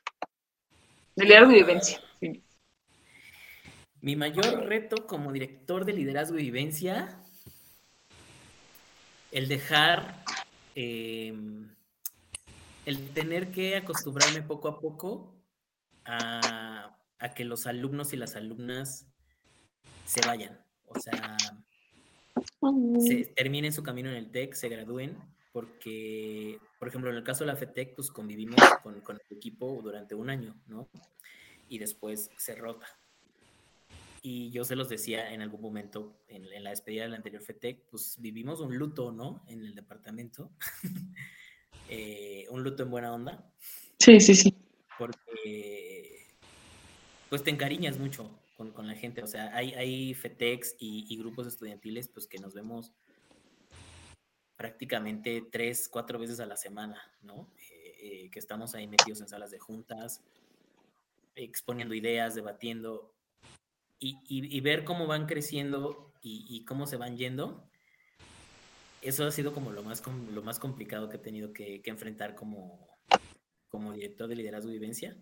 De 1.14 1.24
liderazgo 1.24 1.52
y 1.52 1.56
vivencia. 1.56 2.00
Mi 4.00 4.16
mayor 4.16 4.66
reto 4.66 5.06
como 5.06 5.32
director 5.32 5.84
de 5.84 5.92
liderazgo 5.92 6.38
y 6.38 6.44
vivencia, 6.44 7.20
el 9.32 9.48
dejar, 9.48 10.24
eh, 10.74 11.34
el 12.86 13.10
tener 13.10 13.50
que 13.50 13.76
acostumbrarme 13.76 14.42
poco 14.42 14.68
a 14.68 14.80
poco 14.80 15.34
a, 16.04 16.96
a 17.18 17.34
que 17.34 17.44
los 17.44 17.66
alumnos 17.66 18.12
y 18.12 18.16
las 18.16 18.36
alumnas 18.36 19.06
se 20.06 20.20
vayan. 20.26 20.58
O 20.86 20.98
sea, 20.98 21.36
se 23.00 23.24
terminen 23.36 23.72
su 23.72 23.82
camino 23.82 24.10
en 24.10 24.16
el 24.16 24.30
TEC, 24.30 24.54
se 24.54 24.68
gradúen, 24.68 25.18
porque, 25.52 26.58
por 26.78 26.88
ejemplo, 26.88 27.10
en 27.10 27.16
el 27.16 27.24
caso 27.24 27.44
de 27.44 27.52
la 27.52 27.56
FETEC, 27.56 27.94
pues 27.94 28.10
convivimos 28.10 28.60
con, 28.82 29.00
con 29.00 29.16
el 29.16 29.36
equipo 29.36 29.80
durante 29.82 30.14
un 30.14 30.30
año, 30.30 30.54
¿no? 30.66 30.88
Y 31.68 31.78
después 31.78 32.30
se 32.36 32.54
rota. 32.54 32.86
Y 34.22 34.50
yo 34.50 34.64
se 34.64 34.76
los 34.76 34.88
decía 34.88 35.32
en 35.32 35.42
algún 35.42 35.60
momento, 35.60 36.20
en, 36.28 36.44
en 36.52 36.64
la 36.64 36.70
despedida 36.70 37.04
del 37.04 37.14
anterior 37.14 37.42
FETEC, 37.42 37.84
pues 37.90 38.16
vivimos 38.20 38.60
un 38.60 38.76
luto, 38.76 39.12
¿no? 39.12 39.44
En 39.48 39.64
el 39.64 39.74
departamento. 39.74 40.50
Eh, 41.90 42.44
un 42.50 42.62
luto 42.62 42.82
en 42.82 42.90
buena 42.90 43.14
onda, 43.14 43.50
Sí, 43.98 44.20
sí, 44.20 44.34
sí. 44.34 44.54
porque 44.98 46.26
pues 47.30 47.42
te 47.42 47.48
encariñas 47.48 47.98
mucho 47.98 48.38
con, 48.58 48.72
con 48.72 48.86
la 48.86 48.94
gente. 48.94 49.22
O 49.22 49.26
sea, 49.26 49.56
hay, 49.56 49.72
hay 49.72 50.12
FETEX 50.12 50.76
y, 50.78 51.06
y 51.08 51.16
grupos 51.16 51.46
estudiantiles 51.46 52.08
pues 52.08 52.26
que 52.26 52.36
nos 52.40 52.52
vemos 52.52 52.92
prácticamente 54.58 55.42
tres, 55.50 55.88
cuatro 55.88 56.18
veces 56.18 56.40
a 56.40 56.46
la 56.46 56.56
semana, 56.58 57.00
¿no? 57.22 57.48
Eh, 57.70 57.96
eh, 58.02 58.30
que 58.30 58.38
estamos 58.38 58.74
ahí 58.74 58.86
metidos 58.86 59.20
en 59.22 59.28
salas 59.28 59.50
de 59.50 59.58
juntas, 59.58 60.20
exponiendo 61.36 61.94
ideas, 61.94 62.34
debatiendo, 62.34 63.14
y, 63.98 64.18
y- 64.28 64.56
y 64.56 64.60
ver 64.60 64.84
cómo 64.84 65.06
van 65.06 65.26
creciendo 65.26 66.12
y, 66.22 66.44
y 66.48 66.64
cómo 66.64 66.86
se 66.86 66.96
van 66.96 67.16
yendo. 67.16 67.68
Eso 69.02 69.24
ha 69.26 69.30
sido 69.30 69.52
como 69.52 69.70
lo 69.70 69.82
más, 69.82 70.02
lo 70.32 70.42
más 70.42 70.58
complicado 70.58 71.08
que 71.08 71.16
he 71.16 71.20
tenido 71.20 71.52
que, 71.52 71.80
que 71.82 71.90
enfrentar 71.90 72.34
como, 72.34 72.88
como 73.68 73.92
director 73.92 74.28
de 74.28 74.36
liderazgo 74.36 74.70
y 74.70 74.74
vivencia. 74.74 75.16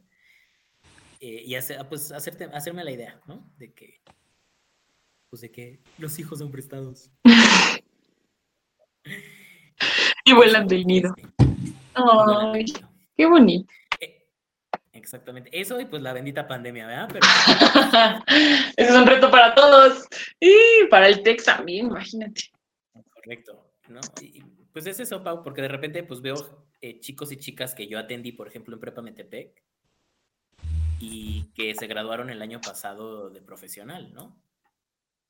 Eh, 1.21 1.43
y 1.47 1.55
hacer, 1.55 1.87
pues 1.89 2.13
hacerte, 2.13 2.45
hacerme 2.45 2.85
la 2.85 2.91
idea, 2.93 3.21
¿no? 3.27 3.51
De 3.59 3.73
que, 3.73 4.01
pues 5.31 5.43
de 5.43 5.51
que 5.51 5.81
los 5.99 6.19
hijos 6.19 6.39
son 6.39 6.51
prestados. 6.51 7.11
Y 10.25 10.33
vuelan 10.35 10.67
del 10.67 10.85
nido. 10.85 11.15
Ay, 11.95 12.65
del 12.65 12.65
nido. 12.65 12.89
qué 13.17 13.27
bonito. 13.27 13.73
Exactamente. 15.07 15.49
Eso 15.53 15.81
y 15.81 15.85
pues 15.85 16.03
la 16.03 16.13
bendita 16.13 16.49
pandemia, 16.49 16.85
¿verdad? 16.85 17.09
Pero 17.13 17.25
Ese 18.77 18.91
es 18.91 18.91
un 18.91 19.07
reto 19.07 19.31
para 19.31 19.55
todos. 19.55 20.05
Y 20.41 20.85
para 20.91 21.07
el 21.07 21.23
TEC 21.23 21.45
también, 21.45 21.87
imagínate. 21.87 22.51
correcto, 23.15 23.71
¿no? 23.87 24.01
Y, 24.21 24.43
pues 24.73 24.85
es 24.87 24.99
eso, 24.99 25.23
Pau, 25.23 25.45
porque 25.45 25.63
de 25.63 25.69
repente 25.69 26.03
pues 26.03 26.21
veo 26.21 26.67
eh, 26.81 26.99
chicos 26.99 27.31
y 27.31 27.37
chicas 27.37 27.73
que 27.73 27.87
yo 27.87 28.01
atendí, 28.01 28.33
por 28.33 28.49
ejemplo, 28.49 28.75
en 28.75 28.81
Prepa 28.81 29.01
Metepec 29.01 29.63
y 30.99 31.45
que 31.55 31.73
se 31.77 31.87
graduaron 31.87 32.29
el 32.29 32.43
año 32.43 32.61
pasado 32.61 33.31
de 33.31 33.41
profesional, 33.41 34.13
¿no? 34.13 34.37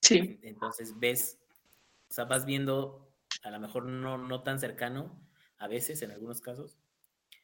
Sí. 0.00 0.40
Entonces 0.42 0.98
ves, 0.98 1.38
o 2.08 2.14
sea, 2.14 2.24
vas 2.24 2.46
viendo, 2.46 3.12
a 3.42 3.50
lo 3.50 3.60
mejor 3.60 3.84
no, 3.84 4.16
no 4.16 4.42
tan 4.42 4.58
cercano, 4.58 5.20
a 5.58 5.68
veces, 5.68 6.00
en 6.00 6.12
algunos 6.12 6.40
casos, 6.40 6.78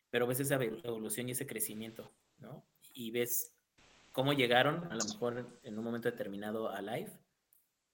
pero 0.09 0.27
ves 0.27 0.41
esa 0.41 0.55
evolución 0.55 1.29
y 1.29 1.33
ese 1.33 1.47
crecimiento, 1.47 2.11
¿no? 2.43 2.63
Y 2.93 3.11
ves 3.11 3.53
cómo 4.13 4.33
llegaron, 4.35 4.85
a 4.93 4.95
lo 4.97 5.05
mejor 5.05 5.59
en 5.63 5.79
un 5.79 5.85
momento 5.85 6.11
determinado 6.11 6.69
a 6.69 6.83
live, 6.83 7.11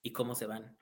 y 0.01 0.11
cómo 0.11 0.35
se 0.35 0.45
van. 0.47 0.75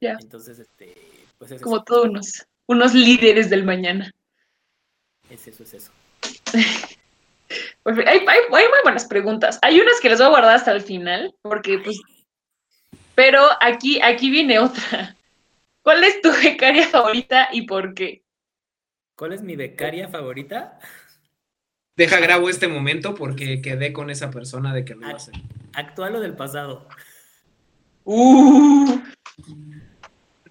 Ya. 0.00 0.16
Entonces, 0.20 0.58
este, 0.58 0.94
pues 1.38 1.50
es 1.50 1.62
Como 1.62 1.76
eso. 1.76 1.84
todos 1.84 2.06
unos, 2.08 2.46
unos 2.66 2.94
líderes 2.94 3.50
del 3.50 3.64
mañana. 3.64 4.12
Es 5.28 5.48
eso, 5.48 5.62
es 5.64 5.74
eso. 5.74 5.92
Pues, 7.82 7.98
Hay, 7.98 8.18
hay- 8.18 8.26
hay 8.28 8.48
muy 8.48 8.62
buenas 8.84 9.06
preguntas. 9.06 9.58
Hay 9.62 9.80
unas 9.80 9.98
que 10.00 10.08
les 10.08 10.18
voy 10.18 10.26
a 10.26 10.30
guardar 10.30 10.54
hasta 10.54 10.70
el 10.70 10.82
final, 10.82 11.34
porque 11.42 11.78
pues. 11.80 11.98
Pero 13.16 13.42
aquí, 13.60 14.00
aquí 14.02 14.30
viene 14.30 14.60
otra. 14.60 15.16
¿Cuál 15.82 16.04
es 16.04 16.20
tu 16.20 16.30
becaria 16.30 16.86
favorita 16.86 17.48
y 17.50 17.62
por 17.62 17.94
qué? 17.94 18.22
¿Cuál 19.16 19.32
es 19.32 19.42
mi 19.42 19.56
becaria 19.56 20.08
favorita? 20.08 20.78
Deja 22.00 22.18
grabo 22.18 22.48
este 22.48 22.66
momento 22.66 23.14
porque 23.14 23.60
quedé 23.60 23.92
con 23.92 24.08
esa 24.08 24.30
persona 24.30 24.72
de 24.72 24.86
que 24.86 24.94
lo 24.94 25.02
iba 25.02 25.10
a 25.10 25.16
hacer. 25.16 25.34
¿Actual 25.74 26.14
o 26.14 26.20
del 26.20 26.34
pasado? 26.34 26.88
Uh, 28.04 29.00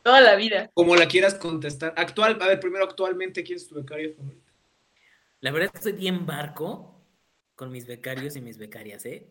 toda 0.03 0.21
la 0.21 0.35
vida. 0.35 0.69
Como 0.75 0.95
la 0.95 1.07
quieras 1.07 1.33
contestar. 1.33 1.95
Actual, 1.97 2.37
a 2.39 2.45
ver, 2.45 2.59
primero 2.59 2.85
actualmente, 2.85 3.41
¿quién 3.41 3.55
es 3.55 3.67
tu 3.67 3.73
becaria 3.73 4.13
favorita? 4.15 4.51
La 5.39 5.49
verdad 5.49 5.71
es 5.73 5.79
que 5.79 5.89
soy 5.89 5.93
bien 5.93 6.27
barco 6.27 7.03
con 7.55 7.71
mis 7.71 7.87
becarios 7.87 8.35
y 8.35 8.41
mis 8.41 8.59
becarias, 8.59 9.03
¿eh? 9.07 9.27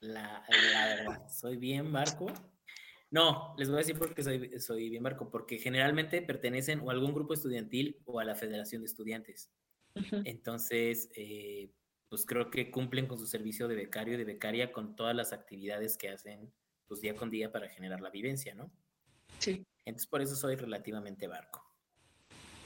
La, 0.00 0.44
la 0.72 0.86
verdad, 0.86 1.28
soy 1.28 1.56
bien 1.56 1.92
barco. 1.92 2.32
No, 3.12 3.54
les 3.58 3.68
voy 3.68 3.76
a 3.76 3.78
decir 3.78 3.96
por 3.96 4.12
qué 4.12 4.24
soy, 4.24 4.58
soy 4.58 4.90
bien 4.90 5.04
barco, 5.04 5.30
porque 5.30 5.58
generalmente 5.58 6.20
pertenecen 6.20 6.80
o 6.80 6.90
a 6.90 6.94
algún 6.94 7.14
grupo 7.14 7.32
estudiantil 7.32 7.96
o 8.06 8.18
a 8.18 8.24
la 8.24 8.34
Federación 8.34 8.82
de 8.82 8.86
Estudiantes. 8.86 9.52
Entonces, 10.24 11.10
eh, 11.14 11.70
pues 12.08 12.24
creo 12.26 12.50
que 12.50 12.70
cumplen 12.70 13.06
con 13.06 13.18
su 13.18 13.26
servicio 13.26 13.68
de 13.68 13.76
becario 13.76 14.14
y 14.14 14.16
de 14.16 14.24
becaria 14.24 14.72
con 14.72 14.96
todas 14.96 15.14
las 15.14 15.32
actividades 15.32 15.96
que 15.96 16.08
hacen 16.08 16.52
pues 16.86 17.00
día 17.00 17.14
con 17.14 17.30
día 17.30 17.52
para 17.52 17.68
generar 17.68 18.00
la 18.00 18.10
vivencia, 18.10 18.54
¿no? 18.54 18.70
Sí. 19.38 19.64
Entonces, 19.84 20.08
por 20.08 20.22
eso 20.22 20.34
soy 20.34 20.56
relativamente 20.56 21.28
barco. 21.28 21.64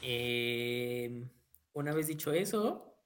Eh, 0.01 1.27
una 1.75 1.95
vez 1.95 2.07
dicho 2.07 2.33
eso, 2.33 2.97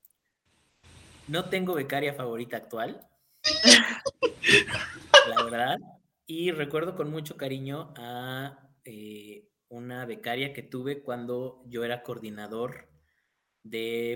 no 1.27 1.49
tengo 1.49 1.75
becaria 1.75 2.15
favorita 2.15 2.57
actual. 2.57 3.09
la 5.29 5.43
verdad. 5.43 5.79
Y 6.27 6.51
recuerdo 6.53 6.95
con 6.95 7.11
mucho 7.11 7.37
cariño 7.37 7.93
a 7.97 8.69
eh, 8.85 9.49
una 9.69 10.07
becaria 10.07 10.53
que 10.53 10.63
tuve 10.63 11.03
cuando 11.03 11.63
yo 11.67 11.85
era 11.85 12.03
coordinador 12.03 12.88
de 13.71 14.13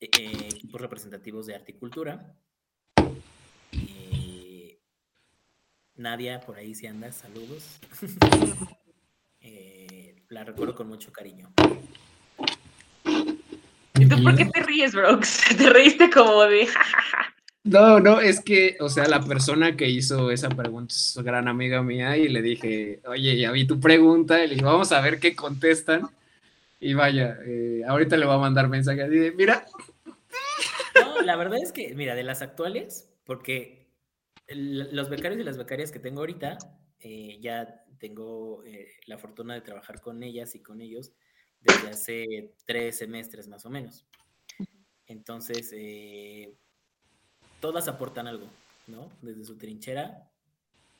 eh, 0.00 0.10
eh, 0.18 0.48
equipos 0.50 0.80
representativos 0.80 1.46
de 1.46 1.54
arte 1.54 1.72
y 1.72 1.78
cultura. 1.78 2.34
Eh, 3.72 4.80
Nadia, 5.96 6.40
por 6.40 6.56
ahí 6.56 6.74
si 6.74 6.86
andas, 6.86 7.16
saludos. 7.16 7.78
Eh, 9.46 10.22
la 10.30 10.42
recuerdo 10.42 10.74
con 10.74 10.88
mucho 10.88 11.12
cariño. 11.12 11.52
¿Y 13.94 14.06
tú 14.06 14.22
por 14.22 14.34
qué 14.36 14.46
te 14.46 14.62
ríes, 14.62 14.94
Brox? 14.94 15.42
Te 15.58 15.68
reíste 15.68 16.08
como 16.08 16.44
de 16.44 16.66
jajaja. 16.66 17.34
No, 17.62 18.00
no, 18.00 18.20
es 18.20 18.40
que, 18.40 18.78
o 18.80 18.88
sea, 18.88 19.06
la 19.06 19.20
persona 19.20 19.76
que 19.76 19.88
hizo 19.88 20.30
esa 20.30 20.48
pregunta 20.48 20.94
es 20.94 21.18
gran 21.22 21.46
amiga 21.46 21.82
mía 21.82 22.16
y 22.16 22.28
le 22.28 22.40
dije, 22.40 23.00
oye, 23.06 23.36
ya 23.36 23.52
vi 23.52 23.66
tu 23.66 23.78
pregunta, 23.80 24.42
y 24.42 24.48
le 24.48 24.54
dije, 24.54 24.64
vamos 24.64 24.92
a 24.92 25.00
ver 25.02 25.20
qué 25.20 25.36
contestan. 25.36 26.08
Y 26.86 26.92
vaya, 26.92 27.38
eh, 27.46 27.82
ahorita 27.86 28.14
le 28.18 28.26
voy 28.26 28.34
a 28.34 28.38
mandar 28.38 28.68
mensaje 28.68 29.00
así 29.00 29.16
de, 29.16 29.32
mira, 29.32 29.64
No, 30.94 31.22
la 31.22 31.34
verdad 31.34 31.58
es 31.62 31.72
que, 31.72 31.94
mira, 31.94 32.14
de 32.14 32.24
las 32.24 32.42
actuales, 32.42 33.10
porque 33.24 33.88
los 34.48 35.08
becarios 35.08 35.40
y 35.40 35.44
las 35.44 35.56
becarias 35.56 35.90
que 35.90 35.98
tengo 35.98 36.20
ahorita, 36.20 36.58
eh, 37.00 37.38
ya 37.40 37.86
tengo 37.98 38.62
eh, 38.66 38.90
la 39.06 39.16
fortuna 39.16 39.54
de 39.54 39.62
trabajar 39.62 40.02
con 40.02 40.22
ellas 40.22 40.54
y 40.56 40.60
con 40.60 40.82
ellos 40.82 41.14
desde 41.62 41.88
hace 41.88 42.52
tres 42.66 42.98
semestres 42.98 43.48
más 43.48 43.64
o 43.64 43.70
menos. 43.70 44.04
Entonces, 45.06 45.74
todas 47.60 47.88
aportan 47.88 48.26
algo, 48.26 48.46
¿no? 48.88 49.10
Desde 49.22 49.46
su 49.46 49.56
trinchera, 49.56 50.30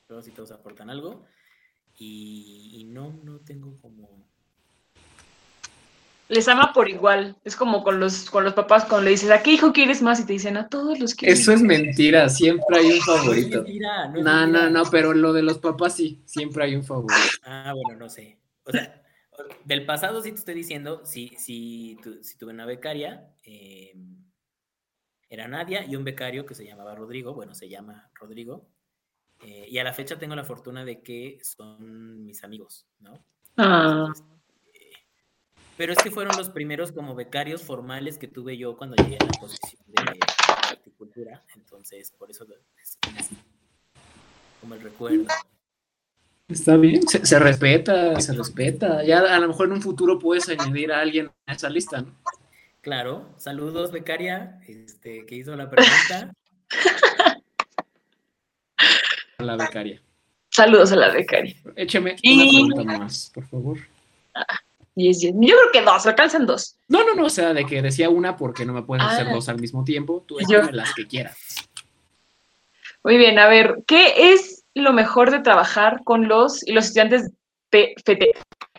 todos 0.07 0.29
y 0.29 0.31
todos 0.31 0.51
aportan 0.51 0.89
algo. 0.89 1.27
Y, 1.99 2.71
y 2.73 2.85
no, 2.85 3.13
no 3.23 3.41
tengo 3.41 3.79
como... 3.83 4.33
Les 6.29 6.49
ama 6.49 6.73
por 6.73 6.89
igual. 6.89 7.37
Es 7.45 7.55
como 7.57 7.83
con 7.85 8.01
los, 8.01 8.31
con 8.31 8.45
los 8.45 8.55
papás 8.55 8.85
cuando 8.85 9.05
le 9.05 9.11
dices, 9.11 9.31
¿a 9.31 9.43
qué 9.43 9.53
hijo 9.53 9.73
quieres 9.73 10.03
más? 10.03 10.21
Y 10.21 10.27
te 10.27 10.33
dicen, 10.33 10.57
a 10.57 10.69
todos 10.69 10.99
los 10.99 11.15
quiero. 11.15 11.35
eso 11.35 11.53
es 11.53 11.61
mentira, 11.63 12.29
siempre 12.29 12.79
hay 12.79 12.87
un 12.87 12.93
No 12.99 13.01
favorito. 13.01 13.59
mentira, 13.65 14.09
no 14.09 14.23
No, 14.23 14.47
no, 14.47 14.53
mentira. 14.53 14.71
no, 14.71 14.91
pero 14.91 15.13
lo 15.13 15.33
de 15.33 15.43
los 15.43 15.59
papás 15.59 15.97
sí, 15.97 16.23
siempre 16.25 16.65
hay 16.65 16.77
un 16.77 16.85
favorito. 16.85 17.19
Ah, 17.43 17.73
bueno, 17.75 17.99
no 18.01 18.09
sé. 18.09 18.39
O 18.65 18.73
sea, 18.73 19.03
del 19.65 19.85
pasado 19.87 20.23
sí 20.23 20.31
te 20.33 20.39
estoy 20.39 20.55
diciendo, 20.55 21.03
si, 21.05 21.29
si, 21.39 21.97
tu- 22.03 22.23
si 22.23 22.39
tuve 22.39 22.53
una 22.53 22.67
becaria, 22.67 23.29
eh, 23.43 23.93
era 25.29 25.49
Nadia 25.49 25.85
y 25.85 25.97
un 25.97 26.05
becario 26.05 26.47
que 26.47 26.55
se 26.55 26.65
llamaba 26.65 26.95
Rodrigo, 26.95 27.35
bueno, 27.35 27.55
se 27.55 27.69
llama 27.69 28.11
Rodrigo, 28.15 28.69
eh, 29.43 29.67
y 29.71 29.79
a 29.79 29.85
la 29.85 29.93
fecha 29.93 30.19
tengo 30.19 30.37
la 30.37 30.45
fortuna 30.45 30.85
de 30.85 31.03
que 31.03 31.39
son 31.43 32.25
mis 32.25 32.45
amigos, 32.45 32.87
¿no? 33.01 33.25
Ah, 33.57 34.07
Entonces, 34.09 34.25
pero 35.77 35.93
es 35.93 35.99
que 35.99 36.11
fueron 36.11 36.37
los 36.37 36.51
primeros 36.51 36.93
como 36.93 37.15
becarios 37.15 37.63
formales 37.63 38.19
que 38.19 38.29
tuve 38.29 38.57
yo 38.57 38.77
cuando 38.77 38.97
llegué 38.97 39.17
a 39.21 39.25
la 39.25 39.33
posición 39.41 39.83
de 39.89 40.21
horticultura, 40.71 41.43
entonces 41.55 42.11
por 42.13 42.31
eso 42.31 42.47
es 42.81 42.99
como, 44.61 44.75
el 44.75 44.81
recuerdo. 44.81 45.27
Está 46.49 46.77
bien, 46.77 47.07
se, 47.09 47.25
se 47.25 47.39
respeta, 47.39 48.21
se 48.21 48.33
respeta. 48.35 49.03
Ya 49.05 49.21
a 49.21 49.39
lo 49.41 49.49
mejor 49.49 49.67
en 49.67 49.73
un 49.75 49.83
futuro 49.83 50.19
puedes 50.19 50.49
añadir 50.49 50.93
a 50.93 51.01
alguien 51.01 51.31
a 51.47 51.53
esa 51.53 51.69
lista, 51.71 52.03
¿no? 52.03 52.15
Claro, 52.81 53.31
saludos, 53.39 53.93
becaria, 53.93 54.61
este, 54.69 55.25
que 55.27 55.37
hizo 55.37 55.57
la 55.57 55.71
pregunta. 55.71 56.33
A 59.39 59.43
la 59.43 59.57
becaria. 59.57 60.03
saludos 60.51 60.93
a 60.93 60.97
la 60.97 61.09
becaria. 61.11 61.57
Écheme 61.77 62.17
Y- 62.23 62.61
una 62.63 62.75
pregunta 62.75 62.99
más, 62.99 63.31
por 63.35 63.47
favor. 63.49 63.79
Yes, 64.97 65.21
yes. 65.21 65.33
Yo 65.35 65.57
creo 65.57 65.73
que 65.73 65.81
dos, 65.83 66.07
alcanzan 66.07 66.47
dos. 66.47 66.77
No, 66.89 67.05
no, 67.05 67.15
no, 67.15 67.25
o 67.27 67.31
sea, 67.31 67.53
de 67.53 67.65
que 67.67 67.83
decía 67.83 68.09
una 68.11 68.37
porque 68.37 68.65
no 68.65 68.73
me 68.73 68.81
hacer 69.03 69.27
Ah. 69.29 69.33
dos 69.33 69.49
al 69.49 69.59
mismo 69.61 69.83
tiempo. 69.85 70.25
Tú 70.27 70.37
Yo- 70.49 70.63
las 70.71 70.95
que 70.95 71.07
quieras. 71.07 71.37
Muy 73.03 73.17
bien, 73.17 73.39
a 73.39 73.49
ver, 73.49 73.83
¿qué 73.87 74.33
es 74.33 74.65
lo 74.75 74.93
mejor 74.93 75.31
de 75.31 75.41
trabajar 75.41 76.03
con 76.05 76.27
los 76.29 76.67
y 76.67 76.73
los 76.73 76.87
estudiantes 76.87 77.31
de 77.71 77.95
FETE? 78.05 78.33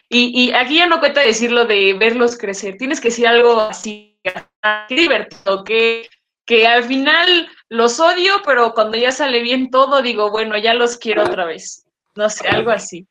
Y, 0.09 0.45
y 0.49 0.53
aquí 0.53 0.77
ya 0.77 0.87
no 0.87 0.99
cuenta 0.99 1.21
decirlo 1.21 1.65
de 1.65 1.93
verlos 1.93 2.37
crecer, 2.37 2.77
tienes 2.77 3.01
que 3.01 3.09
decir 3.09 3.27
algo 3.27 3.59
así, 3.61 4.17
qué 4.23 4.95
divertido, 4.95 5.63
que, 5.63 6.07
que 6.45 6.65
al 6.65 6.83
final 6.85 7.47
los 7.69 7.99
odio, 7.99 8.33
pero 8.45 8.73
cuando 8.73 8.97
ya 8.97 9.11
sale 9.11 9.41
bien 9.41 9.69
todo, 9.69 10.01
digo, 10.01 10.31
bueno, 10.31 10.57
ya 10.57 10.73
los 10.73 10.97
quiero 10.97 11.23
otra 11.23 11.45
vez. 11.45 11.85
No 12.15 12.29
sé, 12.29 12.47
algo 12.47 12.71
así. 12.71 13.05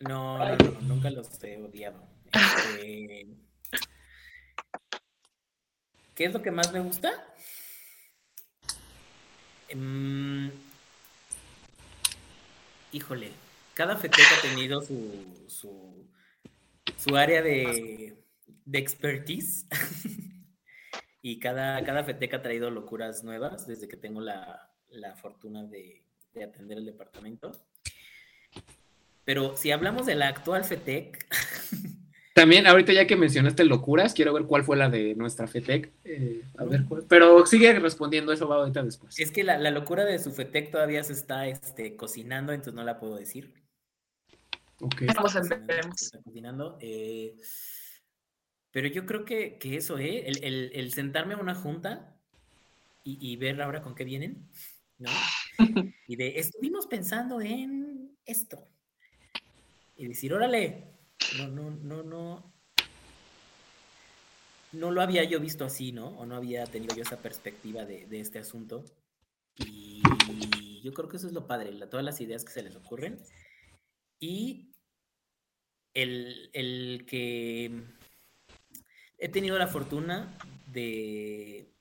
No, 0.00 0.38
no, 0.38 0.56
no, 0.56 0.80
nunca 0.82 1.10
los 1.10 1.28
he 1.44 1.56
odiado. 1.62 2.01
Este, 2.32 3.26
¿Qué 6.14 6.24
es 6.24 6.32
lo 6.32 6.42
que 6.42 6.50
más 6.50 6.72
me 6.72 6.80
gusta? 6.80 7.10
Mm, 9.74 10.48
híjole, 12.92 13.32
cada 13.74 13.96
FETEC 13.96 14.26
ha 14.38 14.42
tenido 14.42 14.82
su, 14.82 15.46
su, 15.48 16.06
su 16.98 17.16
área 17.16 17.40
de, 17.42 18.22
de 18.64 18.78
expertise 18.78 19.66
y 21.22 21.38
cada, 21.38 21.82
cada 21.84 22.04
FETEC 22.04 22.34
ha 22.34 22.42
traído 22.42 22.70
locuras 22.70 23.24
nuevas 23.24 23.66
desde 23.66 23.88
que 23.88 23.96
tengo 23.96 24.20
la, 24.20 24.70
la 24.90 25.16
fortuna 25.16 25.64
de, 25.64 26.04
de 26.34 26.44
atender 26.44 26.78
el 26.78 26.86
departamento. 26.86 27.52
Pero 29.24 29.56
si 29.56 29.70
hablamos 29.70 30.06
de 30.06 30.16
la 30.16 30.28
actual 30.28 30.64
FETEC, 30.64 31.26
También, 32.34 32.66
ahorita 32.66 32.92
ya 32.94 33.06
que 33.06 33.14
mencionaste 33.16 33.64
locuras, 33.64 34.14
quiero 34.14 34.32
ver 34.32 34.44
cuál 34.44 34.64
fue 34.64 34.76
la 34.76 34.88
de 34.88 35.14
nuestra 35.14 35.46
FETEC. 35.46 35.92
Eh, 36.04 36.42
a 36.56 36.64
ver 36.64 36.84
cuál. 36.88 37.04
Pero 37.08 37.44
sigue 37.44 37.78
respondiendo, 37.78 38.32
eso 38.32 38.48
va 38.48 38.56
ahorita 38.56 38.82
después. 38.82 39.18
es 39.20 39.30
que 39.30 39.44
la, 39.44 39.58
la 39.58 39.70
locura 39.70 40.04
de 40.06 40.18
su 40.18 40.32
FETEC 40.32 40.70
todavía 40.70 41.04
se 41.04 41.12
está 41.12 41.46
este, 41.46 41.94
cocinando, 41.96 42.52
entonces 42.52 42.74
no 42.74 42.84
la 42.84 42.98
puedo 42.98 43.16
decir. 43.16 43.52
Ok. 44.80 45.02
Vamos 45.14 45.36
a 45.36 45.40
Cocinando, 45.40 45.66
ver. 45.66 45.84
se 45.94 46.04
está 46.06 46.22
cocinando. 46.22 46.78
eh, 46.80 47.36
pero 48.70 48.88
yo 48.88 49.04
creo 49.04 49.24
que, 49.26 49.58
que 49.58 49.76
eso, 49.76 49.98
¿eh? 49.98 50.24
El, 50.26 50.42
el- 50.42 50.70
el 50.74 50.92
sentarme 50.92 51.34
a 51.34 51.38
una 51.38 51.54
junta 51.54 52.16
y, 53.04 53.18
y 53.20 53.36
ver 53.36 53.60
ahora 53.60 53.82
con 53.82 53.94
qué 53.94 54.04
vienen, 54.04 54.48
¿no? 54.98 55.10
Y 56.08 56.16
de, 56.16 56.38
estuvimos 56.38 56.86
pensando 56.86 57.40
en 57.42 58.16
esto. 58.24 58.66
Y 59.96 60.06
decir, 60.08 60.32
órale, 60.32 60.88
no, 61.38 61.48
no, 61.48 61.70
no, 61.70 62.02
no. 62.02 62.52
No 64.72 64.90
lo 64.90 65.02
había 65.02 65.24
yo 65.24 65.38
visto 65.38 65.64
así, 65.64 65.92
¿no? 65.92 66.08
O 66.18 66.24
no 66.24 66.36
había 66.36 66.64
tenido 66.66 66.96
yo 66.96 67.02
esa 67.02 67.18
perspectiva 67.18 67.84
de, 67.84 68.06
este 68.20 68.38
asunto. 68.38 68.84
Y, 69.58 70.02
yo 70.82 70.92
creo 70.92 71.08
que 71.08 71.18
eso 71.18 71.26
es 71.26 71.32
lo 71.32 71.46
padre, 71.46 71.70
todas 71.86 72.04
las 72.04 72.20
ideas 72.20 72.44
que 72.44 72.52
se 72.52 72.62
les 72.62 72.74
ocurren. 72.74 73.18
Y 74.18 74.72
el, 75.94 76.50
el 76.54 77.04
que 77.06 77.70
he 79.18 79.28
tenido 79.28 79.58
la 79.58 79.68
fortuna 79.68 80.36
de, 80.66 81.72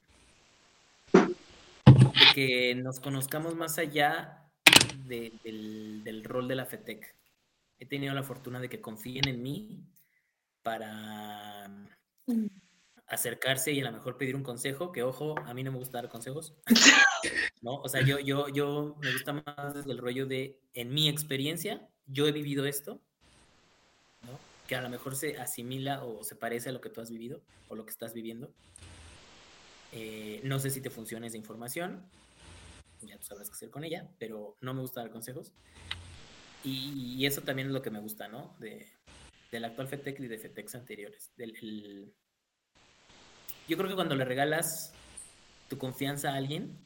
que 2.33 2.75
nos 2.75 2.99
conozcamos 2.99 3.55
más 3.55 3.77
allá 3.77 4.49
del, 5.05 6.23
rol 6.23 6.47
de 6.47 6.55
la 6.55 6.65
FETEC. 6.65 7.13
He 7.81 7.87
tenido 7.87 8.13
la 8.13 8.21
fortuna 8.21 8.59
de 8.59 8.69
que 8.69 8.79
confíen 8.79 9.27
en 9.27 9.41
mí 9.41 9.83
para 10.61 11.67
mm. 12.27 12.45
acercarse 13.07 13.71
y 13.71 13.81
a 13.81 13.85
lo 13.85 13.91
mejor 13.91 14.17
pedir 14.17 14.35
un 14.35 14.43
consejo, 14.43 14.91
que 14.91 15.01
ojo, 15.01 15.33
a 15.39 15.53
mí 15.55 15.63
no 15.63 15.71
me 15.71 15.79
gusta 15.79 15.97
dar 15.97 16.07
consejos. 16.07 16.53
¿no? 17.63 17.77
O 17.77 17.89
sea, 17.89 18.01
yo, 18.01 18.19
yo, 18.19 18.49
yo 18.49 18.95
me 19.01 19.11
gusta 19.11 19.33
más 19.33 19.73
desde 19.73 19.91
el 19.91 19.97
rollo 19.97 20.27
de, 20.27 20.59
en 20.75 20.93
mi 20.93 21.09
experiencia, 21.09 21.89
yo 22.05 22.27
he 22.27 22.31
vivido 22.31 22.67
esto, 22.67 23.01
¿no? 24.27 24.39
que 24.67 24.75
a 24.75 24.81
lo 24.83 24.89
mejor 24.89 25.15
se 25.15 25.39
asimila 25.39 26.05
o 26.05 26.23
se 26.23 26.35
parece 26.35 26.69
a 26.69 26.73
lo 26.73 26.81
que 26.81 26.91
tú 26.91 27.01
has 27.01 27.09
vivido 27.09 27.41
o 27.67 27.75
lo 27.75 27.83
que 27.83 27.91
estás 27.91 28.13
viviendo. 28.13 28.53
Eh, 29.91 30.39
no 30.43 30.59
sé 30.59 30.69
si 30.69 30.81
te 30.81 30.91
funciona 30.91 31.25
esa 31.25 31.37
información, 31.37 32.05
ya 33.01 33.17
tú 33.17 33.25
sabrás 33.25 33.49
qué 33.49 33.55
hacer 33.55 33.71
con 33.71 33.83
ella, 33.83 34.07
pero 34.19 34.55
no 34.61 34.75
me 34.75 34.81
gusta 34.81 35.01
dar 35.01 35.09
consejos. 35.09 35.51
Y, 36.63 37.25
eso 37.25 37.41
también 37.41 37.67
es 37.69 37.73
lo 37.73 37.81
que 37.81 37.89
me 37.89 37.99
gusta, 37.99 38.27
¿no? 38.27 38.55
De, 38.59 38.87
del 39.51 39.65
actual 39.65 39.87
FETEC 39.87 40.19
y 40.19 40.27
de 40.27 40.37
FETECs 40.37 40.75
anteriores. 40.75 41.31
Del, 41.35 42.13
Yo 43.67 43.77
creo 43.77 43.89
que 43.89 43.95
cuando 43.95 44.15
le 44.15 44.25
regalas 44.25 44.93
tu 45.69 45.77
confianza 45.77 46.31
a 46.31 46.35
alguien 46.35 46.77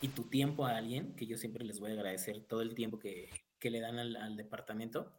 y 0.00 0.08
tu 0.08 0.24
tiempo 0.24 0.66
a 0.66 0.76
alguien, 0.76 1.14
que 1.14 1.26
yo 1.26 1.36
siempre 1.36 1.64
les 1.64 1.80
voy 1.80 1.90
a 1.90 1.94
agradecer 1.94 2.44
todo 2.44 2.62
el 2.62 2.74
tiempo 2.74 2.98
que, 2.98 3.30
que 3.58 3.70
le 3.70 3.80
dan 3.80 3.98
al, 3.98 4.36
departamento, 4.36 5.12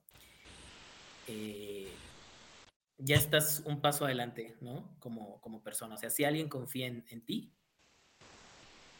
eh, 1.27 1.91
ya 2.97 3.15
estás 3.15 3.61
un 3.65 3.81
paso 3.81 4.05
adelante, 4.05 4.55
¿no? 4.61 4.95
Como, 4.99 5.39
como 5.41 5.63
persona. 5.63 5.95
O 5.95 5.97
sea, 5.97 6.09
si 6.09 6.25
alguien 6.25 6.49
confía 6.49 6.87
en, 6.87 7.21
ti, 7.25 7.53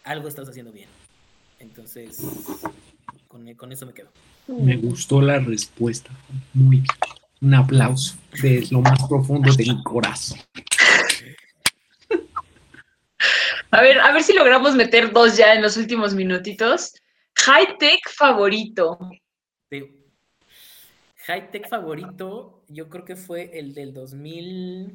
algo 0.04 0.28
estás 0.28 0.47
haciendo 0.47 0.72
bien. 0.72 0.89
Entonces, 1.60 2.22
con, 3.34 3.54
con, 3.56 3.72
eso 3.72 3.88
me 3.88 3.94
quedo. 3.94 4.12
Me 4.48 4.78
gustó 4.78 5.20
la 5.20 5.40
respuesta. 5.40 6.12
Muy 6.54 6.78
bien. 6.78 6.86
Un 7.42 7.56
aplauso 7.56 8.16
de 8.42 8.66
lo 8.70 8.82
más 8.82 9.06
profundo 9.08 9.52
de 9.52 9.66
mi 9.66 9.84
corazón. 9.84 10.40
A 13.72 13.82
ver, 13.82 14.00
a 14.00 14.12
ver 14.14 14.22
si 14.22 14.34
logramos 14.34 14.76
meter 14.76 15.12
dos 15.12 15.36
ya 15.36 15.56
en 15.56 15.64
los 15.64 15.78
últimos 15.78 16.14
minutitos. 16.14 16.94
High 17.38 17.80
tech 17.80 18.08
favorito. 18.08 19.00
Sí. 19.72 19.84
High 21.26 21.50
tech 21.50 21.68
favorito, 21.68 22.64
yo 22.68 22.88
creo 22.88 23.04
que 23.04 23.16
fue 23.16 23.58
el 23.58 23.74
del 23.74 23.96
2000. 23.96 24.94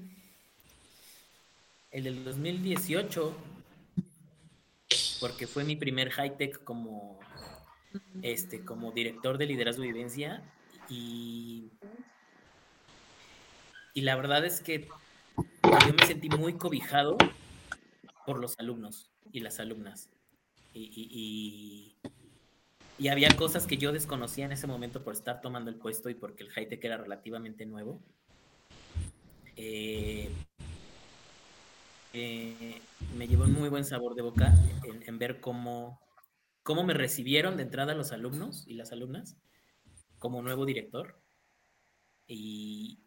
El 1.91 2.05
del 2.05 2.22
2018. 2.22 3.36
Porque 5.18 5.49
fue 5.49 5.64
mi 5.64 5.74
primer 5.74 6.11
high 6.11 6.36
tech 6.36 6.62
como, 6.62 7.18
este, 8.22 8.64
como 8.64 8.93
director 8.93 9.39
de 9.39 9.47
liderazgo 9.47 9.84
y 9.84 9.93
vivencia. 9.93 10.43
Y, 10.89 11.70
y 13.95 14.01
la 14.03 14.16
verdad 14.16 14.45
es 14.45 14.61
que 14.61 14.89
yo 15.36 15.95
me 15.99 16.07
sentí 16.07 16.28
muy 16.28 16.55
cobijado 16.55 17.16
por 18.26 18.39
los 18.39 18.59
alumnos 18.59 19.11
y 19.32 19.41
las 19.41 19.61
alumnas. 19.61 20.09
y, 20.74 21.97
y 22.99 23.09
había 23.09 23.34
cosas 23.36 23.66
que 23.66 23.76
yo 23.76 23.93
desconocía 23.93 24.45
en 24.45 24.53
ese 24.53 24.66
momento 24.66 25.05
por 25.05 25.12
estar 25.12 25.41
tomando 25.41 25.70
el 25.70 25.76
puesto 25.76 26.11
y 26.11 26.14
porque 26.14 26.43
el 26.43 26.51
high-tech 26.51 26.84
era 26.84 26.97
relativamente 26.97 27.64
nuevo. 27.64 28.01
Eh, 29.55 30.28
eh, 32.12 32.80
me 33.16 33.28
llevó 33.28 33.45
un 33.45 33.53
muy 33.53 33.68
buen 33.68 33.84
sabor 33.84 34.16
de 34.16 34.22
boca 34.22 34.53
en, 35.07 35.18
ver 35.18 35.41
cómo, 35.41 36.01
cómo 36.68 36.84
me 36.84 36.92
recibieron 36.92 37.56
de 37.56 37.62
entrada 37.62 37.94
los 37.94 38.12
alumnos 38.12 38.64
y 38.66 38.74
las 38.74 38.92
alumnas 38.92 39.38
como 40.18 40.42
nuevo 40.42 40.66
director 40.66 41.18
y, 42.26 42.98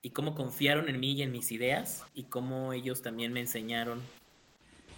y 0.00 0.12
cómo 0.12 0.34
confiaron 0.34 0.88
en 0.88 0.98
mí 0.98 1.12
y 1.12 1.20
en 1.20 1.30
mis 1.30 1.52
ideas 1.52 2.06
y 2.14 2.24
cómo 2.30 2.72
ellos 2.72 3.02
también 3.02 3.34
me 3.34 3.40
enseñaron 3.40 4.00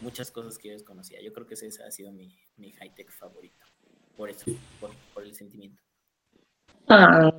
muchas 0.00 0.30
cosas 0.30 0.58
que 0.58 0.68
yo 0.68 0.74
desconocía. 0.74 1.20
Yo 1.22 1.32
creo 1.32 1.48
que 1.48 1.54
ese 1.54 1.66
ha 1.82 1.90
sido 1.90 2.12
mi, 2.12 2.38
mi 2.56 2.70
high-tech 2.70 3.10
favorito 3.10 3.66
por 4.16 4.30
eso, 4.30 4.44
por, 4.78 5.24
el 5.24 5.34
sentimiento. 5.34 5.82
Ah. 6.86 7.32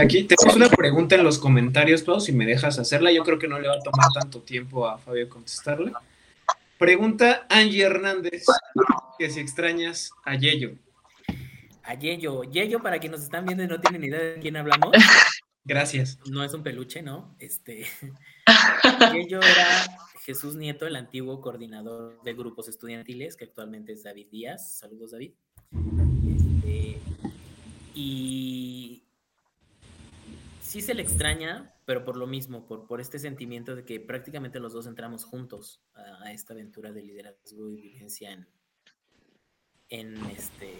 Aquí 0.00 0.22
tenemos 0.22 0.54
una 0.54 0.68
pregunta 0.68 1.16
en 1.16 1.24
los 1.24 1.40
comentarios, 1.40 2.02
Pau, 2.02 2.20
si 2.20 2.32
me 2.32 2.46
dejas 2.46 2.78
hacerla. 2.78 3.10
Yo 3.10 3.24
creo 3.24 3.40
que 3.40 3.48
no 3.48 3.58
le 3.58 3.66
va 3.66 3.74
a 3.74 3.80
tomar 3.80 4.06
tanto 4.14 4.40
tiempo 4.42 4.86
a 4.86 4.98
Fabio 4.98 5.28
contestarla. 5.28 6.00
Pregunta 6.78 7.46
Angie 7.48 7.82
Hernández, 7.82 8.44
que 9.18 9.30
si 9.30 9.40
extrañas 9.40 10.10
a 10.24 10.34
Yeyo. 10.34 10.76
A 11.82 11.94
Yeyo. 11.94 12.42
Yeyo, 12.44 12.82
para 12.82 12.98
quienes 12.98 13.20
nos 13.20 13.24
están 13.24 13.46
viendo 13.46 13.64
y 13.64 13.66
no 13.66 13.80
tienen 13.80 14.04
idea 14.04 14.18
de 14.18 14.40
quién 14.40 14.56
hablamos. 14.56 14.92
Gracias. 15.64 16.18
No 16.30 16.44
es 16.44 16.52
un 16.52 16.62
peluche, 16.62 17.02
¿no? 17.02 17.34
Este. 17.38 17.86
Yeyo 19.14 19.40
era 19.40 19.98
Jesús 20.24 20.56
Nieto, 20.56 20.86
el 20.86 20.96
antiguo 20.96 21.40
coordinador 21.40 22.20
de 22.22 22.34
grupos 22.34 22.68
estudiantiles, 22.68 23.36
que 23.36 23.44
actualmente 23.44 23.92
es 23.92 24.02
David 24.02 24.26
Díaz. 24.30 24.78
Saludos, 24.78 25.12
David. 25.12 25.32
Este, 26.26 26.98
y 27.94 29.04
sí 30.60 30.82
se 30.82 30.94
le 30.94 31.02
extraña, 31.02 31.72
pero 31.86 32.04
por 32.04 32.16
lo 32.16 32.26
mismo, 32.26 32.66
por, 32.66 32.86
por 32.86 33.00
este 33.00 33.18
sentimiento 33.20 33.76
de 33.76 33.84
que 33.84 34.00
prácticamente 34.00 34.58
los 34.58 34.72
dos 34.72 34.86
entramos 34.86 35.24
juntos 35.24 35.80
a, 35.94 36.32
esta 36.32 36.52
aventura 36.52 36.92
de 36.92 37.02
liderazgo 37.02 37.70
y 37.70 37.80
vivencia 37.80 38.32
en, 38.32 38.46
en 39.88 40.26
este. 40.26 40.74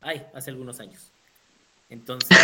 Ay, 0.00 0.26
hace 0.34 0.50
algunos 0.50 0.80
años. 0.80 1.12
Entonces, 1.88 2.36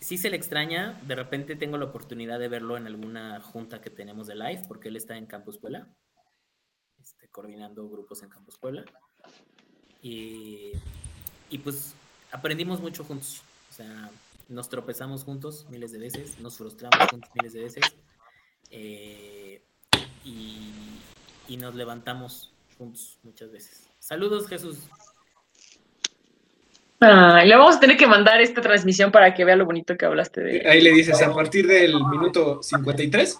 sí 0.00 0.18
se 0.18 0.28
le 0.28 0.36
extraña. 0.36 1.00
De 1.06 1.14
repente 1.14 1.54
tengo 1.54 1.78
la 1.78 1.84
oportunidad 1.84 2.40
de 2.40 2.48
verlo 2.48 2.76
en 2.76 2.88
alguna 2.88 3.40
junta 3.40 3.80
que 3.80 3.90
tenemos 3.90 4.26
de 4.26 4.34
live, 4.34 4.64
porque 4.66 4.88
él 4.88 4.96
está 4.96 5.16
en 5.16 5.26
Campus 5.26 5.58
Puebla. 5.58 5.88
Este, 7.00 7.28
coordinando 7.28 7.88
grupos 7.88 8.24
en 8.24 8.28
Campus 8.28 8.58
Puebla. 8.58 8.84
Y, 10.02 10.72
y 11.48 11.58
pues 11.58 11.94
aprendimos 12.32 12.80
mucho 12.80 13.04
juntos. 13.04 13.40
O 13.70 13.72
sea, 13.72 14.10
nos 14.52 14.68
tropezamos 14.68 15.24
juntos 15.24 15.66
miles 15.70 15.92
de 15.92 15.98
veces, 15.98 16.38
nos 16.40 16.56
frustramos 16.56 16.98
juntos 17.10 17.30
miles 17.34 17.52
de 17.52 17.62
veces. 17.62 17.84
Eh, 18.70 19.62
y, 20.24 20.70
y, 21.48 21.56
nos 21.56 21.74
levantamos 21.74 22.52
juntos 22.78 23.18
muchas 23.22 23.50
veces. 23.50 23.88
Saludos, 23.98 24.48
Jesús. 24.48 24.78
le 27.00 27.56
vamos 27.56 27.76
a 27.76 27.80
tener 27.80 27.96
que 27.96 28.06
mandar 28.06 28.40
esta 28.40 28.60
transmisión 28.60 29.10
para 29.10 29.34
que 29.34 29.44
vea 29.44 29.56
lo 29.56 29.66
bonito 29.66 29.96
que 29.96 30.06
hablaste 30.06 30.40
de. 30.40 30.68
Ahí 30.68 30.80
le 30.80 30.92
dices, 30.92 31.20
a 31.20 31.34
partir 31.34 31.66
del 31.66 31.94
minuto 31.94 32.62
53. 32.62 33.38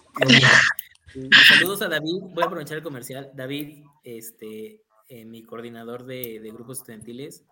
Saludos 1.47 1.81
a 1.83 1.87
David. 1.87 2.21
Voy 2.33 2.43
a 2.43 2.47
aprovechar 2.47 2.77
el 2.77 2.83
comercial. 2.83 3.31
David, 3.33 3.83
este, 4.03 4.81
eh, 5.07 5.25
mi 5.25 5.43
coordinador 5.43 6.05
de, 6.05 6.39
grupos 6.53 6.79
estudiantiles, 6.79 7.45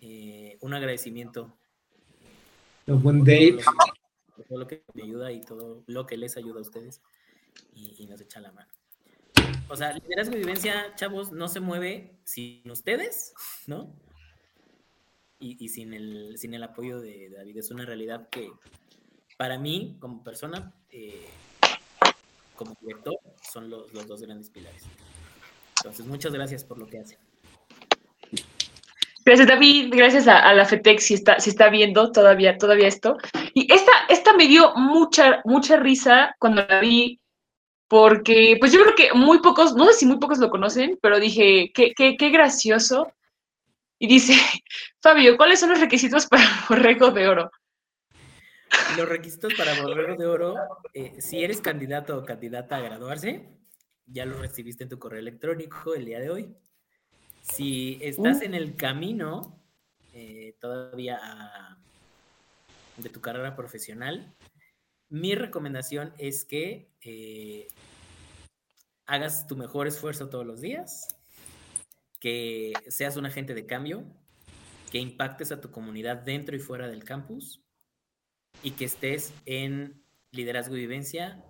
eh, 0.00 0.58
un 0.60 0.74
agradecimiento. 0.74 1.56
Buen 2.98 3.24
Dave. 3.24 3.58
Todo 4.48 4.58
lo, 4.58 4.66
que 4.66 4.82
me 4.94 5.02
ayuda 5.02 5.32
y 5.32 5.40
todo 5.40 5.84
lo 5.86 6.06
que 6.06 6.16
les 6.16 6.36
ayuda 6.36 6.58
a 6.58 6.62
ustedes 6.62 7.00
y, 7.74 8.06
nos 8.06 8.20
echa 8.20 8.40
la 8.40 8.52
mano. 8.52 8.70
O 9.68 9.76
sea, 9.76 9.92
liderazgo 9.92 10.34
y 10.34 10.38
vivencia, 10.38 10.94
chavos, 10.96 11.30
no 11.32 11.48
se 11.48 11.60
mueve 11.60 12.18
sin 12.24 12.68
ustedes, 12.70 13.32
¿no? 13.66 13.94
Y, 15.38 15.68
sin, 15.68 15.94
el, 15.94 16.36
sin 16.36 16.52
el 16.52 16.62
apoyo 16.62 17.00
de 17.00 17.30
David. 17.30 17.58
Es 17.58 17.70
una 17.70 17.86
realidad 17.86 18.28
que 18.28 18.50
para 19.38 19.58
mí, 19.58 19.96
como 20.00 20.22
persona, 20.22 20.74
eh, 20.90 21.28
como 22.56 22.76
director 22.80 23.16
son 23.50 23.70
los, 23.70 23.90
dos 24.06 24.20
grandes 24.20 24.50
pilares. 24.50 24.82
Entonces, 25.78 26.04
muchas 26.04 26.32
gracias 26.32 26.62
por 26.62 26.76
lo 26.76 26.86
que 26.86 26.98
hacen. 26.98 27.18
Gracias, 29.24 29.48
David. 29.48 29.92
Gracias 29.94 30.26
a, 30.28 30.52
la 30.54 30.64
FETEX 30.64 31.04
si 31.04 31.14
está, 31.14 31.38
si 31.40 31.50
está 31.50 31.68
viendo 31.68 32.10
todavía, 32.10 32.56
todavía 32.56 32.88
esto. 32.88 33.16
Y 33.54 33.72
esta, 33.72 33.92
esta 34.08 34.32
me 34.34 34.46
dio 34.46 34.74
mucha, 34.76 35.42
mucha 35.44 35.76
risa 35.76 36.34
cuando 36.38 36.64
la 36.66 36.80
vi, 36.80 37.20
porque 37.88 38.56
pues 38.58 38.72
yo 38.72 38.80
creo 38.82 38.94
que 38.94 39.12
muy 39.14 39.40
pocos, 39.40 39.74
no 39.74 39.86
sé 39.86 39.92
si 39.94 40.06
muy 40.06 40.18
pocos 40.18 40.38
lo 40.38 40.50
conocen, 40.50 40.98
pero 41.02 41.20
dije, 41.20 41.70
qué, 41.74 41.92
qué, 41.94 42.16
qué 42.16 42.30
gracioso 42.30 43.12
Y 43.98 44.06
dice, 44.06 44.34
Fabio, 45.02 45.36
¿cuáles 45.36 45.60
son 45.60 45.70
los 45.70 45.80
requisitos 45.80 46.26
para 46.26 46.44
borrego 46.68 47.10
de 47.10 47.28
oro? 47.28 47.50
Los 48.96 49.08
requisitos 49.08 49.52
para 49.54 49.82
borrego 49.82 50.16
de 50.16 50.26
oro, 50.26 50.54
eh, 50.94 51.20
si 51.20 51.42
eres 51.42 51.60
candidato 51.60 52.16
o 52.16 52.24
candidata 52.24 52.76
a 52.76 52.80
graduarse, 52.80 53.48
ya 54.06 54.24
lo 54.24 54.38
recibiste 54.38 54.84
en 54.84 54.90
tu 54.90 54.98
correo 54.98 55.20
electrónico 55.20 55.94
el 55.94 56.04
día 56.04 56.20
de 56.20 56.30
hoy. 56.30 56.56
Si 57.42 57.98
estás 58.02 58.40
uh. 58.40 58.44
en 58.44 58.54
el 58.54 58.76
camino 58.76 59.60
eh, 60.12 60.56
todavía 60.60 61.20
de 62.96 63.08
tu 63.08 63.20
carrera 63.20 63.56
profesional, 63.56 64.34
mi 65.08 65.34
recomendación 65.34 66.12
es 66.18 66.44
que 66.44 66.88
eh, 67.02 67.68
hagas 69.06 69.46
tu 69.46 69.56
mejor 69.56 69.86
esfuerzo 69.86 70.28
todos 70.28 70.46
los 70.46 70.60
días, 70.60 71.08
que 72.20 72.72
seas 72.88 73.16
un 73.16 73.26
agente 73.26 73.54
de 73.54 73.66
cambio, 73.66 74.04
que 74.90 74.98
impactes 74.98 75.52
a 75.52 75.60
tu 75.60 75.70
comunidad 75.70 76.18
dentro 76.18 76.54
y 76.54 76.60
fuera 76.60 76.88
del 76.88 77.04
campus 77.04 77.62
y 78.62 78.72
que 78.72 78.84
estés 78.84 79.32
en 79.46 80.02
liderazgo 80.30 80.76
y 80.76 80.80
vivencia 80.80 81.44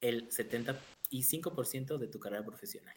el 0.00 0.28
75% 0.28 1.98
de 1.98 2.08
tu 2.08 2.20
carrera 2.20 2.44
profesional. 2.44 2.96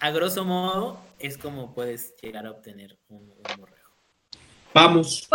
A 0.00 0.10
grosso 0.10 0.44
modo, 0.44 1.00
es 1.18 1.38
como 1.38 1.74
puedes 1.74 2.14
llegar 2.20 2.46
a 2.46 2.50
obtener 2.50 2.98
un, 3.08 3.28
borrego. 3.58 3.90
Vamos. 4.74 5.28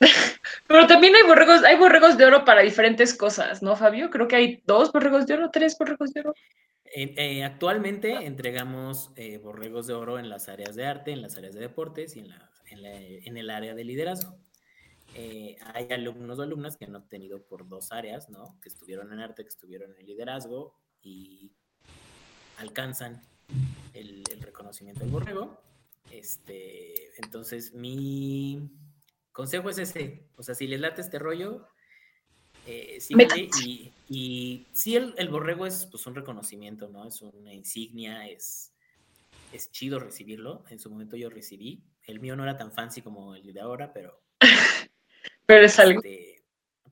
Pero 0.66 0.86
también 0.86 1.14
hay 1.14 1.22
borregos, 1.26 1.64
hay 1.64 1.76
borregos 1.76 2.16
de 2.16 2.24
oro 2.24 2.44
para 2.44 2.62
diferentes 2.62 3.12
cosas, 3.14 3.62
¿no, 3.62 3.76
Fabio? 3.76 4.08
Creo 4.08 4.28
que 4.28 4.36
hay 4.36 4.62
dos 4.66 4.92
borregos 4.92 5.26
de 5.26 5.34
oro, 5.34 5.50
tres 5.50 5.76
borregos 5.76 6.12
de 6.12 6.20
oro. 6.20 6.34
Eh, 6.92 7.44
actualmente 7.44 8.12
entregamos 8.26 9.12
eh, 9.14 9.38
borregos 9.38 9.86
de 9.86 9.94
oro 9.94 10.18
en 10.18 10.28
las 10.28 10.48
áreas 10.48 10.74
de 10.74 10.86
arte, 10.86 11.12
en 11.12 11.22
las 11.22 11.36
áreas 11.36 11.54
de 11.54 11.60
deportes 11.60 12.16
y 12.16 12.20
en, 12.20 12.28
la, 12.28 12.50
en, 12.66 13.36
el 13.36 13.50
área 13.50 13.74
de 13.74 13.84
liderazgo. 13.84 14.36
Eh, 15.14 15.56
hay 15.74 15.88
alumnos 15.90 16.38
o 16.38 16.42
alumnas 16.42 16.76
que 16.76 16.86
han 16.86 16.96
obtenido 16.96 17.42
por 17.42 17.68
dos 17.68 17.92
áreas, 17.92 18.28
¿no? 18.28 18.58
Que 18.60 18.68
estuvieron 18.68 19.12
en 19.12 19.20
arte, 19.20 19.42
que 19.42 19.48
estuvieron 19.48 19.94
en 19.98 20.06
liderazgo 20.06 20.74
y 21.02 21.52
alcanzan 22.58 23.22
el, 23.94 24.24
reconocimiento 24.40 25.00
del 25.00 25.10
borrego. 25.10 25.60
Este, 26.10 27.16
entonces, 27.20 27.72
mi 27.74 28.70
consejo 29.32 29.70
es 29.70 29.78
ese. 29.78 30.28
O 30.36 30.42
sea, 30.42 30.54
si 30.54 30.66
les 30.66 30.80
late 30.80 31.00
este 31.00 31.18
rollo, 31.18 31.66
eh, 32.66 32.98
y, 33.08 33.92
y 34.08 34.66
sí, 34.72 34.96
el, 34.96 35.28
borrego 35.28 35.66
es 35.66 35.86
pues, 35.86 36.06
un 36.06 36.14
reconocimiento, 36.14 36.88
¿no? 36.88 37.06
Es 37.06 37.22
una 37.22 37.52
insignia, 37.52 38.28
es, 38.28 38.72
es 39.52 39.70
chido 39.70 39.98
recibirlo. 39.98 40.64
En 40.70 40.78
su 40.78 40.90
momento 40.90 41.16
yo 41.16 41.30
recibí. 41.30 41.82
El 42.06 42.20
mío 42.20 42.36
no 42.36 42.42
era 42.42 42.56
tan 42.56 42.72
fancy 42.72 43.02
como 43.02 43.34
el 43.34 43.52
de 43.52 43.60
ahora, 43.60 43.92
pero. 43.92 44.22
pero 45.46 45.64
es 45.64 45.78
algo. 45.78 46.00
Este, 46.02 46.44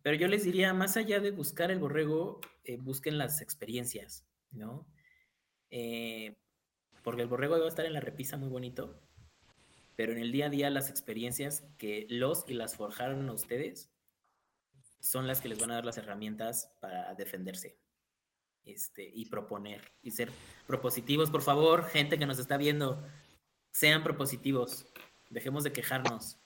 pero 0.02 0.16
yo 0.16 0.28
les 0.28 0.44
diría, 0.44 0.72
más 0.74 0.96
allá 0.96 1.20
de 1.20 1.30
buscar 1.30 1.70
el 1.70 1.78
borrego, 1.78 2.40
eh, 2.64 2.76
busquen 2.76 3.18
las 3.18 3.40
experiencias, 3.40 4.24
¿no? 4.52 4.86
Eh, 5.70 6.36
porque 7.02 7.22
el 7.22 7.28
borrego 7.28 7.58
va 7.58 7.64
a 7.64 7.68
estar 7.68 7.86
en 7.86 7.92
la 7.92 8.00
repisa 8.00 8.36
muy 8.36 8.48
bonito, 8.48 9.00
pero 9.96 10.12
en 10.12 10.18
el 10.18 10.32
día 10.32 10.46
a 10.46 10.50
día 10.50 10.70
las 10.70 10.90
experiencias 10.90 11.64
que 11.76 12.06
los 12.08 12.44
y 12.48 12.54
las 12.54 12.76
forjaron 12.76 13.28
a 13.28 13.32
ustedes 13.32 13.90
son 15.00 15.26
las 15.26 15.40
que 15.40 15.48
les 15.48 15.58
van 15.58 15.70
a 15.70 15.74
dar 15.74 15.84
las 15.84 15.98
herramientas 15.98 16.72
para 16.80 17.14
defenderse 17.14 17.78
este, 18.64 19.10
y 19.12 19.26
proponer 19.26 19.80
y 20.02 20.10
ser 20.10 20.30
propositivos. 20.66 21.30
Por 21.30 21.42
favor, 21.42 21.84
gente 21.84 22.18
que 22.18 22.26
nos 22.26 22.38
está 22.38 22.56
viendo, 22.56 23.02
sean 23.72 24.02
propositivos, 24.02 24.86
dejemos 25.30 25.64
de 25.64 25.72
quejarnos. 25.72 26.38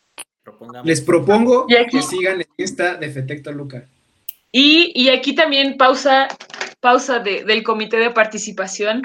Propongamos. 0.42 0.86
Les 0.86 1.00
propongo 1.00 1.66
que 1.66 2.03
sigan 2.03 2.40
en 2.40 2.46
esta 2.57 2.96
de 2.96 3.11
Fetecto 3.11 3.53
Luca. 3.53 3.88
Y, 4.50 4.92
y, 4.94 5.09
aquí 5.09 5.34
también 5.34 5.76
pausa, 5.78 6.28
pausa 6.80 7.20
del 7.20 7.62
comité 7.62 7.96
de 7.96 8.11
participación 8.11 9.03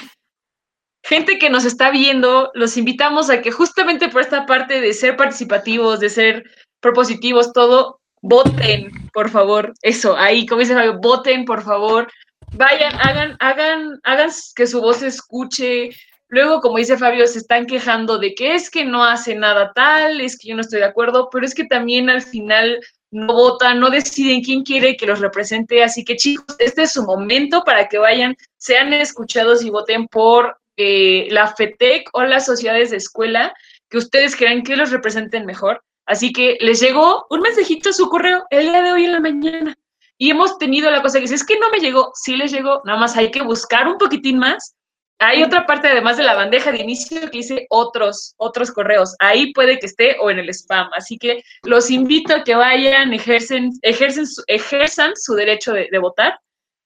gente 1.08 1.40
que 1.40 1.50
nos 1.50 1.64
está 1.64 1.90
viendo, 1.90 2.52
los 2.54 2.76
invitamos 2.76 3.30
a 3.30 3.42
que 3.42 3.52
justamente 3.52 4.10
por 4.10 4.22
esta 4.22 4.46
parte 4.46 4.82
de 4.82 4.94
ser 4.94 5.16
participativos, 5.16 6.02
de 6.02 6.10
ser 6.10 6.52
propositivos, 6.82 7.54
todo, 7.54 8.02
voten, 8.22 8.92
por 9.14 9.30
favor. 9.30 9.74
Eso, 9.82 10.18
ahí, 10.18 10.46
como 10.46 10.60
dice 10.60 10.74
Fabio, 10.74 11.00
voten, 11.00 11.46
por 11.46 11.64
favor. 11.64 12.12
Vayan, 12.54 12.94
hagan, 12.96 13.38
hagan, 13.40 14.00
hagan 14.04 14.30
que 14.54 14.68
su 14.68 14.82
voz 14.82 14.98
se 14.98 15.08
escuche. 15.08 15.92
Luego, 16.28 16.60
como 16.60 16.78
dice 16.78 16.98
Fabio, 16.98 17.26
se 17.26 17.40
están 17.40 17.68
quejando 17.68 18.18
de 18.18 18.36
que 18.36 18.56
es 18.56 18.70
que 18.70 18.84
no 18.84 19.06
hace 19.06 19.34
nada 19.34 19.72
tal, 19.74 20.20
es 20.20 20.38
que 20.38 20.50
yo 20.50 20.56
no 20.56 20.62
estoy 20.62 20.80
de 20.80 20.86
acuerdo, 20.86 21.30
pero 21.32 21.46
es 21.46 21.56
que 21.56 21.64
también 21.64 22.10
al 22.10 22.22
final 22.22 22.82
no 23.12 23.34
votan, 23.34 23.80
no 23.80 23.90
deciden 23.90 24.44
quién 24.44 24.64
quiere 24.64 24.98
que 24.98 25.06
los 25.06 25.20
represente. 25.20 25.82
Así 25.84 26.04
que 26.04 26.18
chicos, 26.18 26.58
este 26.60 26.84
es 26.84 26.92
su 26.92 27.04
momento 27.04 27.64
para 27.64 27.88
que 27.88 27.98
vayan, 27.98 28.36
sean 28.58 28.92
escuchados 28.92 29.64
y 29.64 29.70
voten 29.70 30.06
por 30.10 30.58
eh, 30.78 31.28
la 31.32 31.48
FETEC 31.48 32.10
o 32.14 32.24
las 32.24 32.46
sociedades 32.46 32.92
de 32.92 32.98
escuela 32.98 33.54
que 33.90 33.98
ustedes 33.98 34.36
crean 34.36 34.64
que 34.64 34.76
los 34.76 34.92
representen 34.92 35.46
mejor. 35.46 35.82
Así 36.06 36.32
que 36.32 36.58
les 36.62 36.80
llegó 36.80 37.26
un 37.30 37.42
mensajito 37.42 37.90
a 37.90 37.94
su 37.94 38.08
correo 38.10 38.46
el 38.50 38.68
día 38.68 38.82
de 38.82 38.92
hoy 38.94 39.06
en 39.06 39.12
la 39.12 39.20
mañana. 39.20 39.76
Y 40.18 40.32
hemos 40.32 40.58
tenido 40.58 40.90
la 40.90 41.02
cosa 41.02 41.18
que 41.18 41.24
dice, 41.24 41.36
es 41.36 41.46
que 41.46 41.60
no 41.60 41.70
me 41.70 41.80
llegó, 41.80 42.12
sí 42.16 42.38
les 42.38 42.52
llegó, 42.52 42.82
nada 42.86 42.98
más 42.98 43.16
hay 43.16 43.30
que 43.30 43.44
buscar 43.44 43.88
un 43.88 43.98
poquitín 43.98 44.40
más. 44.40 44.76
Hay 45.20 45.44
otra 45.44 45.66
parte, 45.66 45.88
además 45.88 46.18
de 46.18 46.24
la 46.24 46.36
bandeja 46.36 46.72
de 46.72 46.80
inicio, 46.80 47.22
que 47.22 47.40
dice 47.40 47.66
otros, 47.70 48.36
otros 48.38 48.72
correos. 48.72 49.16
Ahí 49.20 49.52
puede 49.52 49.80
que 49.80 49.88
esté 49.88 50.16
o 50.20 50.30
en 50.30 50.40
el 50.40 50.50
spam. 50.50 50.90
Así 50.96 51.18
que 51.18 51.44
los 51.64 51.90
invito 51.90 52.36
a 52.36 52.44
que 52.44 52.56
vayan, 52.56 53.14
ejercen, 53.14 53.72
ejercen, 53.82 54.26
ejerzan 54.46 55.14
su 55.16 55.34
derecho 55.34 55.74
de, 55.74 55.90
votar 56.00 56.40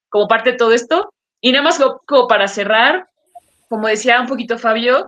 como 0.10 0.28
parte 0.28 0.54
de 0.54 0.58
todo 0.58 0.72
esto. 0.72 1.10
Y 1.42 1.52
nada 1.52 1.64
más 1.64 1.82
como 2.08 2.28
para 2.28 2.48
cerrar, 2.48 3.06
como 3.72 3.88
decía 3.88 4.20
un 4.20 4.28
poquito 4.28 4.60
Fabio, 4.60 5.08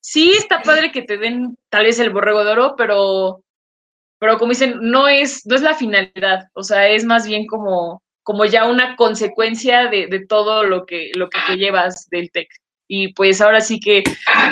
sí 0.00 0.32
está 0.32 0.60
padre 0.60 0.92
que 0.92 1.00
te 1.00 1.16
den 1.16 1.56
tal 1.70 1.84
vez 1.84 1.98
el 1.98 2.10
borrego 2.10 2.44
de 2.44 2.50
oro, 2.50 2.74
pero, 2.76 3.42
pero 4.18 4.38
como 4.38 4.50
dicen, 4.50 4.74
no 4.82 5.08
es, 5.08 5.46
no 5.46 5.54
es 5.54 5.62
la 5.62 5.74
finalidad, 5.74 6.44
o 6.52 6.62
sea, 6.62 6.88
es 6.88 7.06
más 7.06 7.26
bien 7.26 7.46
como, 7.46 8.02
como 8.22 8.44
ya 8.44 8.66
una 8.66 8.96
consecuencia 8.96 9.86
de, 9.86 10.26
todo 10.28 10.64
lo 10.64 10.84
que, 10.84 11.10
lo 11.14 11.30
que 11.30 11.38
te 11.46 11.56
llevas 11.56 12.06
del 12.10 12.30
TEC. 12.30 12.48
Y 12.86 13.14
pues 13.14 13.40
ahora 13.40 13.62
sí 13.62 13.80
que 13.80 14.04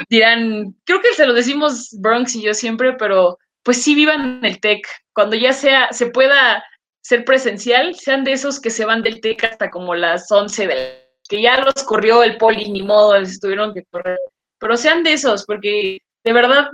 dirán, 0.08 0.74
creo 0.84 1.02
que 1.02 1.12
se 1.12 1.26
lo 1.26 1.34
decimos 1.34 1.90
Bronx 2.00 2.34
y 2.36 2.42
yo 2.42 2.54
siempre, 2.54 2.94
pero 2.94 3.36
pues 3.62 3.82
sí 3.82 3.94
vivan 3.94 4.42
el 4.42 4.58
TEC. 4.58 4.86
Cuando 5.12 5.36
ya 5.36 5.52
sea, 5.52 5.92
se 5.92 6.06
pueda 6.06 6.64
ser 7.02 7.26
presencial, 7.26 7.94
sean 7.94 8.24
de 8.24 8.32
esos 8.32 8.58
que 8.58 8.70
se 8.70 8.86
van 8.86 9.02
del 9.02 9.20
TEC 9.20 9.44
hasta 9.44 9.68
como 9.68 9.94
las 9.94 10.32
11 10.32 10.66
de 10.66 11.09
que 11.30 11.40
ya 11.40 11.58
los 11.60 11.84
corrió 11.84 12.24
el 12.24 12.36
poli, 12.36 12.68
ni 12.68 12.82
modo, 12.82 13.16
les 13.16 13.38
tuvieron 13.38 13.72
que 13.72 13.84
correr. 13.84 14.18
Pero 14.58 14.76
sean 14.76 15.04
de 15.04 15.12
esos, 15.12 15.46
porque 15.46 16.00
de 16.24 16.32
verdad, 16.32 16.72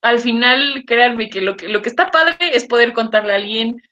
al 0.00 0.20
final, 0.20 0.84
créanme 0.86 1.28
que 1.28 1.40
lo 1.40 1.56
que, 1.56 1.68
lo 1.68 1.82
que 1.82 1.88
está 1.88 2.12
padre 2.12 2.36
es 2.40 2.66
poder 2.66 2.92
contarle 2.92 3.32
a 3.32 3.36
alguien. 3.36 3.82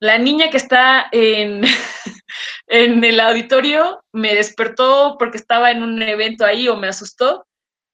La 0.00 0.18
niña 0.18 0.50
que 0.50 0.56
está 0.56 1.06
en, 1.12 1.62
en 2.66 3.04
el 3.04 3.20
auditorio 3.20 4.02
me 4.12 4.34
despertó 4.34 5.14
porque 5.20 5.38
estaba 5.38 5.70
en 5.70 5.84
un 5.84 6.02
evento 6.02 6.44
ahí 6.44 6.68
o 6.68 6.76
me 6.76 6.88
asustó. 6.88 7.46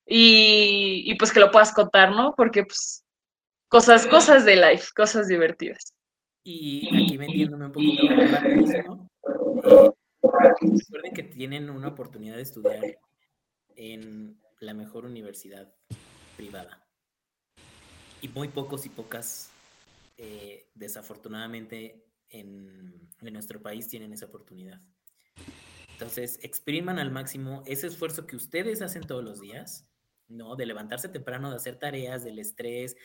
Y, 0.07 1.03
y, 1.05 1.15
pues 1.17 1.31
que 1.31 1.41
lo 1.41 1.51
puedas 1.51 1.75
contar, 1.75 2.13
¿no? 2.13 2.35
Porque 2.35 2.65
pues 2.65 3.05
cosas, 3.69 4.07
cosas 4.07 4.47
de 4.47 4.57
life, 4.57 4.87
cosas 4.97 5.29
divertidas. 5.29 5.93
Y 6.43 6.89
aquí 7.05 7.19
metiéndome 7.19 7.67
un 7.67 7.73
poquito 7.73 8.15
eh, 8.15 9.93
Recuerden 10.23 11.15
que 11.15 11.23
tienen 11.23 11.71
una 11.71 11.89
oportunidad 11.89 12.37
de 12.37 12.43
estudiar 12.43 12.99
en 13.77 14.41
la 14.61 14.75
mejor 14.75 15.05
universidad 15.05 15.73
privada. 16.37 16.85
Y 18.21 18.29
muy 18.29 18.49
pocos 18.49 18.85
y 18.87 18.89
pocas, 18.89 19.51
eh, 20.17 20.69
desafortunadamente, 20.75 22.05
en, 22.31 23.09
en 23.21 23.33
nuestro 23.33 23.63
país 23.63 23.89
tienen 23.89 24.13
esa 24.13 24.27
oportunidad. 24.27 24.81
Entonces, 25.93 26.39
expriman 26.43 26.99
al 26.99 27.11
máximo 27.11 27.63
ese 27.67 27.87
esfuerzo 27.87 28.27
que 28.27 28.37
ustedes 28.37 28.83
hacen 28.83 29.03
todos 29.03 29.25
los 29.25 29.41
días, 29.41 29.89
¿no? 30.29 30.57
De 30.57 30.67
levantarse 30.67 31.09
temprano, 31.09 31.51
de 31.51 31.57
hacer 31.57 31.77
tareas, 31.77 32.25
del 32.25 32.39
estrés, 32.39 32.97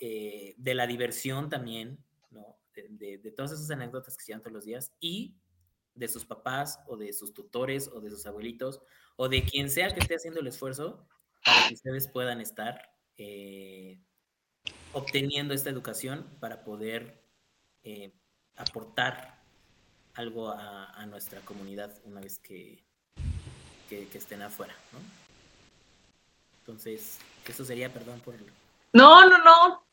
eh, 0.00 0.54
de 0.56 0.74
la 0.74 0.86
diversión 0.86 1.50
también, 1.50 1.98
¿no? 2.30 2.58
De, 2.74 3.18
de, 3.18 3.32
todas 3.32 3.52
esas 3.52 3.70
anécdotas 3.70 4.16
que 4.16 4.24
se 4.24 4.32
dan 4.32 4.40
todos 4.40 4.54
los 4.54 4.64
días 4.64 4.92
y 4.98 5.36
de 5.94 6.08
sus 6.08 6.24
papás 6.24 6.80
o 6.86 6.96
de 6.96 7.12
sus 7.12 7.32
tutores 7.34 7.88
o 7.88 8.00
de 8.00 8.10
sus 8.10 8.26
abuelitos 8.26 8.80
o 9.16 9.28
de 9.28 9.44
quien 9.44 9.70
sea 9.70 9.92
que 9.92 10.00
esté 10.00 10.16
haciendo 10.16 10.40
el 10.40 10.46
esfuerzo 10.46 11.06
para 11.44 11.68
que 11.68 11.74
ustedes 11.74 12.08
puedan 12.08 12.40
estar 12.40 12.92
eh, 13.16 13.98
obteniendo 14.92 15.54
esta 15.54 15.70
educación 15.70 16.26
para 16.40 16.64
poder 16.64 17.22
eh, 17.84 18.12
aportar 18.56 19.42
algo 20.14 20.50
a, 20.50 21.06
nuestra 21.06 21.40
comunidad 21.40 21.90
una 22.04 22.20
vez 22.20 22.38
que, 22.38 22.84
que, 23.88 24.06
estén 24.12 24.42
afuera. 24.42 24.74
Entonces, 26.60 27.18
eso 27.46 27.64
sería, 27.64 27.92
perdón 27.92 28.20
por... 28.20 28.34
No, 28.92 29.28
no, 29.28 29.38
no. 29.42 29.86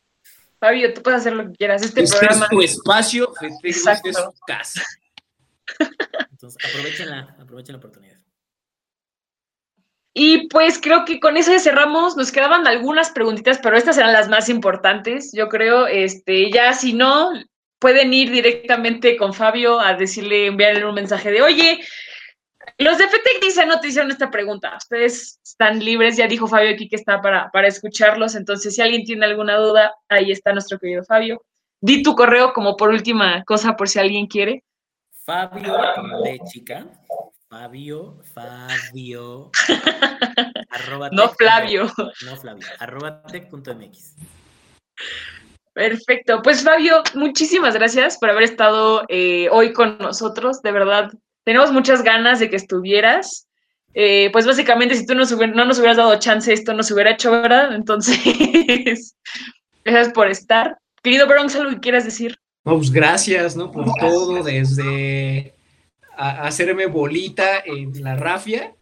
Fabio, 0.59 0.93
tú 0.93 1.01
puedes 1.01 1.21
hacer 1.21 1.33
lo 1.33 1.49
que 1.49 1.57
quieras. 1.57 1.81
Este, 1.81 2.03
este 2.03 2.17
programa... 2.17 2.45
es 2.45 2.49
tu 2.51 2.61
espacio, 2.61 3.33
este 3.63 4.09
es 4.09 4.15
tu 4.15 4.33
casa. 4.45 4.83
Entonces, 6.41 6.69
aprovechen 6.69 7.09
la, 7.09 7.35
aprovechen 7.37 7.73
la 7.73 7.79
oportunidad. 7.79 8.17
Y 10.13 10.47
pues 10.47 10.79
creo 10.79 11.03
que 11.03 11.19
con 11.19 11.35
eso 11.35 11.51
ya 11.51 11.59
cerramos. 11.59 12.15
Nos 12.15 12.31
quedaban 12.31 12.65
algunas 12.65 13.11
preguntitas, 13.11 13.59
pero 13.61 13.75
estas 13.75 13.97
eran 13.97 14.13
las 14.13 14.29
más 14.29 14.47
importantes. 14.47 15.31
Yo 15.33 15.49
creo, 15.49 15.85
este, 15.87 16.49
ya 16.49 16.73
si 16.73 16.93
no, 16.93 17.33
pueden 17.77 18.13
ir 18.13 18.31
directamente 18.31 19.17
con 19.17 19.33
Fabio 19.33 19.81
a 19.81 19.95
decirle, 19.95 20.47
enviarle 20.47 20.85
un 20.85 20.95
mensaje 20.95 21.29
de, 21.29 21.41
oye, 21.41 21.79
los 22.77 22.97
de 22.97 23.07
FTX 23.07 23.41
dice 23.41 23.65
no 23.65 23.81
te 23.81 23.89
hicieron 23.89 24.09
esta 24.09 24.31
pregunta. 24.31 24.77
Ustedes 24.77 25.41
están 25.43 25.83
libres, 25.83 26.15
ya 26.15 26.27
dijo 26.27 26.47
Fabio 26.47 26.71
aquí 26.71 26.87
que 26.87 26.95
está 26.95 27.21
para, 27.21 27.51
para 27.51 27.67
escucharlos. 27.67 28.35
Entonces, 28.35 28.75
si 28.75 28.81
alguien 28.81 29.03
tiene 29.03 29.25
alguna 29.25 29.57
duda, 29.57 29.93
ahí 30.07 30.31
está 30.31 30.53
nuestro 30.53 30.79
querido 30.79 31.03
Fabio. 31.03 31.43
Di 31.81 32.01
tu 32.01 32.15
correo 32.15 32.53
como 32.53 32.77
por 32.77 32.91
última 32.91 33.43
cosa, 33.43 33.75
por 33.75 33.89
si 33.89 33.99
alguien 33.99 34.27
quiere. 34.27 34.63
Fabio 35.29 35.77
de 36.23 36.39
chica. 36.51 36.87
Fabio, 37.47 38.17
Fabio. 38.33 39.51
arroba 40.71 41.09
no 41.11 41.29
Flavio. 41.29 41.87
No 42.25 42.35
Flavio. 42.35 42.65
Arroba 42.79 43.21
tech.mx. 43.21 44.15
Perfecto. 45.73 46.41
Pues 46.41 46.63
Fabio, 46.63 47.03
muchísimas 47.13 47.75
gracias 47.75 48.17
por 48.17 48.31
haber 48.31 48.41
estado 48.41 49.03
eh, 49.07 49.49
hoy 49.51 49.71
con 49.71 49.99
nosotros. 49.99 50.63
De 50.63 50.71
verdad, 50.71 51.11
tenemos 51.43 51.71
muchas 51.71 52.01
ganas 52.01 52.39
de 52.39 52.49
que 52.49 52.55
estuvieras. 52.55 53.47
Eh, 53.93 54.31
pues 54.31 54.47
básicamente, 54.47 54.95
si 54.95 55.05
tú 55.05 55.13
no 55.13 55.19
nos 55.65 55.77
hubieras 55.77 55.97
dado 55.97 56.17
chance, 56.17 56.51
esto 56.51 56.73
no 56.73 56.81
se 56.81 56.95
hubiera 56.95 57.11
hecho, 57.11 57.29
¿verdad? 57.29 57.75
Entonces, 57.75 58.17
gracias 59.85 60.11
por 60.11 60.27
estar. 60.27 60.79
Querido 61.03 61.27
Bronx, 61.27 61.55
¿algo 61.55 61.69
que 61.69 61.81
quieras 61.81 62.05
decir? 62.05 62.35
No, 62.65 62.77
pues 62.77 62.91
gracias, 62.91 63.55
¿no? 63.55 63.71
Por 63.71 63.85
todo, 63.99 64.43
desde 64.43 65.53
hacerme 66.15 66.85
bolita 66.87 67.63
en 67.65 68.03
la 68.03 68.15
rafia 68.15 68.75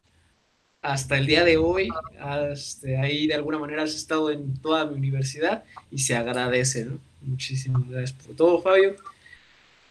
hasta 0.82 1.18
el 1.18 1.28
día 1.28 1.44
de 1.44 1.58
hoy. 1.58 1.90
Hasta 2.20 2.88
ahí 3.02 3.28
de 3.28 3.36
alguna 3.36 3.60
manera 3.60 3.84
has 3.84 3.96
estado 3.96 4.32
en 4.32 4.60
toda 4.60 4.86
mi 4.86 4.96
universidad 4.96 5.64
y 5.92 6.00
se 6.00 6.16
agradece, 6.16 6.86
¿no? 6.86 7.00
Muchísimas 7.22 7.88
gracias 7.88 8.14
por 8.14 8.36
todo, 8.36 8.62
Fabio. 8.62 8.96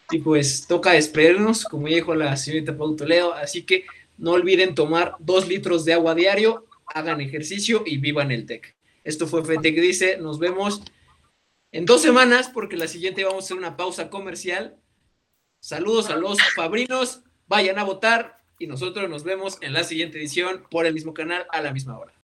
Y 0.09 0.19
pues 0.19 0.65
toca 0.67 0.93
despedirnos, 0.93 1.65
como 1.65 1.87
dijo 1.87 2.15
la 2.15 2.35
señorita 2.37 2.77
Pau 2.77 2.95
Toledo, 2.95 3.33
así 3.33 3.63
que 3.63 3.85
no 4.17 4.31
olviden 4.31 4.73
tomar 4.73 5.15
dos 5.19 5.47
litros 5.47 5.85
de 5.85 5.93
agua 5.93 6.15
diario, 6.15 6.65
hagan 6.87 7.21
ejercicio 7.21 7.83
y 7.85 7.97
vivan 7.97 8.31
el 8.31 8.45
TEC. 8.45 8.75
Esto 9.03 9.27
fue 9.27 9.43
FETEC 9.43 9.75
Dice, 9.79 10.17
nos 10.17 10.39
vemos 10.39 10.81
en 11.71 11.85
dos 11.85 12.01
semanas 12.01 12.49
porque 12.53 12.77
la 12.77 12.87
siguiente 12.87 13.23
vamos 13.23 13.43
a 13.43 13.45
hacer 13.45 13.57
una 13.57 13.77
pausa 13.77 14.09
comercial. 14.09 14.77
Saludos 15.59 16.09
a 16.09 16.15
los 16.15 16.37
fabrinos, 16.55 17.23
vayan 17.47 17.79
a 17.79 17.83
votar 17.83 18.43
y 18.59 18.67
nosotros 18.67 19.09
nos 19.09 19.23
vemos 19.23 19.57
en 19.61 19.73
la 19.73 19.83
siguiente 19.83 20.17
edición 20.17 20.65
por 20.69 20.85
el 20.85 20.93
mismo 20.93 21.13
canal 21.13 21.45
a 21.51 21.61
la 21.61 21.71
misma 21.71 21.97
hora. 21.97 22.13